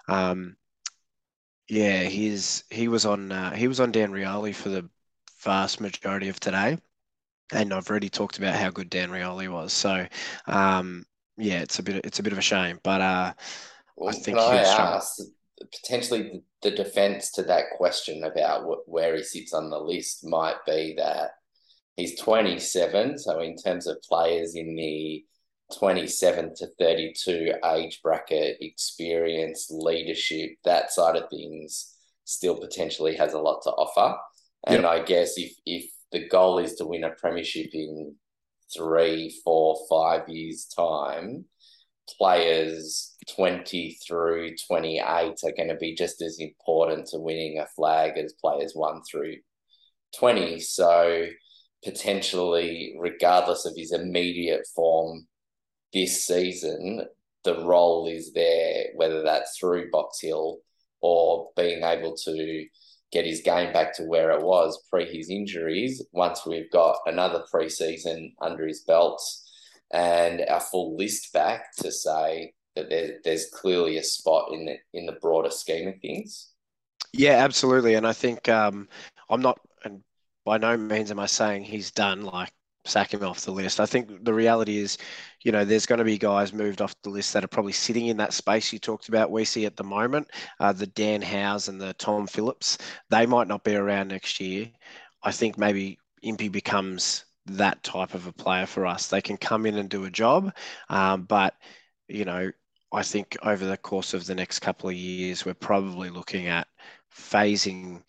um, 0.09 0.57
yeah, 1.69 2.03
he's 2.05 2.65
he 2.71 2.89
was 2.89 3.07
on 3.07 3.33
uh, 3.33 3.53
he 3.53 3.69
was 3.69 3.81
on 3.81 3.93
Dan 3.93 4.13
Rioli 4.13 4.55
for 4.55 4.69
the 4.69 4.89
vast 5.43 5.81
majority 5.81 6.29
of 6.29 6.41
today, 6.41 6.79
and 7.53 7.73
I've 7.73 7.89
already 7.89 8.09
talked 8.09 8.39
about 8.39 8.55
how 8.55 8.71
good 8.71 8.91
Dan 8.91 9.11
Rioli 9.11 9.51
was. 9.51 9.73
So, 9.73 10.07
um, 10.47 11.05
yeah, 11.37 11.61
it's 11.61 11.79
a 11.79 11.83
bit 11.83 12.05
it's 12.05 12.19
a 12.19 12.23
bit 12.23 12.33
of 12.33 12.39
a 12.39 12.43
shame, 12.43 12.79
but 12.83 13.01
uh, 13.01 13.33
well, 13.97 14.11
I 14.11 14.13
think 14.13 14.39
can 14.39 14.39
I 14.39 14.57
ask 14.59 15.19
potentially 15.61 16.43
the 16.63 16.73
defense 16.73 17.31
to 17.33 17.43
that 17.45 17.71
question 17.77 18.25
about 18.25 18.67
what, 18.67 18.81
where 18.87 19.17
he 19.17 19.23
sits 19.23 19.53
on 19.53 19.71
the 19.71 19.79
list 19.79 20.25
might 20.27 20.57
be 20.67 20.95
that 20.99 21.31
He's 21.97 22.19
27, 22.19 23.19
so 23.19 23.41
in 23.41 23.57
terms 23.57 23.87
of 23.87 24.01
players 24.03 24.55
in 24.55 24.75
the 24.75 25.25
27 25.79 26.55
to 26.57 26.67
32 26.79 27.55
age 27.65 28.01
bracket, 28.03 28.59
experience, 28.61 29.69
leadership, 29.71 30.51
that 30.65 30.93
side 30.93 31.17
of 31.17 31.29
things 31.31 31.95
still 32.25 32.57
potentially 32.57 33.17
has 33.17 33.33
a 33.33 33.39
lot 33.39 33.63
to 33.63 33.71
offer. 33.71 34.17
And 34.67 34.83
yep. 34.83 34.91
I 34.91 35.03
guess 35.03 35.37
if 35.37 35.53
if 35.67 35.91
the 36.13 36.29
goal 36.29 36.59
is 36.59 36.75
to 36.75 36.87
win 36.87 37.05
a 37.05 37.11
premiership 37.11 37.71
in 37.73 38.15
three, 38.75 39.35
four, 39.45 39.79
five 39.91 40.29
years' 40.29 40.67
time, 40.67 41.47
players 42.19 43.17
20 43.35 43.99
through 44.07 44.55
28 44.69 45.03
are 45.05 45.35
going 45.57 45.69
to 45.69 45.77
be 45.77 45.95
just 45.95 46.21
as 46.23 46.39
important 46.39 47.07
to 47.09 47.19
winning 47.19 47.59
a 47.59 47.67
flag 47.67 48.19
as 48.19 48.35
players 48.35 48.73
1 48.75 49.03
through 49.11 49.37
20. 50.19 50.61
So 50.61 51.27
potentially, 51.85 52.95
regardless 52.99 53.65
of 53.65 53.75
his 53.77 53.93
immediate 53.93 54.67
form 54.75 55.27
this 55.93 56.27
season, 56.27 57.07
the 57.45 57.65
role 57.65 58.07
is 58.07 58.33
there, 58.33 58.87
whether 58.95 59.23
that's 59.23 59.59
through 59.59 59.91
Box 59.91 60.21
Hill 60.21 60.59
or 61.01 61.51
being 61.57 61.83
able 61.83 62.17
to 62.17 62.67
get 63.11 63.27
his 63.27 63.43
game 63.43 63.73
back 63.73 63.95
to 63.97 64.05
where 64.05 64.31
it 64.31 64.43
was 64.43 64.83
pre 64.91 65.05
his 65.05 65.29
injuries. 65.29 66.05
Once 66.13 66.47
we've 66.47 66.71
got 66.71 66.97
another 67.07 67.45
preseason 67.53 68.33
under 68.41 68.67
his 68.67 68.83
belts 68.83 69.43
and 69.93 70.43
our 70.49 70.61
full 70.61 70.97
list 70.97 71.33
back 71.33 71.77
to 71.77 71.93
say 71.93 72.55
that 72.75 72.89
there, 72.89 73.19
there's 73.25 73.51
clearly 73.53 73.99
a 73.99 74.03
spot 74.03 74.51
in 74.53 74.65
the 74.65 74.77
in 74.95 75.07
the 75.07 75.19
broader 75.21 75.51
scheme 75.51 75.89
of 75.89 76.01
things. 76.01 76.49
Yeah, 77.13 77.45
absolutely, 77.45 77.95
and 77.95 78.07
I 78.07 78.15
think 78.15 78.49
um, 78.49 78.89
I'm 79.29 79.43
not, 79.43 79.61
and 79.85 80.03
by 80.47 80.57
no 80.57 80.79
means 80.79 81.11
am 81.11 81.19
I 81.19 81.27
saying 81.27 81.65
he's 81.65 81.91
done, 81.91 82.23
like 82.23 82.51
sack 82.85 83.15
him 83.15 83.23
off 83.23 83.43
the 83.43 83.53
list. 83.53 83.81
I 83.81 83.87
think 83.87 84.25
the 84.25 84.35
reality 84.35 84.79
is, 84.79 84.99
you 85.45 85.53
know, 85.53 85.65
there's 85.65 85.87
going 85.87 85.99
to 86.01 86.05
be 86.05 86.19
guys 86.19 86.53
moved 86.53 86.81
off 86.81 86.95
the 87.03 87.11
list 87.11 87.33
that 87.33 87.45
are 87.45 87.49
probably 87.49 87.73
sitting 87.73 88.07
in 88.07 88.17
that 88.17 88.33
space 88.33 88.73
you 88.73 88.79
talked 88.79 89.09
about. 89.09 89.31
We 89.31 89.45
see 89.45 89.67
at 89.67 89.77
the 89.77 89.85
moment 89.85 90.29
uh, 90.59 90.73
the 90.73 90.87
Dan 90.87 91.23
Howes 91.23 91.69
and 91.69 91.81
the 91.81 91.95
Tom 91.95 92.27
Phillips. 92.27 92.79
They 93.11 93.27
might 93.27 93.49
not 93.49 93.65
be 93.65 93.77
around 93.77 94.09
next 94.09 94.41
year. 94.41 94.69
I 95.23 95.33
think 95.33 95.59
maybe 95.59 95.99
Impey 96.23 96.49
becomes 96.49 97.25
that 97.47 97.83
type 97.83 98.15
of 98.15 98.27
a 98.27 98.33
player 98.33 98.67
for 98.67 98.87
us. 98.87 99.09
They 99.09 99.21
can 99.21 99.37
come 99.37 99.67
in 99.67 99.77
and 99.77 99.89
do 99.89 100.05
a 100.05 100.11
job, 100.11 100.53
um, 100.89 101.23
but 101.23 101.55
you 102.09 102.25
know, 102.25 102.51
I 102.93 103.03
think 103.03 103.37
over 103.43 103.65
the 103.65 103.77
course 103.77 104.13
of 104.15 104.27
the 104.27 104.35
next 104.35 104.59
couple 104.59 104.91
of 104.91 104.95
years, 104.95 105.45
we're 105.45 105.55
probably 105.55 106.11
looking 106.11 106.47
at 106.47 106.69
phasing 107.15 108.03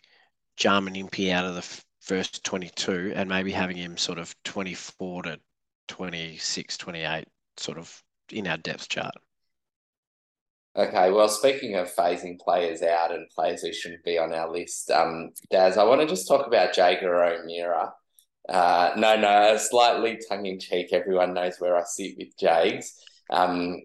Jarman 0.58 0.96
Impey 0.96 1.32
out 1.32 1.46
of 1.46 1.56
the 1.56 1.84
first 2.04 2.44
22 2.44 3.14
and 3.16 3.30
maybe 3.30 3.52
having 3.52 3.78
him 3.78 3.96
sort 3.98 4.20
of 4.20 4.36
24 4.44 5.24
to 5.24 5.40
26, 5.88 6.78
28, 6.78 7.26
sort 7.58 7.78
of 7.78 8.04
in 8.30 8.46
our 8.48 8.58
depth 8.58 8.90
chart. 8.90 9.16
Okay, 10.76 11.12
well, 11.12 11.30
speaking 11.30 11.76
of 11.76 11.94
phasing 11.94 12.40
players 12.40 12.82
out 12.82 13.14
and 13.14 13.30
players 13.30 13.62
who 13.62 13.72
shouldn't 13.72 14.04
be 14.04 14.18
on 14.18 14.34
our 14.34 14.52
list, 14.52 14.90
um, 14.90 15.30
Daz, 15.52 15.78
I 15.78 15.84
want 15.84 16.02
to 16.02 16.08
just 16.08 16.28
talk 16.28 16.48
about 16.48 16.76
Jaeger 16.76 17.24
O'Meara. 17.24 17.94
Uh, 18.50 18.92
no, 18.98 19.16
no, 19.16 19.56
slightly 19.58 20.20
tongue 20.28 20.48
in 20.48 20.60
cheek. 20.60 20.92
Everyone 20.92 21.34
knows 21.34 21.58
where 21.60 21.78
I 21.78 21.84
sit 21.86 22.16
with 22.18 22.36
Jags. 22.40 22.96
Um, 23.30 23.82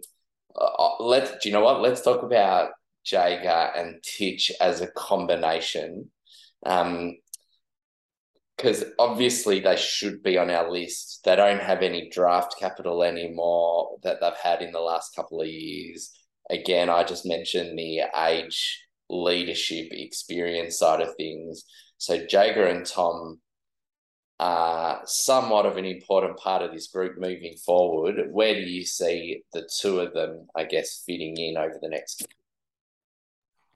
uh, 0.57 0.97
let's, 1.01 1.31
do 1.43 1.51
you 1.51 1.53
know 1.53 1.63
what? 1.63 1.83
Let's 1.83 2.01
talk 2.01 2.23
about 2.23 2.71
Jaeger 3.05 3.71
and 3.77 4.03
Titch 4.03 4.51
as 4.61 4.81
a 4.81 4.91
combination. 4.93 6.11
Um, 6.65 7.19
because 8.59 8.85
obviously 8.99 9.61
they 9.61 9.77
should 9.77 10.21
be 10.21 10.37
on 10.37 10.51
our 10.51 10.69
list. 10.69 11.21
They 11.25 11.37
don't 11.37 11.61
have 11.61 11.81
any 11.81 12.11
draft 12.11 12.57
capital 12.59 13.05
anymore 13.05 13.99
that 14.03 14.21
they've 14.21 14.33
had 14.35 14.63
in 14.63 14.73
the 14.73 14.81
last 14.81 15.15
couple 15.15 15.41
of 15.41 15.47
years. 15.47 16.11
Again, 16.51 16.91
I 16.91 17.05
just 17.05 17.25
mentioned 17.25 17.79
the 17.79 18.03
age, 18.17 18.85
leadership, 19.09 19.89
experience 19.93 20.77
side 20.77 21.01
of 21.01 21.15
things. 21.15 21.63
So 21.99 22.27
Jaeger 22.29 22.67
and 22.67 22.85
Tom 22.85 23.39
are 24.41 25.03
somewhat 25.05 25.65
of 25.65 25.77
an 25.77 25.85
important 25.85 26.37
part 26.39 26.63
of 26.63 26.73
this 26.73 26.89
group 26.89 27.17
moving 27.17 27.55
forward. 27.65 28.17
Where 28.33 28.55
do 28.55 28.63
you 28.63 28.85
see 28.85 29.43
the 29.53 29.69
two 29.81 30.01
of 30.01 30.13
them, 30.15 30.49
I 30.57 30.65
guess, 30.65 31.05
fitting 31.07 31.37
in 31.37 31.57
over 31.57 31.79
the 31.81 31.91
next? 31.91 32.27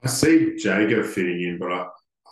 I 0.03 0.07
see 0.07 0.57
Jaeger 0.57 1.05
fitting 1.05 1.41
in, 1.41 1.57
but 1.57 1.71
I, 1.71 1.85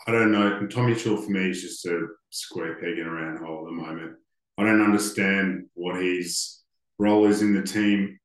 I 0.08 0.12
don't 0.12 0.34
know. 0.34 0.68
Tommy 0.68 0.94
Mitchell 0.94 1.16
for 1.16 1.30
me 1.30 1.50
is 1.50 1.62
just 1.62 1.86
a 1.86 2.08
square 2.32 2.76
peg 2.76 2.98
in 2.98 3.08
a 3.08 3.12
round 3.12 3.40
hole 3.40 3.60
at 3.60 3.66
the 3.66 3.72
moment. 3.72 4.18
I 4.58 4.64
don't 4.64 4.82
understand 4.82 5.68
what 5.74 6.02
his 6.02 6.62
role 6.98 7.26
is 7.26 7.42
in 7.42 7.54
the 7.54 7.64
team. 7.64 8.20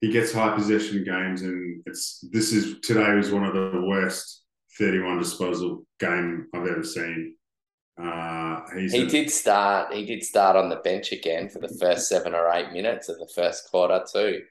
He 0.00 0.10
gets 0.10 0.32
high 0.32 0.54
possession 0.54 1.04
games, 1.04 1.42
and 1.42 1.82
it's 1.86 2.24
this 2.32 2.52
is 2.52 2.80
today 2.80 3.14
was 3.14 3.30
one 3.30 3.44
of 3.44 3.52
the 3.52 3.82
worst 3.86 4.44
31 4.78 5.18
disposal 5.18 5.84
game 5.98 6.46
I've 6.54 6.66
ever 6.66 6.84
seen. 6.84 7.34
Uh, 8.02 8.60
he 8.76 9.02
a, 9.02 9.06
did 9.06 9.30
start. 9.30 9.92
He 9.92 10.06
did 10.06 10.24
start 10.24 10.56
on 10.56 10.70
the 10.70 10.76
bench 10.76 11.12
again 11.12 11.50
for 11.50 11.58
the 11.58 11.76
first 11.80 12.08
seven 12.08 12.34
or 12.34 12.50
eight 12.52 12.72
minutes 12.72 13.10
of 13.10 13.18
the 13.18 13.28
first 13.34 13.70
quarter 13.70 14.02
too. 14.10 14.42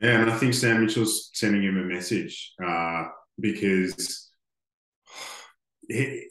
Yeah, 0.00 0.20
and 0.20 0.30
I 0.30 0.36
think 0.36 0.54
Sam 0.54 0.84
Mitchell's 0.84 1.30
sending 1.34 1.62
him 1.62 1.76
a 1.76 1.84
message 1.84 2.52
uh, 2.64 3.04
because 3.38 4.30
he, 5.88 6.26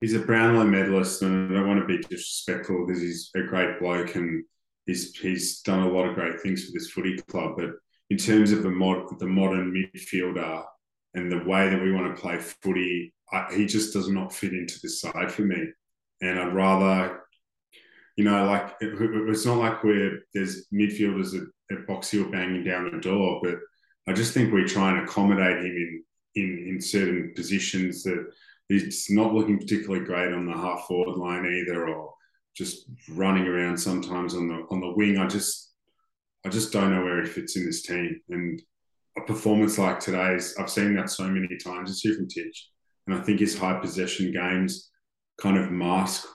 he's 0.00 0.14
a 0.14 0.20
Brownlow 0.20 0.64
medalist, 0.64 1.22
and 1.22 1.50
I 1.50 1.54
don't 1.54 1.68
want 1.68 1.80
to 1.80 1.86
be 1.86 2.02
disrespectful 2.02 2.86
because 2.86 3.02
he's 3.02 3.30
a 3.34 3.42
great 3.42 3.80
bloke 3.80 4.14
and 4.14 4.44
he's 4.86 5.14
he's 5.16 5.60
done 5.62 5.80
a 5.80 5.88
lot 5.88 6.06
of 6.06 6.14
great 6.14 6.40
things 6.40 6.64
for 6.64 6.72
this 6.72 6.90
footy 6.90 7.16
club. 7.28 7.54
But 7.56 7.70
in 8.10 8.16
terms 8.16 8.52
of 8.52 8.62
the 8.62 8.70
mod, 8.70 9.18
the 9.18 9.26
modern 9.26 9.72
midfielder 9.72 10.64
and 11.14 11.30
the 11.30 11.44
way 11.44 11.68
that 11.68 11.82
we 11.82 11.92
want 11.92 12.14
to 12.14 12.20
play 12.20 12.38
footy, 12.38 13.12
I, 13.32 13.46
he 13.54 13.66
just 13.66 13.92
does 13.92 14.08
not 14.08 14.32
fit 14.32 14.52
into 14.52 14.78
this 14.82 15.00
side 15.00 15.32
for 15.32 15.42
me. 15.42 15.66
And 16.20 16.38
I'd 16.38 16.54
rather, 16.54 17.20
you 18.16 18.24
know, 18.24 18.46
like 18.46 18.74
it, 18.80 18.94
it's 19.28 19.46
not 19.46 19.58
like 19.58 19.82
we're 19.82 20.20
there's 20.34 20.66
midfielders 20.72 21.34
at, 21.34 21.76
at 21.76 21.86
Box 21.86 22.10
Hill 22.10 22.30
banging 22.30 22.64
down 22.64 22.90
the 22.90 23.00
door, 23.00 23.40
but 23.42 23.56
I 24.06 24.12
just 24.12 24.34
think 24.34 24.52
we 24.52 24.64
try 24.64 24.90
and 24.90 25.06
accommodate 25.06 25.64
him 25.64 25.64
in 25.64 26.04
in 26.36 26.68
in 26.68 26.80
certain 26.80 27.32
positions 27.34 28.02
that 28.04 28.26
he's 28.68 29.06
not 29.10 29.34
looking 29.34 29.58
particularly 29.58 30.04
great 30.04 30.32
on 30.32 30.46
the 30.46 30.56
half 30.56 30.86
forward 30.86 31.16
line 31.16 31.46
either, 31.46 31.88
or 31.88 32.14
just 32.56 32.86
running 33.10 33.46
around 33.46 33.78
sometimes 33.78 34.34
on 34.34 34.48
the 34.48 34.66
on 34.70 34.80
the 34.80 34.92
wing. 34.96 35.18
I 35.18 35.26
just 35.26 35.74
I 36.44 36.48
just 36.48 36.72
don't 36.72 36.94
know 36.94 37.04
where 37.04 37.22
he 37.22 37.28
fits 37.28 37.56
in 37.56 37.66
this 37.66 37.82
team. 37.82 38.20
And 38.30 38.62
a 39.18 39.22
performance 39.22 39.78
like 39.78 39.98
today's, 39.98 40.54
I've 40.58 40.70
seen 40.70 40.94
that 40.94 41.10
so 41.10 41.26
many 41.26 41.48
times. 41.56 41.90
It's 41.90 42.00
here 42.00 42.14
from 42.14 42.28
Titch. 42.28 42.68
And 43.06 43.16
I 43.16 43.22
think 43.22 43.40
his 43.40 43.58
high 43.58 43.78
possession 43.80 44.32
games 44.32 44.90
kind 45.40 45.58
of 45.58 45.70
mask 45.70 46.26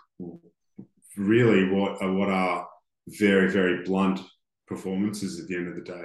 really 1.17 1.69
what 1.69 2.01
are, 2.01 2.13
what 2.13 2.29
are 2.29 2.67
very, 3.07 3.49
very 3.49 3.83
blunt 3.83 4.19
performances 4.67 5.39
at 5.39 5.47
the 5.47 5.55
end 5.55 5.67
of 5.67 5.75
the 5.75 5.81
day. 5.81 6.03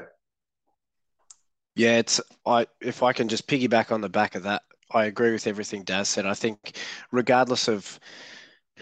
Yeah, 1.74 1.98
it's 1.98 2.20
I 2.46 2.66
if 2.80 3.02
I 3.02 3.12
can 3.12 3.28
just 3.28 3.46
piggyback 3.46 3.92
on 3.92 4.00
the 4.00 4.08
back 4.08 4.34
of 4.34 4.44
that, 4.44 4.62
I 4.92 5.06
agree 5.06 5.32
with 5.32 5.46
everything 5.46 5.82
Daz 5.82 6.08
said. 6.08 6.26
I 6.26 6.34
think 6.34 6.76
regardless 7.10 7.68
of 7.68 7.98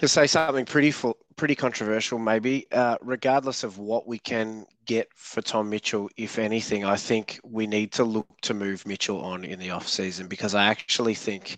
to 0.00 0.08
say 0.08 0.26
something 0.26 0.64
pretty 0.64 0.90
full, 0.90 1.16
pretty 1.36 1.54
controversial, 1.54 2.18
maybe. 2.18 2.66
Uh, 2.72 2.96
regardless 3.00 3.62
of 3.62 3.78
what 3.78 4.06
we 4.06 4.18
can 4.18 4.66
get 4.86 5.08
for 5.14 5.40
Tom 5.40 5.70
Mitchell, 5.70 6.08
if 6.16 6.38
anything, 6.38 6.84
I 6.84 6.96
think 6.96 7.38
we 7.44 7.66
need 7.66 7.92
to 7.92 8.04
look 8.04 8.28
to 8.42 8.54
move 8.54 8.86
Mitchell 8.86 9.20
on 9.20 9.44
in 9.44 9.58
the 9.58 9.70
off 9.70 9.86
season 9.88 10.26
because 10.28 10.54
I 10.54 10.66
actually 10.66 11.14
think 11.14 11.56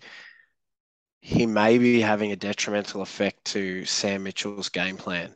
he 1.21 1.45
may 1.45 1.77
be 1.77 1.99
having 1.99 2.31
a 2.31 2.35
detrimental 2.35 3.01
effect 3.01 3.43
to 3.45 3.85
Sam 3.85 4.23
Mitchell's 4.23 4.69
game 4.69 4.97
plan. 4.97 5.35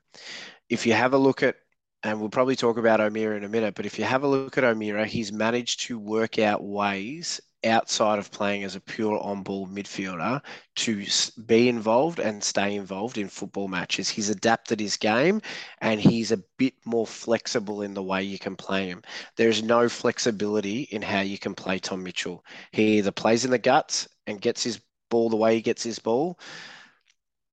If 0.69 0.85
you 0.85 0.93
have 0.93 1.13
a 1.13 1.17
look 1.17 1.43
at, 1.43 1.55
and 2.03 2.19
we'll 2.19 2.29
probably 2.29 2.55
talk 2.55 2.77
about 2.77 3.01
O'Meara 3.01 3.35
in 3.37 3.43
a 3.43 3.49
minute, 3.49 3.75
but 3.75 3.85
if 3.85 3.99
you 3.99 4.05
have 4.05 4.23
a 4.23 4.27
look 4.27 4.57
at 4.57 4.63
O'Meara, 4.63 5.05
he's 5.05 5.31
managed 5.31 5.81
to 5.81 5.99
work 5.99 6.39
out 6.39 6.63
ways 6.63 7.41
outside 7.63 8.19
of 8.19 8.31
playing 8.31 8.63
as 8.63 8.75
a 8.75 8.81
pure 8.81 9.19
on 9.21 9.43
ball 9.43 9.67
midfielder 9.67 10.41
to 10.75 11.05
be 11.45 11.69
involved 11.69 12.19
and 12.19 12.43
stay 12.43 12.75
involved 12.75 13.17
in 13.17 13.27
football 13.27 13.67
matches. 13.67 14.09
He's 14.09 14.29
adapted 14.29 14.79
his 14.79 14.97
game 14.97 15.41
and 15.79 15.99
he's 15.99 16.31
a 16.31 16.43
bit 16.57 16.73
more 16.85 17.07
flexible 17.07 17.81
in 17.81 17.93
the 17.93 18.03
way 18.03 18.23
you 18.23 18.39
can 18.39 18.55
play 18.55 18.87
him. 18.87 19.01
There's 19.35 19.61
no 19.61 19.89
flexibility 19.89 20.81
in 20.83 21.01
how 21.01 21.21
you 21.21 21.37
can 21.37 21.53
play 21.53 21.79
Tom 21.79 22.03
Mitchell. 22.03 22.43
He 22.71 22.97
either 22.97 23.11
plays 23.11 23.45
in 23.45 23.51
the 23.51 23.57
guts 23.57 24.07
and 24.27 24.41
gets 24.41 24.63
his 24.63 24.81
ball 25.09 25.29
the 25.29 25.35
way 25.35 25.55
he 25.55 25.61
gets 25.61 25.83
his 25.83 25.99
ball, 25.99 26.39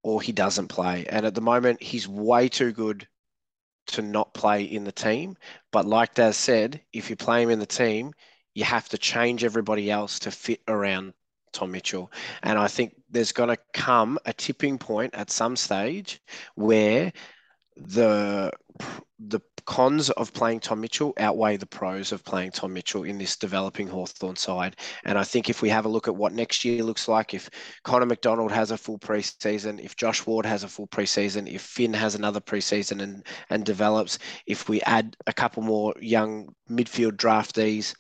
or 0.02 0.22
he 0.22 0.32
doesn't 0.32 0.68
play. 0.68 1.04
And 1.08 1.26
at 1.26 1.34
the 1.34 1.40
moment, 1.40 1.82
he's 1.82 2.08
way 2.08 2.48
too 2.48 2.72
good 2.72 3.06
to 3.88 4.02
not 4.02 4.32
play 4.34 4.62
in 4.64 4.84
the 4.84 4.92
team. 4.92 5.36
But 5.72 5.86
like 5.86 6.14
Daz 6.14 6.36
said, 6.36 6.80
if 6.92 7.10
you 7.10 7.16
play 7.16 7.42
him 7.42 7.50
in 7.50 7.58
the 7.58 7.66
team, 7.66 8.12
you 8.58 8.64
have 8.64 8.88
to 8.88 8.98
change 8.98 9.44
everybody 9.44 9.88
else 9.88 10.18
to 10.18 10.32
fit 10.32 10.60
around 10.66 11.12
Tom 11.52 11.70
Mitchell. 11.70 12.10
And 12.42 12.58
I 12.58 12.66
think 12.66 12.92
there's 13.08 13.30
going 13.30 13.50
to 13.50 13.58
come 13.72 14.18
a 14.26 14.32
tipping 14.32 14.78
point 14.78 15.14
at 15.14 15.30
some 15.30 15.54
stage 15.54 16.20
where 16.56 17.12
the 17.76 18.50
the 19.20 19.40
cons 19.64 20.10
of 20.10 20.32
playing 20.32 20.58
Tom 20.58 20.80
Mitchell 20.80 21.14
outweigh 21.18 21.56
the 21.56 21.66
pros 21.66 22.10
of 22.10 22.24
playing 22.24 22.50
Tom 22.50 22.72
Mitchell 22.72 23.04
in 23.04 23.16
this 23.16 23.36
developing 23.36 23.86
Hawthorn 23.86 24.34
side. 24.34 24.74
And 25.04 25.16
I 25.16 25.22
think 25.22 25.48
if 25.48 25.62
we 25.62 25.68
have 25.68 25.84
a 25.84 25.88
look 25.88 26.08
at 26.08 26.16
what 26.16 26.32
next 26.32 26.64
year 26.64 26.82
looks 26.82 27.06
like, 27.06 27.34
if 27.34 27.48
Connor 27.84 28.06
MacDonald 28.06 28.50
has 28.50 28.72
a 28.72 28.78
full 28.78 28.98
preseason, 28.98 29.80
if 29.80 29.94
Josh 29.94 30.26
Ward 30.26 30.46
has 30.46 30.64
a 30.64 30.68
full 30.68 30.88
preseason, 30.88 31.52
if 31.52 31.62
Finn 31.62 31.94
has 31.94 32.16
another 32.16 32.40
preseason 32.40 33.02
and 33.02 33.24
and 33.50 33.64
develops, 33.64 34.18
if 34.46 34.68
we 34.68 34.80
add 34.82 35.16
a 35.28 35.32
couple 35.32 35.62
more 35.62 35.94
young 36.00 36.48
midfield 36.68 37.12
draftees 37.12 37.94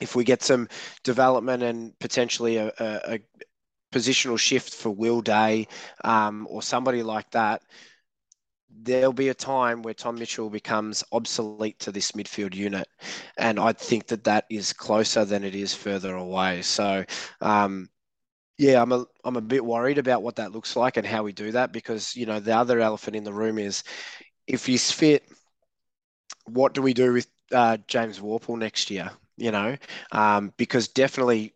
if 0.00 0.16
we 0.16 0.24
get 0.24 0.42
some 0.42 0.68
development 1.04 1.62
and 1.62 1.98
potentially 1.98 2.56
a, 2.56 2.68
a, 2.78 3.00
a 3.14 3.20
positional 3.92 4.38
shift 4.38 4.74
for 4.74 4.90
Will 4.90 5.20
Day 5.20 5.68
um, 6.04 6.46
or 6.50 6.62
somebody 6.62 7.02
like 7.02 7.30
that, 7.32 7.62
there'll 8.82 9.12
be 9.12 9.28
a 9.28 9.34
time 9.34 9.82
where 9.82 9.94
Tom 9.94 10.16
Mitchell 10.16 10.48
becomes 10.48 11.04
obsolete 11.12 11.78
to 11.80 11.92
this 11.92 12.12
midfield 12.12 12.54
unit. 12.54 12.88
And 13.36 13.58
I 13.58 13.72
think 13.72 14.06
that 14.08 14.24
that 14.24 14.46
is 14.50 14.72
closer 14.72 15.24
than 15.24 15.44
it 15.44 15.54
is 15.54 15.74
further 15.74 16.14
away. 16.14 16.62
So, 16.62 17.04
um, 17.40 17.88
yeah, 18.58 18.80
I'm 18.82 18.92
a 18.92 19.06
I'm 19.24 19.36
a 19.36 19.40
bit 19.40 19.64
worried 19.64 19.98
about 19.98 20.22
what 20.22 20.36
that 20.36 20.52
looks 20.52 20.76
like 20.76 20.98
and 20.98 21.06
how 21.06 21.22
we 21.22 21.32
do 21.32 21.50
that 21.52 21.72
because 21.72 22.14
you 22.14 22.26
know 22.26 22.40
the 22.40 22.54
other 22.54 22.78
elephant 22.80 23.16
in 23.16 23.24
the 23.24 23.32
room 23.32 23.58
is 23.58 23.82
if 24.46 24.66
he's 24.66 24.92
fit, 24.92 25.24
what 26.46 26.74
do 26.74 26.82
we 26.82 26.92
do 26.92 27.12
with 27.14 27.26
uh, 27.52 27.78
James 27.86 28.20
Worpel 28.20 28.58
next 28.58 28.90
year? 28.90 29.10
You 29.40 29.50
know, 29.50 29.76
um, 30.12 30.52
because 30.56 30.88
definitely 30.88 31.54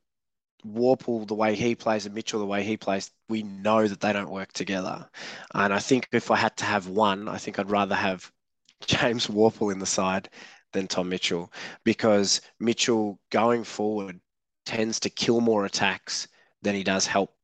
Worpel, 0.66 1.26
the 1.26 1.34
way 1.34 1.54
he 1.54 1.74
plays, 1.74 2.06
and 2.06 2.14
Mitchell, 2.14 2.40
the 2.40 2.46
way 2.46 2.62
he 2.62 2.76
plays, 2.76 3.10
we 3.28 3.42
know 3.42 3.86
that 3.86 4.00
they 4.00 4.12
don't 4.12 4.30
work 4.30 4.52
together. 4.52 5.08
And 5.54 5.72
I 5.72 5.78
think 5.78 6.08
if 6.12 6.30
I 6.30 6.36
had 6.36 6.56
to 6.58 6.64
have 6.64 6.88
one, 6.88 7.28
I 7.28 7.36
think 7.36 7.58
I'd 7.58 7.70
rather 7.70 7.94
have 7.94 8.30
James 8.86 9.26
Worpel 9.26 9.72
in 9.72 9.78
the 9.78 9.86
side 9.86 10.30
than 10.72 10.88
Tom 10.88 11.08
Mitchell 11.08 11.52
because 11.84 12.40
Mitchell 12.58 13.20
going 13.30 13.64
forward 13.64 14.20
tends 14.66 14.98
to 15.00 15.10
kill 15.10 15.40
more 15.40 15.66
attacks 15.66 16.26
than 16.62 16.74
he 16.74 16.82
does 16.82 17.06
help 17.06 17.36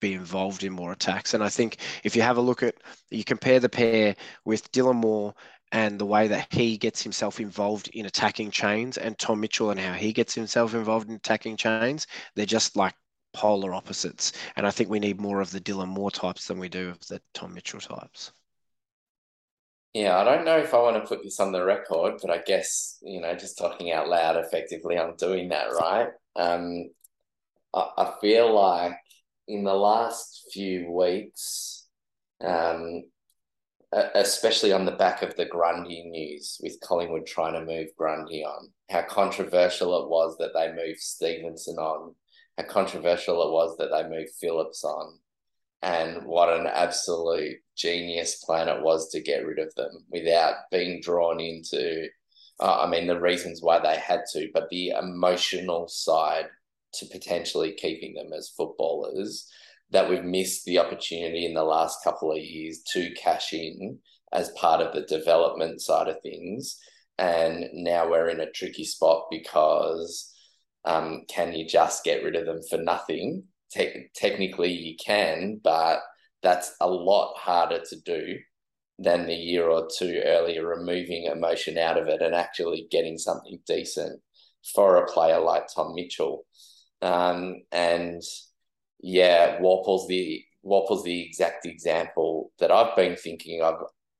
be 0.00 0.12
involved 0.12 0.64
in 0.64 0.72
more 0.72 0.92
attacks. 0.92 1.32
And 1.32 1.42
I 1.42 1.48
think 1.48 1.78
if 2.02 2.14
you 2.14 2.22
have 2.22 2.36
a 2.36 2.42
look 2.42 2.62
at, 2.62 2.74
you 3.10 3.24
compare 3.24 3.60
the 3.60 3.68
pair 3.68 4.16
with 4.44 4.70
Dylan 4.72 4.96
Moore 4.96 5.34
and 5.74 5.98
the 5.98 6.06
way 6.06 6.28
that 6.28 6.46
he 6.52 6.78
gets 6.78 7.02
himself 7.02 7.40
involved 7.40 7.88
in 7.88 8.06
attacking 8.06 8.52
chains 8.52 8.96
and 8.96 9.18
Tom 9.18 9.40
Mitchell 9.40 9.72
and 9.72 9.80
how 9.80 9.92
he 9.92 10.12
gets 10.12 10.32
himself 10.32 10.72
involved 10.72 11.08
in 11.08 11.16
attacking 11.16 11.56
chains, 11.56 12.06
they're 12.36 12.46
just 12.46 12.76
like 12.76 12.94
polar 13.32 13.74
opposites. 13.74 14.32
And 14.54 14.68
I 14.68 14.70
think 14.70 14.88
we 14.88 15.00
need 15.00 15.20
more 15.20 15.40
of 15.40 15.50
the 15.50 15.60
Dylan 15.60 15.88
Moore 15.88 16.12
types 16.12 16.46
than 16.46 16.60
we 16.60 16.68
do 16.68 16.90
of 16.90 17.00
the 17.08 17.20
Tom 17.34 17.54
Mitchell 17.54 17.80
types. 17.80 18.30
Yeah, 19.94 20.16
I 20.16 20.22
don't 20.22 20.44
know 20.44 20.58
if 20.58 20.72
I 20.74 20.78
want 20.78 20.94
to 20.94 21.08
put 21.08 21.24
this 21.24 21.40
on 21.40 21.50
the 21.50 21.64
record, 21.64 22.20
but 22.22 22.30
I 22.30 22.38
guess, 22.38 22.98
you 23.02 23.20
know, 23.20 23.34
just 23.34 23.58
talking 23.58 23.90
out 23.90 24.08
loud 24.08 24.36
effectively, 24.36 24.96
I'm 24.96 25.16
doing 25.16 25.48
that, 25.48 25.72
right? 25.72 26.08
Um, 26.36 26.90
I, 27.74 27.88
I 27.98 28.14
feel 28.20 28.54
like 28.54 28.96
in 29.48 29.64
the 29.64 29.74
last 29.74 30.50
few 30.52 30.92
weeks, 30.92 31.88
um, 32.40 33.02
especially 34.14 34.72
on 34.72 34.84
the 34.84 34.92
back 34.92 35.22
of 35.22 35.36
the 35.36 35.44
Grundy 35.44 36.02
news 36.04 36.58
with 36.62 36.80
Collingwood 36.80 37.26
trying 37.26 37.54
to 37.54 37.64
move 37.64 37.88
Grundy 37.96 38.44
on, 38.44 38.70
how 38.90 39.02
controversial 39.02 40.02
it 40.02 40.08
was 40.08 40.36
that 40.38 40.52
they 40.54 40.72
moved 40.72 41.00
Stevenson 41.00 41.76
on, 41.76 42.14
how 42.58 42.64
controversial 42.64 43.42
it 43.46 43.52
was 43.52 43.76
that 43.78 43.90
they 43.90 44.08
moved 44.08 44.32
Phillips 44.40 44.84
on, 44.84 45.18
and 45.82 46.24
what 46.24 46.48
an 46.48 46.66
absolute 46.66 47.58
genius 47.76 48.42
plan 48.44 48.68
it 48.68 48.82
was 48.82 49.10
to 49.10 49.20
get 49.20 49.46
rid 49.46 49.58
of 49.58 49.74
them 49.74 50.04
without 50.10 50.54
being 50.70 51.00
drawn 51.00 51.40
into, 51.40 52.08
uh, 52.60 52.80
I 52.80 52.88
mean, 52.88 53.06
the 53.06 53.20
reasons 53.20 53.62
why 53.62 53.78
they 53.78 53.96
had 53.96 54.22
to, 54.32 54.48
but 54.52 54.68
the 54.70 54.90
emotional 54.90 55.86
side 55.88 56.46
to 56.94 57.06
potentially 57.06 57.72
keeping 57.72 58.14
them 58.14 58.32
as 58.32 58.54
footballers 58.56 59.50
that 59.90 60.08
we've 60.08 60.24
missed 60.24 60.64
the 60.64 60.78
opportunity 60.78 61.46
in 61.46 61.54
the 61.54 61.64
last 61.64 62.02
couple 62.02 62.32
of 62.32 62.38
years 62.38 62.82
to 62.92 63.12
cash 63.14 63.52
in 63.52 63.98
as 64.32 64.50
part 64.50 64.80
of 64.80 64.92
the 64.92 65.02
development 65.02 65.80
side 65.80 66.08
of 66.08 66.20
things. 66.22 66.78
And 67.18 67.66
now 67.72 68.10
we're 68.10 68.28
in 68.28 68.40
a 68.40 68.50
tricky 68.50 68.84
spot 68.84 69.26
because 69.30 70.32
um, 70.84 71.22
can 71.28 71.52
you 71.52 71.66
just 71.66 72.04
get 72.04 72.24
rid 72.24 72.36
of 72.36 72.46
them 72.46 72.60
for 72.68 72.78
nothing? 72.78 73.44
Te- 73.72 74.10
technically, 74.14 74.72
you 74.72 74.96
can, 75.04 75.60
but 75.62 76.00
that's 76.42 76.74
a 76.80 76.88
lot 76.88 77.36
harder 77.36 77.80
to 77.88 78.00
do 78.00 78.38
than 78.98 79.26
the 79.26 79.34
year 79.34 79.68
or 79.68 79.88
two 79.96 80.20
earlier, 80.24 80.66
removing 80.66 81.24
emotion 81.24 81.78
out 81.78 81.98
of 81.98 82.08
it 82.08 82.22
and 82.22 82.34
actually 82.34 82.86
getting 82.90 83.18
something 83.18 83.58
decent 83.66 84.20
for 84.74 84.96
a 84.96 85.06
player 85.06 85.40
like 85.40 85.64
Tom 85.74 85.94
Mitchell. 85.94 86.44
Um, 87.02 87.62
and 87.72 88.22
yeah, 89.06 89.60
Worpel's 89.60 90.08
the 90.08 90.42
Worpel's 90.62 91.04
the 91.04 91.20
exact 91.20 91.66
example 91.66 92.50
that 92.58 92.70
I've 92.70 92.96
been 92.96 93.16
thinking 93.16 93.60
of, 93.60 93.74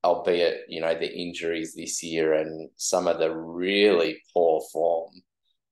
albeit 0.04 0.66
you 0.68 0.82
know 0.82 0.94
the 0.94 1.10
injuries 1.10 1.74
this 1.74 2.02
year 2.02 2.34
and 2.34 2.68
some 2.76 3.08
of 3.08 3.18
the 3.18 3.34
really 3.34 4.18
poor 4.34 4.60
form 4.70 5.10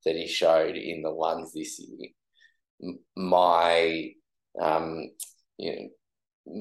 that 0.06 0.16
he 0.16 0.26
showed 0.26 0.76
in 0.76 1.02
the 1.02 1.12
ones 1.12 1.52
this 1.52 1.78
year. 1.78 2.96
My 3.14 4.12
um, 4.58 5.10
you 5.58 5.72
know, 5.76 5.88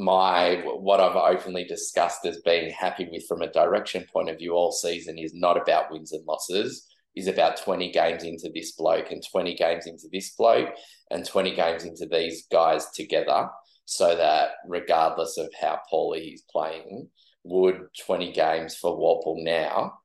my 0.03 0.61
what 0.65 0.99
I've 0.99 1.15
openly 1.15 1.63
discussed 1.63 2.25
as 2.25 2.41
being 2.41 2.69
happy 2.69 3.07
with 3.09 3.25
from 3.29 3.41
a 3.43 3.51
direction 3.51 4.05
point 4.11 4.29
of 4.29 4.39
view 4.39 4.55
all 4.55 4.73
season 4.73 5.17
is 5.17 5.33
not 5.33 5.55
about 5.55 5.89
wins 5.89 6.11
and 6.11 6.25
losses 6.27 6.90
is 7.15 7.27
about 7.27 7.57
20 7.57 7.91
games 7.91 8.23
into 8.23 8.49
this 8.53 8.71
bloke 8.73 9.11
and 9.11 9.23
20 9.31 9.55
games 9.55 9.85
into 9.87 10.07
this 10.11 10.33
bloke 10.35 10.69
and 11.09 11.25
20 11.25 11.55
games 11.55 11.83
into 11.83 12.05
these 12.05 12.47
guys 12.51 12.87
together 12.95 13.49
so 13.85 14.15
that 14.15 14.51
regardless 14.65 15.37
of 15.37 15.49
how 15.59 15.79
poorly 15.89 16.21
he's 16.21 16.43
playing, 16.49 17.09
would 17.43 17.87
20 18.05 18.31
games 18.31 18.75
for 18.75 18.97
Worpel 18.97 19.43
now 19.43 19.99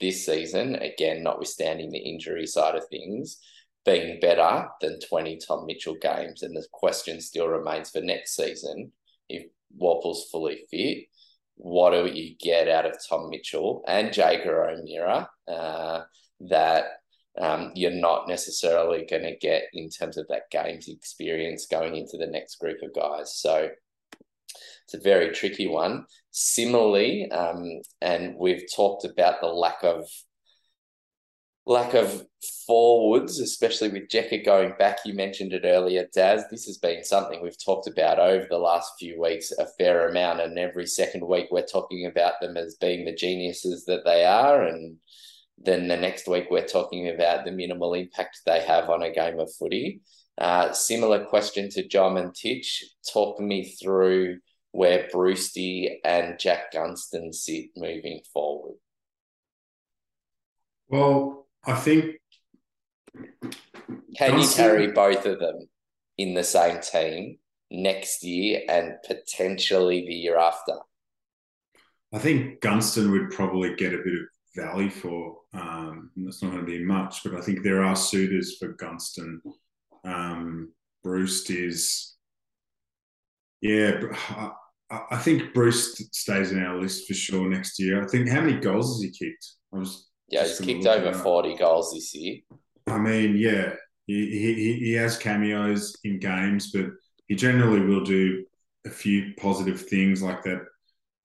this 0.00 0.26
season, 0.26 0.74
again, 0.76 1.22
notwithstanding 1.22 1.90
the 1.90 1.98
injury 1.98 2.46
side 2.46 2.74
of 2.74 2.86
things, 2.88 3.38
being 3.84 4.18
better 4.20 4.68
than 4.80 4.98
20 5.00 5.38
Tom 5.38 5.66
Mitchell 5.66 5.96
games. 6.00 6.42
And 6.42 6.56
the 6.56 6.66
question 6.72 7.20
still 7.20 7.48
remains 7.48 7.90
for 7.90 8.00
next 8.00 8.34
season 8.36 8.92
if 9.28 9.46
Worpel's 9.80 10.28
fully 10.30 10.64
fit, 10.70 11.06
what 11.56 11.90
do 11.92 12.06
you 12.12 12.34
get 12.38 12.68
out 12.68 12.86
of 12.86 12.98
Tom 13.08 13.30
Mitchell 13.30 13.84
and 13.86 14.14
Jaeger 14.14 14.68
O'Meara 14.68 15.30
uh, 15.48 16.02
that 16.48 16.84
um, 17.40 17.72
you're 17.74 17.90
not 17.90 18.28
necessarily 18.28 19.06
going 19.08 19.22
to 19.22 19.36
get 19.36 19.64
in 19.72 19.88
terms 19.90 20.16
of 20.16 20.26
that 20.28 20.50
games 20.50 20.88
experience 20.88 21.66
going 21.66 21.96
into 21.96 22.16
the 22.16 22.26
next 22.26 22.56
group 22.56 22.78
of 22.82 22.94
guys. 22.94 23.36
So 23.36 23.70
it's 24.84 24.94
a 24.94 25.00
very 25.00 25.32
tricky 25.32 25.66
one. 25.66 26.06
Similarly, 26.30 27.30
um, 27.30 27.80
and 28.00 28.36
we've 28.36 28.64
talked 28.74 29.04
about 29.04 29.40
the 29.40 29.48
lack 29.48 29.82
of 29.82 30.06
lack 31.66 31.94
of 31.94 32.26
forwards, 32.66 33.40
especially 33.40 33.88
with 33.88 34.08
Jekka 34.08 34.44
going 34.44 34.74
back. 34.78 34.98
You 35.06 35.14
mentioned 35.14 35.54
it 35.54 35.62
earlier, 35.64 36.06
Daz. 36.14 36.44
This 36.50 36.66
has 36.66 36.76
been 36.76 37.02
something 37.02 37.40
we've 37.42 37.64
talked 37.64 37.88
about 37.88 38.18
over 38.18 38.46
the 38.48 38.58
last 38.58 38.92
few 38.98 39.18
weeks 39.20 39.50
a 39.52 39.66
fair 39.78 40.08
amount, 40.08 40.40
and 40.40 40.58
every 40.58 40.86
second 40.86 41.26
week 41.26 41.46
we're 41.50 41.64
talking 41.64 42.06
about 42.06 42.34
them 42.40 42.56
as 42.56 42.76
being 42.76 43.04
the 43.04 43.14
geniuses 43.14 43.84
that 43.86 44.04
they 44.04 44.24
are, 44.24 44.62
and 44.62 44.98
then 45.58 45.88
the 45.88 45.96
next 45.96 46.28
week 46.28 46.46
we're 46.50 46.66
talking 46.66 47.08
about 47.08 47.44
the 47.44 47.52
minimal 47.52 47.94
impact 47.94 48.40
they 48.44 48.60
have 48.60 48.90
on 48.90 49.02
a 49.02 49.12
game 49.12 49.38
of 49.38 49.52
footy. 49.54 50.00
Uh, 50.36 50.72
similar 50.72 51.24
question 51.24 51.70
to 51.70 51.86
John 51.86 52.16
and 52.16 52.34
Titch. 52.34 52.84
Talk 53.12 53.40
me 53.40 53.64
through 53.64 54.38
where 54.72 55.08
Brewsty 55.12 55.98
and 56.04 56.38
Jack 56.38 56.72
Gunston 56.72 57.32
sit 57.32 57.66
moving 57.76 58.20
forward. 58.32 58.74
Well, 60.88 61.46
I 61.64 61.74
think. 61.74 62.16
Can 64.16 64.40
you 64.40 64.48
carry 64.48 64.90
both 64.90 65.24
of 65.24 65.38
them 65.38 65.68
in 66.18 66.34
the 66.34 66.42
same 66.42 66.80
team 66.80 67.38
next 67.70 68.24
year 68.24 68.62
and 68.68 68.94
potentially 69.06 70.04
the 70.06 70.14
year 70.14 70.36
after? 70.36 70.74
I 72.12 72.18
think 72.18 72.60
Gunston 72.60 73.12
would 73.12 73.30
probably 73.30 73.74
get 73.76 73.94
a 73.94 73.98
bit 73.98 74.14
of 74.14 74.33
value 74.54 74.90
for. 74.90 75.36
Um, 75.52 76.10
that's 76.16 76.42
not 76.42 76.52
going 76.52 76.64
to 76.64 76.70
be 76.70 76.84
much, 76.84 77.22
but 77.24 77.34
I 77.34 77.40
think 77.40 77.62
there 77.62 77.82
are 77.82 77.96
suitors 77.96 78.56
for 78.58 78.68
Gunston. 78.68 79.40
Um, 80.04 80.72
Breust 81.02 81.50
is, 81.50 82.16
yeah, 83.60 84.00
I, 84.30 84.50
I 85.10 85.18
think 85.18 85.54
Breust 85.54 86.14
stays 86.14 86.52
in 86.52 86.62
our 86.62 86.80
list 86.80 87.06
for 87.06 87.14
sure 87.14 87.48
next 87.48 87.78
year. 87.78 88.02
I 88.02 88.06
think 88.06 88.28
how 88.28 88.40
many 88.40 88.58
goals 88.58 88.94
has 88.94 89.02
he 89.02 89.10
kicked? 89.10 89.46
I 89.72 89.78
was 89.78 90.08
yeah, 90.28 90.44
he's 90.44 90.60
kicked 90.60 90.86
over 90.86 91.12
40 91.12 91.56
goals 91.56 91.92
this 91.92 92.14
year. 92.14 92.38
I 92.86 92.98
mean, 92.98 93.36
yeah, 93.36 93.74
he, 94.06 94.30
he, 94.30 94.78
he 94.80 94.92
has 94.94 95.16
cameos 95.16 95.96
in 96.04 96.18
games, 96.18 96.70
but 96.72 96.86
he 97.26 97.34
generally 97.34 97.80
will 97.80 98.04
do 98.04 98.44
a 98.86 98.90
few 98.90 99.32
positive 99.38 99.80
things 99.80 100.22
like 100.22 100.42
that 100.44 100.62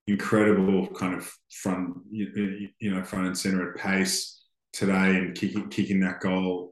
incredible 0.06 0.88
kind 0.88 1.14
of 1.14 1.30
front, 1.50 1.94
you, 2.10 2.70
know, 2.82 3.02
front 3.02 3.26
and 3.26 3.38
center 3.38 3.70
at 3.70 3.76
pace 3.76 4.44
today 4.72 5.16
and 5.16 5.34
kicking, 5.34 5.68
kicking 5.68 6.00
that 6.00 6.20
goal. 6.20 6.70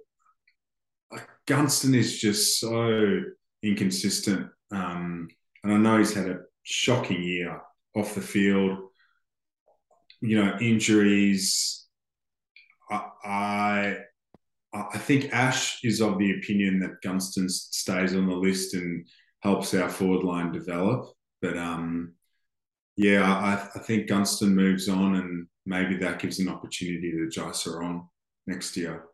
Gunston 1.46 1.94
is 1.94 2.18
just 2.18 2.60
so 2.60 3.20
inconsistent. 3.62 4.48
Um, 4.70 5.28
and 5.64 5.72
I 5.72 5.76
know 5.76 5.98
he's 5.98 6.14
had 6.14 6.28
a 6.28 6.40
shocking 6.62 7.22
year 7.22 7.60
off 7.96 8.14
the 8.14 8.20
field. 8.20 8.78
You 10.20 10.44
know, 10.44 10.58
injuries, 10.60 11.86
I 12.90 13.98
I 14.72 14.98
think 14.98 15.32
Ash 15.32 15.82
is 15.82 16.00
of 16.00 16.18
the 16.18 16.32
opinion 16.32 16.80
that 16.80 17.00
Gunston 17.02 17.48
stays 17.48 18.14
on 18.14 18.26
the 18.26 18.34
list 18.34 18.74
and 18.74 19.06
helps 19.40 19.72
our 19.74 19.88
forward 19.88 20.24
line 20.24 20.52
develop. 20.52 21.06
But 21.40 21.56
um, 21.56 22.14
yeah, 22.98 23.22
I, 23.32 23.78
I 23.78 23.82
think 23.82 24.08
Gunston 24.08 24.54
moves 24.54 24.88
on, 24.88 25.14
and 25.14 25.46
maybe 25.64 25.96
that 25.98 26.18
gives 26.18 26.40
an 26.40 26.48
opportunity 26.48 27.12
to 27.12 27.28
Jai 27.30 27.50
Serong 27.50 28.08
next 28.48 28.76
year. 28.76 29.04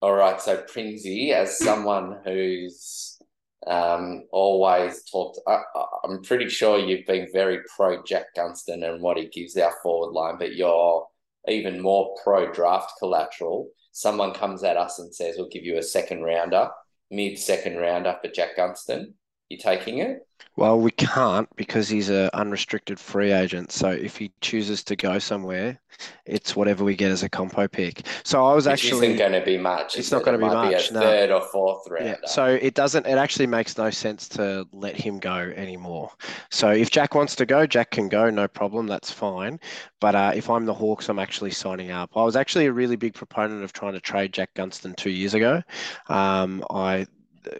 All 0.00 0.14
right, 0.14 0.40
so 0.40 0.58
Prinsey, 0.58 1.32
as 1.32 1.58
someone 1.58 2.18
who's 2.24 3.18
um, 3.66 4.22
always 4.30 5.02
talked, 5.10 5.40
I, 5.48 5.62
I'm 6.04 6.22
pretty 6.22 6.48
sure 6.48 6.78
you've 6.78 7.06
been 7.06 7.26
very 7.32 7.58
pro 7.76 8.04
Jack 8.04 8.26
Gunston 8.36 8.84
and 8.84 9.02
what 9.02 9.16
he 9.16 9.26
gives 9.26 9.56
our 9.56 9.74
forward 9.82 10.12
line, 10.12 10.38
but 10.38 10.54
you're 10.54 11.04
even 11.48 11.82
more 11.82 12.14
pro 12.22 12.52
draft 12.52 12.92
collateral, 13.00 13.68
someone 13.90 14.32
comes 14.32 14.62
at 14.62 14.76
us 14.76 15.00
and 15.00 15.12
says, 15.12 15.34
We'll 15.36 15.48
give 15.48 15.64
you 15.64 15.78
a 15.78 15.82
second 15.82 16.22
rounder, 16.22 16.70
mid 17.10 17.36
second 17.36 17.78
rounder 17.78 18.16
for 18.22 18.30
Jack 18.30 18.56
Gunston. 18.56 19.14
You 19.48 19.56
taking 19.56 19.98
it? 19.98 20.26
Well, 20.56 20.80
we 20.80 20.90
can't 20.90 21.48
because 21.56 21.88
he's 21.88 22.08
an 22.08 22.30
unrestricted 22.34 22.98
free 22.98 23.30
agent. 23.30 23.70
So 23.70 23.90
if 23.90 24.16
he 24.16 24.32
chooses 24.40 24.82
to 24.84 24.96
go 24.96 25.20
somewhere, 25.20 25.80
it's 26.26 26.56
whatever 26.56 26.82
we 26.84 26.96
get 26.96 27.12
as 27.12 27.22
a 27.22 27.28
compo 27.28 27.68
pick. 27.68 28.04
So 28.24 28.44
I 28.44 28.54
was 28.54 28.66
Which 28.66 28.72
actually 28.72 29.06
isn't 29.06 29.18
going 29.18 29.32
to 29.32 29.44
be 29.44 29.56
much. 29.56 29.96
It's 29.96 30.10
not 30.10 30.24
going 30.24 30.38
to 30.38 30.44
be 30.44 30.52
much. 30.52 30.90
Be 30.90 30.96
a 30.96 31.00
third 31.00 31.30
or 31.30 31.42
fourth 31.42 31.88
round. 31.88 32.06
Yeah. 32.06 32.16
So 32.26 32.44
it 32.44 32.74
doesn't. 32.74 33.06
It 33.06 33.18
actually 33.18 33.46
makes 33.46 33.78
no 33.78 33.88
sense 33.90 34.28
to 34.30 34.66
let 34.72 34.96
him 34.96 35.20
go 35.20 35.36
anymore. 35.36 36.10
So 36.50 36.70
if 36.70 36.90
Jack 36.90 37.14
wants 37.14 37.36
to 37.36 37.46
go, 37.46 37.64
Jack 37.64 37.92
can 37.92 38.08
go. 38.08 38.28
No 38.28 38.48
problem. 38.48 38.88
That's 38.88 39.12
fine. 39.12 39.60
But 40.00 40.16
uh, 40.16 40.32
if 40.34 40.50
I'm 40.50 40.66
the 40.66 40.74
Hawks, 40.74 41.08
I'm 41.08 41.20
actually 41.20 41.52
signing 41.52 41.92
up. 41.92 42.10
I 42.16 42.24
was 42.24 42.34
actually 42.34 42.66
a 42.66 42.72
really 42.72 42.96
big 42.96 43.14
proponent 43.14 43.62
of 43.62 43.72
trying 43.72 43.92
to 43.94 44.00
trade 44.00 44.32
Jack 44.32 44.54
Gunston 44.54 44.94
two 44.96 45.10
years 45.10 45.34
ago. 45.34 45.62
Um, 46.08 46.64
I 46.70 47.06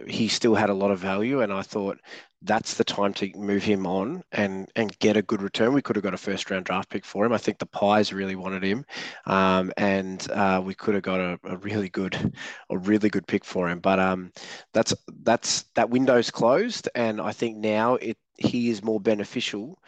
he 0.07 0.29
still 0.29 0.55
had 0.55 0.70
a 0.70 0.74
lot 0.74 0.91
of 0.91 0.99
value, 0.99 1.41
and 1.41 1.53
I 1.53 1.62
thought 1.62 1.99
that's 2.43 2.74
the 2.74 2.85
time 2.85 3.12
to 3.14 3.31
move 3.37 3.64
him 3.64 3.87
on 3.87 4.22
and 4.31 4.70
and 4.76 4.97
get 5.01 5.16
a 5.16 5.22
good 5.22 5.43
return. 5.43 5.72
We 5.72 5.83
could 5.83 5.97
have 5.97 6.03
got 6.03 6.14
a 6.14 6.18
first 6.18 6.51
round 6.51 6.64
draft 6.66 6.89
pick 6.89 7.05
for 7.05 7.24
him. 7.24 7.33
I 7.33 7.39
think 7.39 7.59
the 7.59 7.66
Pies 7.66 8.12
really 8.12 8.37
wanted 8.37 8.62
him, 8.62 8.85
um, 9.26 9.72
and 9.76 10.26
uh, 10.31 10.62
we 10.64 10.74
could 10.74 10.95
have 10.95 11.03
got 11.03 11.20
a, 11.20 11.39
a, 11.45 11.57
really 11.59 11.89
good 11.89 12.35
a 12.70 12.79
really 12.79 13.09
good 13.09 13.26
pick 13.26 13.45
for 13.45 13.68
him. 13.68 13.81
But 13.81 13.99
um, 13.99 14.33
that's 14.72 14.95
that's 15.22 15.64
that 15.74 15.91
window's 15.91 16.31
closed, 16.31 16.89
and 16.95 17.20
I 17.20 17.33
think 17.33 17.59
now 17.59 17.95
it 17.95 18.18
he 18.37 18.70
is 18.70 18.85
more 18.85 19.01
beneficial 19.01 19.79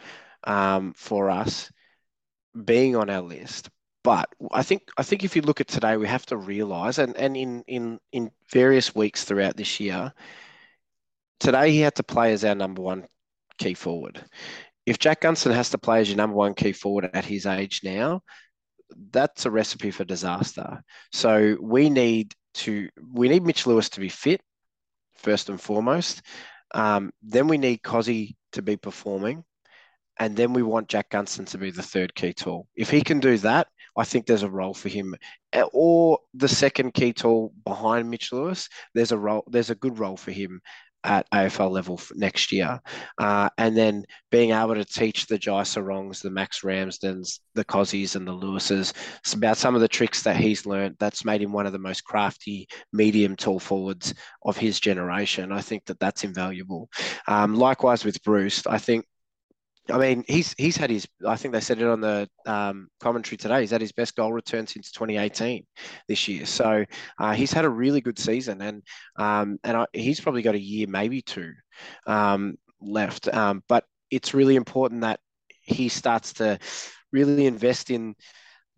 um, 0.43 0.93
for 0.93 1.29
us 1.29 1.71
being 2.65 2.95
on 2.95 3.09
our 3.09 3.21
list. 3.21 3.69
But 4.03 4.29
I 4.51 4.63
think 4.63 4.83
I 4.97 5.03
think 5.03 5.23
if 5.23 5.35
you 5.35 5.43
look 5.43 5.61
at 5.61 5.67
today, 5.67 5.95
we 5.97 6.07
have 6.07 6.25
to 6.27 6.37
realise, 6.37 6.97
and, 6.97 7.15
and 7.17 7.37
in 7.37 7.63
in 7.67 7.99
in 8.11 8.31
various 8.51 8.95
weeks 8.95 9.23
throughout 9.23 9.57
this 9.57 9.79
year, 9.79 10.11
today 11.39 11.71
he 11.71 11.81
had 11.81 11.95
to 11.95 12.03
play 12.03 12.33
as 12.33 12.43
our 12.43 12.55
number 12.55 12.81
one 12.81 13.05
key 13.59 13.75
forward. 13.75 14.23
If 14.87 14.97
Jack 14.97 15.21
Gunston 15.21 15.51
has 15.51 15.69
to 15.69 15.77
play 15.77 16.01
as 16.01 16.09
your 16.09 16.17
number 16.17 16.35
one 16.35 16.55
key 16.55 16.71
forward 16.71 17.11
at 17.13 17.25
his 17.25 17.45
age 17.45 17.81
now, 17.83 18.21
that's 19.11 19.45
a 19.45 19.51
recipe 19.51 19.91
for 19.91 20.03
disaster. 20.03 20.81
So 21.11 21.57
we 21.61 21.89
need 21.89 22.33
to 22.55 22.89
we 23.13 23.29
need 23.29 23.43
Mitch 23.43 23.67
Lewis 23.67 23.89
to 23.89 23.99
be 23.99 24.09
fit 24.09 24.41
first 25.17 25.49
and 25.49 25.61
foremost. 25.61 26.23
Um, 26.73 27.11
then 27.21 27.47
we 27.47 27.57
need 27.59 27.83
Cozzy 27.83 28.35
to 28.53 28.63
be 28.63 28.77
performing, 28.77 29.43
and 30.19 30.35
then 30.35 30.53
we 30.53 30.63
want 30.63 30.89
Jack 30.89 31.09
Gunston 31.09 31.45
to 31.45 31.59
be 31.59 31.69
the 31.69 31.83
third 31.83 32.15
key 32.15 32.33
tool. 32.33 32.67
If 32.75 32.89
he 32.89 33.01
can 33.01 33.19
do 33.19 33.37
that, 33.39 33.67
I 33.97 34.03
think 34.03 34.25
there's 34.25 34.43
a 34.43 34.49
role 34.49 34.73
for 34.73 34.89
him. 34.89 35.15
Or 35.73 36.19
the 36.33 36.47
second 36.47 36.93
key 36.93 37.13
tool 37.13 37.53
behind 37.65 38.09
Mitch 38.09 38.31
Lewis, 38.31 38.69
there's 38.93 39.11
a 39.11 39.17
role. 39.17 39.43
There's 39.47 39.69
a 39.69 39.75
good 39.75 39.99
role 39.99 40.17
for 40.17 40.31
him 40.31 40.61
at 41.03 41.29
AFL 41.31 41.71
level 41.71 41.99
next 42.13 42.51
year. 42.51 42.79
Uh, 43.17 43.49
and 43.57 43.75
then 43.75 44.05
being 44.29 44.51
able 44.51 44.75
to 44.75 44.85
teach 44.85 45.25
the 45.27 45.37
Jai 45.37 45.61
Serongs, 45.61 46.21
the 46.21 46.29
Max 46.29 46.61
Ramsdens, 46.61 47.39
the 47.55 47.65
Cozzys, 47.65 48.15
and 48.15 48.27
the 48.27 48.33
Lewises 48.33 48.93
about 49.33 49.57
some 49.57 49.75
of 49.75 49.81
the 49.81 49.87
tricks 49.87 50.23
that 50.23 50.37
he's 50.37 50.65
learned 50.65 50.95
that's 50.99 51.25
made 51.25 51.41
him 51.41 51.51
one 51.51 51.65
of 51.65 51.73
the 51.73 51.79
most 51.79 52.03
crafty 52.03 52.67
medium 52.93 53.35
tall 53.35 53.59
forwards 53.59 54.13
of 54.43 54.57
his 54.57 54.79
generation. 54.79 55.51
I 55.51 55.61
think 55.61 55.85
that 55.85 55.99
that's 55.99 56.23
invaluable. 56.23 56.89
Um, 57.27 57.55
likewise 57.55 58.05
with 58.05 58.21
Breust, 58.23 58.67
I 58.67 58.77
think 58.77 59.05
I 59.91 59.97
mean, 59.97 60.23
he's 60.27 60.53
he's 60.57 60.77
had 60.77 60.89
his. 60.89 61.07
I 61.27 61.35
think 61.35 61.53
they 61.53 61.59
said 61.59 61.81
it 61.81 61.87
on 61.87 62.01
the 62.01 62.27
um, 62.45 62.87
commentary 62.99 63.37
today. 63.37 63.61
He's 63.61 63.71
had 63.71 63.81
his 63.81 63.91
best 63.91 64.15
goal 64.15 64.31
return 64.31 64.67
since 64.67 64.91
2018 64.91 65.65
this 66.07 66.27
year. 66.27 66.45
So 66.45 66.85
uh, 67.19 67.33
he's 67.33 67.51
had 67.51 67.65
a 67.65 67.69
really 67.69 68.01
good 68.01 68.19
season, 68.19 68.61
and 68.61 68.83
um, 69.17 69.59
and 69.63 69.77
I, 69.77 69.85
he's 69.93 70.19
probably 70.19 70.41
got 70.41 70.55
a 70.55 70.59
year, 70.59 70.87
maybe 70.87 71.21
two, 71.21 71.53
um, 72.07 72.57
left. 72.79 73.27
Um, 73.33 73.63
but 73.67 73.85
it's 74.09 74.33
really 74.33 74.55
important 74.55 75.01
that 75.01 75.19
he 75.61 75.89
starts 75.89 76.33
to 76.33 76.59
really 77.11 77.45
invest 77.45 77.91
in 77.91 78.15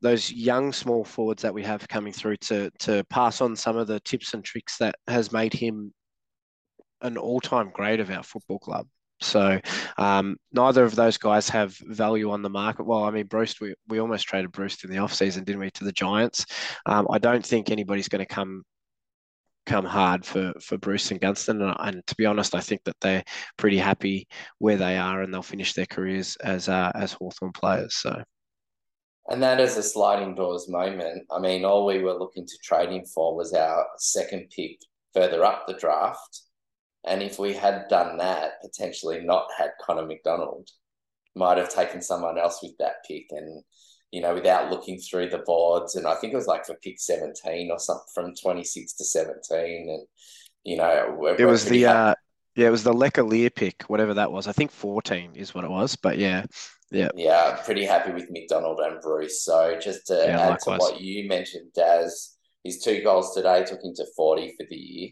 those 0.02 0.32
young 0.32 0.74
small 0.74 1.06
forwards 1.06 1.42
that 1.42 1.54
we 1.54 1.64
have 1.64 1.88
coming 1.88 2.14
through 2.14 2.38
to 2.38 2.70
to 2.80 3.04
pass 3.06 3.42
on 3.42 3.56
some 3.56 3.78
of 3.78 3.88
the 3.88 4.00
tips 4.02 4.34
and 4.34 4.44
tricks 4.44 4.78
that 4.78 4.96
has 5.08 5.32
made 5.32 5.54
him 5.54 5.94
an 7.02 7.18
all-time 7.18 7.70
great 7.74 8.00
of 8.00 8.10
our 8.10 8.24
football 8.24 8.60
club. 8.60 8.88
So 9.20 9.60
um, 9.98 10.38
neither 10.52 10.84
of 10.84 10.96
those 10.96 11.18
guys 11.18 11.48
have 11.50 11.76
value 11.78 12.32
on 12.32 12.42
the 12.42 12.50
market. 12.50 12.86
Well, 12.86 13.04
I 13.04 13.12
mean, 13.12 13.28
Breust, 13.28 13.62
we, 13.62 13.74
we 13.88 14.00
almost 14.00 14.28
traded 14.28 14.52
Breust 14.52 14.84
in 14.84 14.92
the 14.92 14.98
offseason, 14.98 15.46
didn't 15.46 15.62
we, 15.62 15.72
to 15.72 15.84
the 15.84 15.92
Giants? 15.92 16.46
Um, 16.86 17.08
I 17.10 17.20
don't 17.20 17.46
think 17.46 17.70
anybody's 17.70 18.10
going 18.10 18.26
to 18.26 18.34
come 18.34 18.64
come 19.66 19.86
hard 19.86 20.26
for 20.26 20.52
for 20.62 20.78
Breust 20.78 21.12
and 21.12 21.22
Gunston. 21.22 21.62
And, 21.62 21.76
and, 21.80 22.08
to 22.08 22.16
be 22.16 22.26
honest, 22.26 22.56
I 22.56 22.60
think 22.60 22.84
that 22.84 23.00
they're 23.02 23.24
pretty 23.58 23.78
happy 23.78 24.28
where 24.60 24.78
they 24.78 24.98
are, 24.98 25.22
and 25.22 25.34
they'll 25.34 25.42
finish 25.42 25.74
their 25.74 25.86
careers 25.86 26.36
as 26.38 26.70
uh, 26.70 26.92
as 26.96 27.14
Hawthorn 27.14 27.54
players. 27.54 27.96
So. 27.96 28.24
And 29.30 29.42
that 29.42 29.62
is 29.62 29.78
a 29.78 29.84
sliding 29.84 30.36
doors 30.36 30.68
moment. 30.68 31.24
I 31.32 31.40
mean, 31.40 31.64
all 31.64 31.86
we 31.86 32.00
were 32.00 32.14
looking 32.14 32.46
to 32.46 32.58
trade 32.62 32.90
him 32.90 33.06
for 33.06 33.38
was 33.38 33.54
our 33.54 33.86
second 33.98 34.50
pick 34.54 34.80
further 35.14 35.46
up 35.46 35.66
the 35.66 35.76
draft. 35.76 36.42
And 37.06 37.22
if 37.22 37.38
we 37.38 37.54
had 37.54 37.88
done 37.90 38.18
that, 38.18 38.62
potentially 38.62 39.22
not 39.22 39.48
had 39.58 39.72
Connor 39.82 40.06
MacDonald, 40.06 40.70
might 41.36 41.58
have 41.58 41.74
taken 41.74 42.02
someone 42.02 42.38
else 42.38 42.60
with 42.62 42.78
that 42.80 43.04
pick 43.08 43.26
and, 43.32 43.64
you 44.12 44.22
know, 44.22 44.34
without 44.34 44.72
looking 44.72 45.00
through 45.00 45.30
the 45.30 45.40
boards. 45.40 45.96
And 45.96 46.08
I 46.08 46.16
think 46.16 46.34
it 46.34 46.38
was 46.38 46.48
like 46.48 46.66
for 46.66 46.76
pick 46.76 47.00
17 47.00 47.72
or 47.72 47.80
something 47.80 48.06
from 48.14 48.34
26 48.42 48.94
to 48.94 49.04
17. 49.04 49.90
And, 49.90 50.08
you 50.64 50.78
know, 50.78 51.16
we're, 51.18 51.36
it 51.36 51.46
was 51.46 51.66
the, 51.66 51.88
uh, 51.88 52.16
yeah, 52.56 52.68
it 52.68 52.72
was 52.72 52.84
the 52.84 52.94
Lecker 52.94 53.54
pick, 53.54 53.84
whatever 53.84 54.14
that 54.14 54.32
was. 54.32 54.48
I 54.48 54.52
think 54.52 54.72
14 54.72 55.34
is 55.36 55.54
what 55.54 55.66
it 55.66 55.72
was. 55.72 55.96
But 55.96 56.18
yeah, 56.18 56.46
yeah. 56.92 57.10
Yeah, 57.16 57.60
pretty 57.66 57.86
happy 57.86 58.14
with 58.14 58.30
MacDonald 58.30 58.80
and 58.80 59.02
Breust. 59.02 59.44
So 59.44 59.78
just 59.82 60.08
to 60.08 60.14
yeah, 60.14 60.40
add 60.40 60.50
likewise. 60.50 60.80
to 60.80 60.84
what 60.84 61.02
you 61.02 61.28
mentioned, 61.28 61.74
Daz, 61.74 62.38
his 62.64 62.80
two 62.80 63.02
goals 63.02 63.34
today 63.34 63.66
took 63.66 63.84
him 63.84 63.94
to 63.96 64.06
40 64.16 64.54
for 64.58 64.66
the 64.70 64.76
year. 64.76 65.10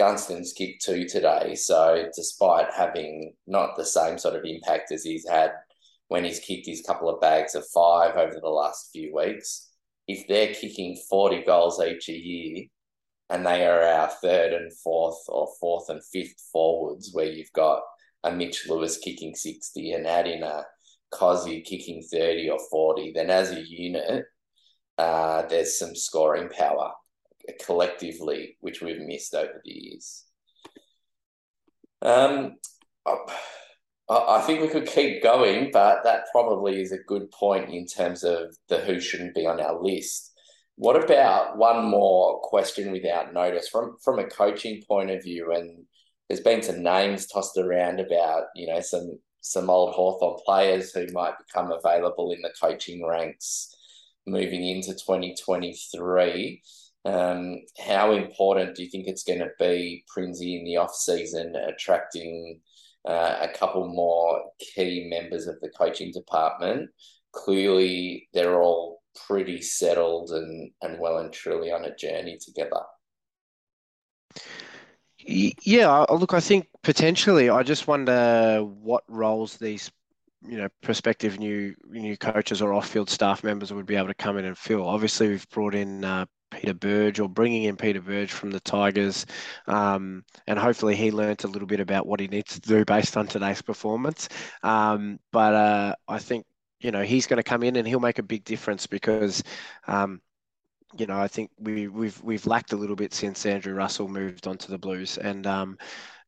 Gunston's 0.00 0.54
kicked 0.54 0.82
two 0.82 1.06
today. 1.06 1.54
So 1.54 2.06
despite 2.16 2.72
having 2.72 3.34
not 3.46 3.76
the 3.76 3.84
same 3.84 4.16
sort 4.16 4.34
of 4.34 4.46
impact 4.46 4.92
as 4.92 5.04
he's 5.04 5.28
had 5.28 5.52
when 6.08 6.24
he's 6.24 6.40
kicked 6.40 6.66
his 6.66 6.80
couple 6.80 7.10
of 7.10 7.20
bags 7.20 7.54
of 7.54 7.66
five 7.68 8.16
over 8.16 8.40
the 8.40 8.48
last 8.48 8.88
few 8.92 9.14
weeks, 9.14 9.68
if 10.08 10.26
they're 10.26 10.54
kicking 10.54 10.98
40 11.10 11.44
goals 11.44 11.82
each 11.82 12.08
a 12.08 12.12
year 12.12 12.64
and 13.28 13.44
they 13.44 13.66
are 13.66 13.82
our 13.82 14.08
third 14.08 14.54
and 14.54 14.72
fourth 14.82 15.22
or 15.28 15.48
fourth 15.60 15.90
and 15.90 16.00
fifth 16.10 16.48
forwards 16.50 17.10
where 17.12 17.26
you've 17.26 17.52
got 17.52 17.82
a 18.24 18.32
Mitch 18.32 18.66
Lewis 18.70 18.96
kicking 18.96 19.34
60 19.34 19.92
and 19.92 20.06
adding 20.06 20.42
a 20.42 20.64
Cozzy 21.12 21.62
kicking 21.62 22.02
30 22.10 22.48
or 22.48 22.58
40, 22.70 23.12
then 23.14 23.28
as 23.28 23.50
a 23.50 23.60
unit, 23.60 24.24
uh, 24.96 25.42
there's 25.42 25.78
some 25.78 25.94
scoring 25.94 26.48
power 26.48 26.92
collectively, 27.64 28.56
which 28.60 28.80
we've 28.80 29.00
missed 29.00 29.34
over 29.34 29.60
the 29.64 29.70
years. 29.70 30.24
Um, 32.02 32.56
I 34.08 34.40
think 34.40 34.60
we 34.60 34.68
could 34.68 34.86
keep 34.86 35.22
going, 35.22 35.70
but 35.72 36.02
that 36.02 36.24
probably 36.32 36.80
is 36.82 36.92
a 36.92 36.98
good 36.98 37.30
point 37.30 37.70
in 37.70 37.86
terms 37.86 38.24
of 38.24 38.56
the 38.68 38.78
who 38.78 39.00
shouldn't 39.00 39.34
be 39.34 39.46
on 39.46 39.60
our 39.60 39.80
list. 39.80 40.32
What 40.76 41.02
about 41.02 41.58
one 41.58 41.84
more 41.84 42.40
question 42.40 42.90
without 42.90 43.34
notice 43.34 43.68
from 43.68 43.96
from 44.02 44.18
a 44.18 44.24
coaching 44.24 44.82
point 44.88 45.10
of 45.10 45.22
view? 45.22 45.52
And 45.52 45.84
there's 46.28 46.40
been 46.40 46.62
some 46.62 46.82
names 46.82 47.26
tossed 47.26 47.58
around 47.58 48.00
about 48.00 48.44
you 48.56 48.66
know 48.66 48.80
some 48.80 49.18
some 49.42 49.70
old 49.70 49.94
Hawthorn 49.94 50.40
players 50.44 50.92
who 50.92 51.06
might 51.12 51.34
become 51.38 51.70
available 51.70 52.32
in 52.32 52.42
the 52.42 52.52
coaching 52.60 53.06
ranks 53.06 53.74
moving 54.26 54.66
into 54.66 54.92
2023. 54.92 56.62
Um, 57.04 57.62
how 57.86 58.12
important 58.12 58.76
do 58.76 58.82
you 58.82 58.90
think 58.90 59.06
it's 59.06 59.24
going 59.24 59.38
to 59.38 59.50
be, 59.58 60.04
Prinsey, 60.14 60.58
in 60.58 60.64
the 60.64 60.76
off 60.76 60.94
season, 60.94 61.56
attracting 61.56 62.60
uh, 63.08 63.38
a 63.40 63.48
couple 63.48 63.88
more 63.88 64.42
key 64.58 65.08
members 65.08 65.46
of 65.46 65.58
the 65.60 65.70
coaching 65.70 66.12
department? 66.12 66.90
Clearly, 67.32 68.28
they're 68.34 68.60
all 68.60 69.00
pretty 69.26 69.62
settled 69.62 70.30
and, 70.30 70.70
and 70.82 70.98
well 70.98 71.18
and 71.18 71.32
truly 71.32 71.72
on 71.72 71.84
a 71.84 71.96
journey 71.96 72.38
together. 72.38 72.82
Yeah, 75.26 76.04
look, 76.10 76.34
I 76.34 76.40
think 76.40 76.68
potentially. 76.82 77.50
I 77.50 77.62
just 77.62 77.86
wonder 77.86 78.60
what 78.62 79.04
roles 79.08 79.56
these, 79.56 79.90
you 80.46 80.56
know, 80.56 80.68
prospective 80.82 81.38
new 81.38 81.74
new 81.88 82.16
coaches 82.16 82.62
or 82.62 82.72
off-field 82.72 83.10
staff 83.10 83.44
members 83.44 83.72
would 83.72 83.86
be 83.86 83.96
able 83.96 84.08
to 84.08 84.14
come 84.14 84.38
in 84.38 84.44
and 84.44 84.56
fill. 84.56 84.86
Obviously, 84.86 85.28
we've 85.28 85.48
brought 85.50 85.74
in 85.74 86.04
uh, 86.04 86.24
Peter 86.50 86.74
Burge 86.74 87.20
or 87.20 87.28
bringing 87.28 87.64
in 87.64 87.76
Peter 87.76 88.00
Burge 88.00 88.30
from 88.32 88.50
the 88.50 88.60
Tigers, 88.60 89.26
um, 89.66 90.24
and 90.46 90.58
hopefully 90.58 90.96
he 90.96 91.10
learnt 91.10 91.44
a 91.44 91.48
little 91.48 91.66
bit 91.66 91.80
about 91.80 92.06
what 92.06 92.20
he 92.20 92.28
needs 92.28 92.54
to 92.54 92.60
do 92.60 92.84
based 92.84 93.16
on 93.16 93.26
today's 93.26 93.62
performance. 93.62 94.28
Um, 94.62 95.18
but 95.32 95.54
uh, 95.54 95.94
I 96.08 96.18
think 96.18 96.46
you 96.80 96.90
know 96.90 97.02
he's 97.02 97.26
going 97.26 97.38
to 97.38 97.42
come 97.42 97.62
in 97.62 97.76
and 97.76 97.86
he'll 97.86 98.00
make 98.00 98.18
a 98.18 98.24
big 98.24 98.44
difference 98.44 98.86
because. 98.86 99.42
Um, 99.86 100.20
you 100.98 101.06
know, 101.06 101.20
I 101.20 101.28
think 101.28 101.52
we, 101.56 101.86
we've 101.86 102.20
we've 102.20 102.48
lacked 102.48 102.72
a 102.72 102.76
little 102.76 102.96
bit 102.96 103.14
since 103.14 103.46
Andrew 103.46 103.74
Russell 103.74 104.08
moved 104.08 104.48
on 104.48 104.58
to 104.58 104.72
the 104.72 104.76
Blues, 104.76 105.18
and 105.18 105.46
um, 105.46 105.78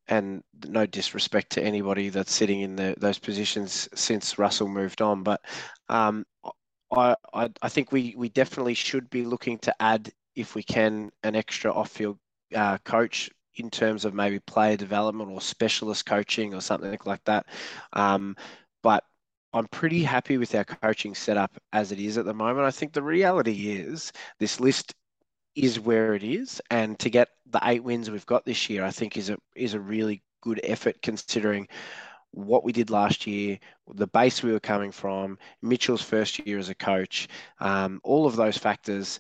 and 0.09 0.43
no 0.67 0.87
disrespect 0.87 1.51
to 1.51 1.63
anybody 1.63 2.09
that's 2.09 2.35
sitting 2.35 2.61
in 2.61 2.77
the, 2.77 2.95
those 2.99 3.19
positions 3.19 3.89
since 3.95 4.39
Russell 4.39 4.69
moved 4.69 5.01
on, 5.01 5.23
but 5.23 5.41
um, 5.89 6.25
I, 6.93 7.17
I, 7.63 7.69
think 7.69 7.91
we 7.91 8.15
we 8.17 8.29
definitely 8.29 8.75
should 8.75 9.09
be 9.11 9.25
looking 9.25 9.59
to 9.61 9.75
add, 9.81 10.13
if 10.37 10.55
we 10.55 10.63
can, 10.63 11.11
an 11.23 11.35
extra 11.35 11.73
off-field 11.73 12.19
uh, 12.55 12.79
coach 12.85 13.31
in 13.57 13.71
terms 13.71 14.05
of 14.05 14.15
maybe 14.15 14.39
player 14.41 14.77
development 14.77 15.31
or 15.31 15.41
specialist 15.41 16.07
coaching 16.07 16.55
or 16.55 16.61
something 16.61 16.99
like 17.05 17.25
that. 17.25 17.47
Um, 17.93 18.37
but 18.83 19.05
I'm 19.53 19.69
pretty 19.69 20.03
happy 20.03 20.39
with 20.39 20.55
our 20.55 20.65
coaching 20.65 21.15
setup 21.15 21.59
as 21.73 21.93
it 21.93 21.99
is 22.01 22.17
at 22.19 22.25
the 22.25 22.35
moment. 22.35 22.67
I 22.67 22.71
think 22.71 22.93
the 22.93 23.03
reality 23.03 23.71
is 23.71 24.13
this 24.39 24.61
list 24.61 24.95
is 25.55 25.79
where 25.79 26.15
it 26.15 26.23
is, 26.23 26.61
and 26.71 26.99
to 26.99 27.11
get 27.11 27.29
the 27.47 27.61
eight 27.65 27.85
wins 27.85 28.11
we've 28.11 28.27
got 28.27 28.45
this 28.45 28.71
year, 28.71 28.85
I 28.85 28.91
think 28.91 29.17
is 29.17 29.31
a 29.31 29.39
is 29.55 29.75
a 29.75 29.81
really 29.81 30.23
good 30.43 30.61
effort 30.65 31.01
considering 31.03 31.69
what 32.33 32.65
we 32.65 32.73
did 32.73 32.91
last 32.91 33.27
year, 33.27 33.59
the 33.95 34.07
base 34.07 34.43
we 34.43 34.53
were 34.53 34.61
coming 34.61 34.91
from, 34.91 35.39
Mitchell's 35.63 36.03
first 36.03 36.45
year 36.47 36.59
as 36.59 36.69
a 36.69 36.75
coach, 36.75 37.29
um, 37.61 38.01
all 38.05 38.27
of 38.27 38.37
those 38.37 38.59
factors. 38.59 39.19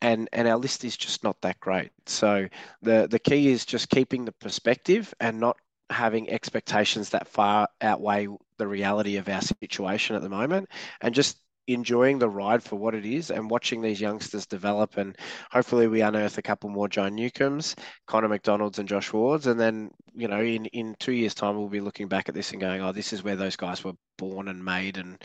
And, 0.00 0.28
and 0.32 0.46
our 0.46 0.56
list 0.56 0.84
is 0.84 0.96
just 0.96 1.24
not 1.24 1.40
that 1.40 1.58
great. 1.58 1.90
So 2.06 2.46
the, 2.82 3.08
the 3.10 3.18
key 3.18 3.48
is 3.48 3.64
just 3.64 3.88
keeping 3.88 4.24
the 4.24 4.32
perspective 4.32 5.12
and 5.18 5.40
not 5.40 5.56
having 5.90 6.30
expectations 6.30 7.10
that 7.10 7.26
far 7.26 7.68
outweigh 7.80 8.28
the 8.58 8.68
reality 8.68 9.16
of 9.16 9.28
our 9.28 9.40
situation 9.40 10.14
at 10.14 10.22
the 10.22 10.28
moment 10.28 10.68
and 11.00 11.14
just 11.14 11.38
enjoying 11.68 12.18
the 12.18 12.28
ride 12.28 12.62
for 12.62 12.76
what 12.76 12.94
it 12.94 13.04
is 13.04 13.30
and 13.30 13.50
watching 13.50 13.80
these 13.80 14.00
youngsters 14.00 14.46
develop. 14.46 14.96
And 14.96 15.16
hopefully, 15.50 15.86
we 15.86 16.00
unearth 16.00 16.38
a 16.38 16.42
couple 16.42 16.70
more 16.70 16.88
Jai 16.88 17.10
Newcombes, 17.10 17.76
Connor 18.06 18.28
MacDonald's, 18.28 18.78
and 18.78 18.88
Josh 18.88 19.12
Wards. 19.12 19.46
And 19.46 19.60
then, 19.60 19.90
you 20.18 20.28
know, 20.28 20.40
in, 20.40 20.66
in 20.66 20.96
two 20.98 21.12
years' 21.12 21.34
time, 21.34 21.56
we'll 21.56 21.68
be 21.68 21.80
looking 21.80 22.08
back 22.08 22.28
at 22.28 22.34
this 22.34 22.52
and 22.52 22.60
going, 22.60 22.82
oh, 22.82 22.92
this 22.92 23.12
is 23.12 23.22
where 23.22 23.36
those 23.36 23.56
guys 23.56 23.84
were 23.84 23.94
born 24.18 24.48
and 24.48 24.64
made 24.64 24.98
and 24.98 25.16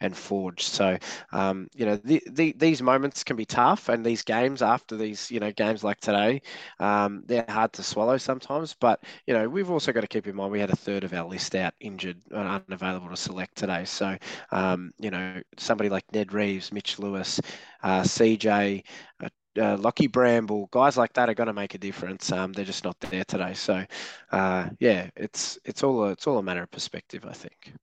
and 0.00 0.16
forged. 0.16 0.62
So 0.62 0.98
um, 1.32 1.68
you 1.74 1.86
know 1.86 1.96
the, 1.96 2.22
the, 2.30 2.54
these 2.56 2.82
moments 2.82 3.24
can 3.24 3.36
be 3.36 3.46
tough, 3.46 3.88
and 3.88 4.04
these 4.04 4.22
games 4.22 4.62
after 4.62 4.96
these 4.96 5.30
you 5.30 5.40
know 5.40 5.52
games 5.52 5.84
like 5.84 6.00
today, 6.00 6.42
um, 6.80 7.22
they're 7.26 7.44
hard 7.48 7.72
to 7.74 7.82
swallow 7.82 8.18
sometimes. 8.18 8.74
But 8.78 9.02
you 9.26 9.34
know 9.34 9.48
we've 9.48 9.70
also 9.70 9.92
got 9.92 10.00
to 10.02 10.08
keep 10.08 10.26
in 10.26 10.36
mind 10.36 10.52
we 10.52 10.60
had 10.60 10.70
a 10.70 10.76
third 10.76 11.04
of 11.04 11.14
our 11.14 11.28
list 11.28 11.54
out 11.54 11.74
injured 11.80 12.18
and 12.30 12.48
unavailable 12.48 13.08
to 13.10 13.16
select 13.16 13.56
today. 13.56 13.84
So 13.84 14.16
um, 14.52 14.92
you 14.98 15.10
know 15.10 15.40
somebody 15.56 15.88
like 15.88 16.04
Ned 16.12 16.32
Reeves, 16.32 16.72
Mitch 16.72 16.98
Lewis, 16.98 17.40
uh, 17.82 18.02
CJ. 18.04 18.82
Uh, 19.22 19.28
uh, 19.58 19.76
Lockie 19.76 20.06
Bramble, 20.06 20.68
guys 20.70 20.96
like 20.96 21.12
that 21.14 21.28
are 21.28 21.34
going 21.34 21.46
to 21.48 21.52
make 21.52 21.74
a 21.74 21.78
difference. 21.78 22.30
Um, 22.32 22.52
they're 22.52 22.64
just 22.64 22.84
not 22.84 22.98
there 23.00 23.24
today. 23.24 23.54
So, 23.54 23.84
uh, 24.32 24.68
yeah, 24.78 25.10
it's 25.16 25.58
it's 25.64 25.82
all 25.82 26.04
a, 26.04 26.10
it's 26.10 26.26
all 26.26 26.38
a 26.38 26.42
matter 26.42 26.62
of 26.62 26.70
perspective, 26.70 27.24
I 27.28 27.32
think. 27.32 27.74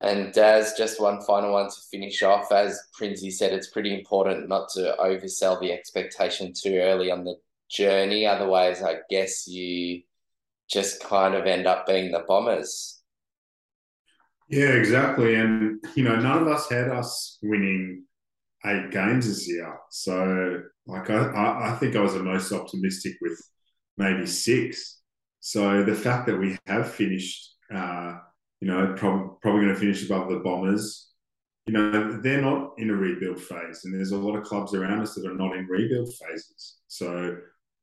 And 0.00 0.32
Daz, 0.32 0.74
just 0.76 1.00
one 1.00 1.22
final 1.22 1.52
one 1.52 1.70
to 1.70 1.80
finish 1.90 2.22
off. 2.22 2.50
As 2.50 2.88
Prinsey 2.92 3.30
said, 3.30 3.52
it's 3.52 3.70
pretty 3.70 3.94
important 3.96 4.48
not 4.48 4.68
to 4.70 4.96
oversell 4.98 5.60
the 5.60 5.72
expectation 5.72 6.52
too 6.52 6.76
early 6.76 7.10
on 7.10 7.24
the 7.24 7.36
journey. 7.70 8.26
Otherwise, 8.26 8.82
I 8.82 8.96
guess 9.08 9.46
you 9.46 10.02
just 10.68 11.02
kind 11.04 11.34
of 11.34 11.46
end 11.46 11.68
up 11.68 11.86
being 11.86 12.10
the 12.10 12.24
Bombers. 12.26 13.00
Yeah, 14.48 14.70
exactly. 14.70 15.36
And, 15.36 15.82
you 15.94 16.02
know, 16.02 16.16
none 16.16 16.42
of 16.42 16.48
us 16.48 16.68
had 16.68 16.88
us 16.88 17.38
winning 17.40 18.04
eight 18.66 18.90
games 18.90 19.26
this 19.26 19.48
year. 19.48 19.76
So, 19.90 20.62
like, 20.86 21.10
I, 21.10 21.70
I 21.72 21.76
think 21.78 21.96
I 21.96 22.00
was 22.00 22.14
the 22.14 22.22
most 22.22 22.52
optimistic 22.52 23.14
with 23.20 23.40
maybe 23.96 24.26
six. 24.26 25.00
So 25.40 25.82
the 25.82 25.94
fact 25.94 26.26
that 26.26 26.38
we 26.38 26.56
have 26.66 26.92
finished 26.92 27.56
uh, 27.74 28.16
you 28.60 28.68
know, 28.68 28.94
prob- 28.96 29.40
probably 29.40 29.62
going 29.62 29.74
to 29.74 29.80
finish 29.80 30.04
above 30.04 30.28
the 30.28 30.38
Bombers. 30.38 31.10
You 31.66 31.72
know, 31.72 32.20
they're 32.20 32.42
not 32.42 32.72
in 32.78 32.90
a 32.90 32.94
rebuild 32.94 33.40
phase, 33.40 33.84
and 33.84 33.94
there's 33.94 34.12
a 34.12 34.16
lot 34.16 34.36
of 34.36 34.44
clubs 34.44 34.74
around 34.74 35.00
us 35.00 35.14
that 35.14 35.26
are 35.26 35.34
not 35.34 35.56
in 35.56 35.66
rebuild 35.66 36.12
phases. 36.14 36.78
So 36.88 37.36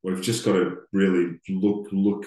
we've 0.03 0.21
just 0.21 0.45
got 0.45 0.53
to 0.53 0.77
really 0.91 1.39
look, 1.49 1.87
look, 1.91 2.25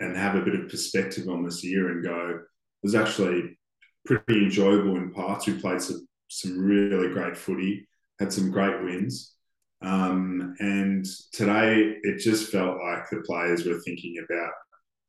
and 0.00 0.16
have 0.16 0.34
a 0.34 0.42
bit 0.42 0.54
of 0.54 0.68
perspective 0.68 1.28
on 1.28 1.44
this 1.44 1.62
year 1.62 1.90
and 1.90 2.04
go. 2.04 2.30
It 2.30 2.46
was 2.82 2.94
actually 2.94 3.58
pretty 4.06 4.44
enjoyable 4.44 4.96
in 4.96 5.12
parts. 5.12 5.46
We 5.46 5.54
played 5.54 5.82
some 5.82 6.07
some 6.28 6.58
really 6.58 7.12
great 7.12 7.36
footy, 7.36 7.88
had 8.18 8.32
some 8.32 8.50
great 8.50 8.82
wins. 8.82 9.34
Um, 9.80 10.54
and 10.58 11.06
today 11.32 11.96
it 12.02 12.18
just 12.18 12.50
felt 12.50 12.78
like 12.82 13.08
the 13.10 13.22
players 13.26 13.64
were 13.64 13.80
thinking 13.80 14.16
about 14.24 14.52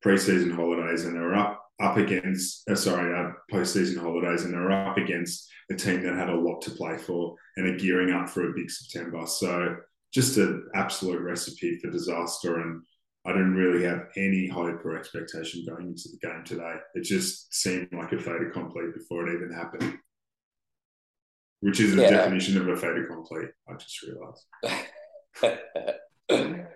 preseason 0.06 0.54
holidays 0.54 1.06
and 1.06 1.16
they 1.16 1.20
were 1.20 1.36
up 1.36 1.60
up 1.82 1.98
against 1.98 2.70
uh, 2.70 2.76
sorry 2.76 3.14
uh, 3.18 3.32
postseason 3.52 3.98
holidays 3.98 4.44
and 4.44 4.54
they 4.54 4.58
were 4.58 4.72
up 4.72 4.98
against 4.98 5.50
a 5.72 5.76
team 5.76 6.04
that 6.04 6.16
had 6.16 6.30
a 6.30 6.36
lot 6.36 6.62
to 6.62 6.72
play 6.72 6.98
for 6.98 7.36
and 7.56 7.68
are 7.68 7.78
gearing 7.78 8.12
up 8.12 8.30
for 8.30 8.50
a 8.50 8.54
big 8.54 8.70
September. 8.70 9.26
So 9.26 9.78
just 10.14 10.38
an 10.38 10.70
absolute 10.76 11.22
recipe 11.22 11.80
for 11.80 11.90
disaster 11.90 12.60
and 12.60 12.82
I 13.26 13.32
didn't 13.32 13.56
really 13.56 13.86
have 13.86 14.08
any 14.18 14.48
hope 14.48 14.86
or 14.86 14.98
expectation 14.98 15.66
going 15.68 15.88
into 15.88 16.10
the 16.10 16.28
game 16.28 16.44
today. 16.46 16.76
It 16.96 17.04
just 17.04 17.54
seemed 17.54 17.90
like 17.92 18.12
a 18.12 18.20
fait 18.20 18.42
accompli 18.42 18.84
before 18.94 19.28
it 19.28 19.34
even 19.34 19.52
happened 19.54 20.00
which 21.62 21.80
is 21.80 21.96
the 21.96 22.04
yeah. 22.04 22.12
definition 22.12 22.58
of 22.58 22.68
a 22.68 22.78
fait 22.78 22.98
accompli. 22.98 23.46
I 23.68 23.74
just 23.74 24.02
realised. 24.04 24.46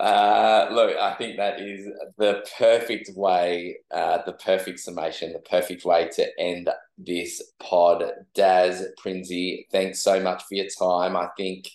uh, 0.00 0.68
look, 0.70 0.96
I 0.96 1.14
think 1.16 1.36
that 1.36 1.60
is 1.60 1.88
the 2.18 2.44
perfect 2.58 3.10
way, 3.16 3.78
uh, 3.90 4.18
the 4.26 4.34
perfect 4.34 4.80
summation, 4.80 5.32
the 5.32 5.38
perfect 5.40 5.84
way 5.84 6.08
to 6.14 6.40
end 6.40 6.68
this 6.98 7.42
pod. 7.58 8.04
Daz 8.34 8.86
Prinsey, 9.02 9.66
thanks 9.72 10.02
so 10.02 10.20
much 10.20 10.42
for 10.44 10.54
your 10.54 10.68
time. 10.78 11.16
I 11.16 11.28
think 11.36 11.68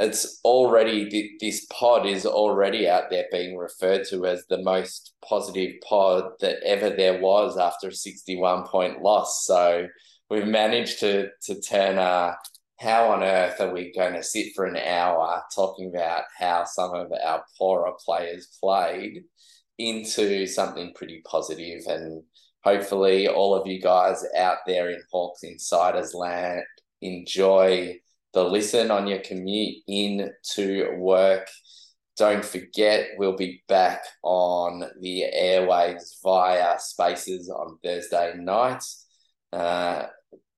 it's 0.00 0.40
already 0.44 1.36
this 1.40 1.66
pod 1.66 2.06
is 2.06 2.26
already 2.26 2.88
out 2.88 3.10
there 3.10 3.26
being 3.30 3.56
referred 3.56 4.04
to 4.08 4.26
as 4.26 4.44
the 4.48 4.62
most 4.62 5.14
positive 5.24 5.74
pod 5.88 6.32
that 6.40 6.56
ever 6.64 6.90
there 6.90 7.20
was 7.20 7.56
after 7.56 7.88
a 7.88 7.94
61 7.94 8.66
point 8.66 9.02
loss. 9.02 9.44
So 9.46 9.86
we've 10.34 10.46
managed 10.46 11.00
to 11.00 11.28
to 11.42 11.60
turn 11.60 11.98
a 11.98 12.36
how 12.80 13.10
on 13.12 13.22
earth 13.22 13.60
are 13.60 13.72
we 13.72 13.92
going 13.92 14.14
to 14.14 14.22
sit 14.22 14.52
for 14.54 14.66
an 14.66 14.76
hour 14.76 15.42
talking 15.54 15.92
about 15.94 16.24
how 16.38 16.64
some 16.64 16.92
of 16.92 17.12
our 17.24 17.44
poorer 17.56 17.92
players 18.04 18.58
played 18.60 19.22
into 19.78 20.46
something 20.46 20.92
pretty 20.94 21.22
positive 21.24 21.82
and 21.86 22.22
hopefully 22.64 23.28
all 23.28 23.54
of 23.54 23.66
you 23.66 23.80
guys 23.80 24.24
out 24.36 24.58
there 24.66 24.90
in 24.90 25.00
Hawks 25.12 25.44
Insiders 25.44 26.14
land 26.14 26.62
enjoy 27.00 27.96
the 28.32 28.42
listen 28.42 28.90
on 28.90 29.06
your 29.06 29.20
commute 29.20 29.76
in 29.86 30.30
to 30.54 30.96
work. 30.96 31.46
Don't 32.16 32.44
forget, 32.44 33.10
we'll 33.18 33.36
be 33.36 33.62
back 33.68 34.02
on 34.22 34.84
the 35.00 35.24
airwaves 35.36 36.20
via 36.22 36.78
Spaces 36.78 37.48
on 37.48 37.78
Thursday 37.82 38.34
night. 38.36 38.82
Uh, 39.52 40.06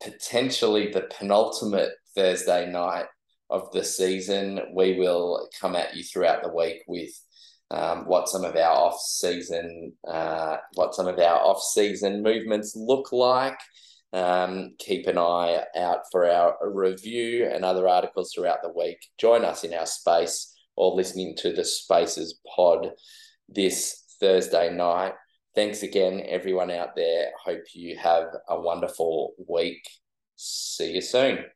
potentially 0.02 0.90
the 0.92 1.08
penultimate 1.18 1.92
Thursday 2.14 2.70
night 2.70 3.06
of 3.50 3.70
the 3.72 3.84
season. 3.84 4.60
We 4.74 4.98
will 4.98 5.48
come 5.60 5.76
at 5.76 5.96
you 5.96 6.02
throughout 6.02 6.42
the 6.42 6.54
week 6.54 6.82
with 6.86 7.10
um, 7.70 8.06
what 8.06 8.28
some 8.28 8.44
of 8.44 8.54
our 8.54 8.76
off 8.76 9.00
season 9.00 9.92
uh, 10.06 10.58
what 10.74 10.94
some 10.94 11.08
of 11.08 11.18
our 11.18 11.38
off 11.38 11.62
season 11.62 12.22
movements 12.22 12.76
look 12.76 13.12
like. 13.12 13.58
Um, 14.12 14.74
keep 14.78 15.08
an 15.08 15.18
eye 15.18 15.64
out 15.76 16.00
for 16.10 16.30
our 16.30 16.56
review 16.62 17.50
and 17.52 17.64
other 17.64 17.88
articles 17.88 18.32
throughout 18.32 18.62
the 18.62 18.72
week. 18.72 18.98
Join 19.18 19.44
us 19.44 19.64
in 19.64 19.74
our 19.74 19.84
space 19.84 20.54
or 20.76 20.94
listening 20.94 21.34
to 21.38 21.52
the 21.52 21.64
Spaces 21.64 22.38
pod 22.54 22.92
this 23.48 24.04
Thursday 24.20 24.72
night. 24.72 25.14
Thanks 25.56 25.82
again, 25.82 26.22
everyone 26.26 26.70
out 26.70 26.94
there. 26.94 27.30
Hope 27.42 27.64
you 27.72 27.96
have 27.96 28.26
a 28.46 28.60
wonderful 28.60 29.32
week. 29.48 29.82
See 30.36 30.92
you 30.92 31.00
soon. 31.00 31.46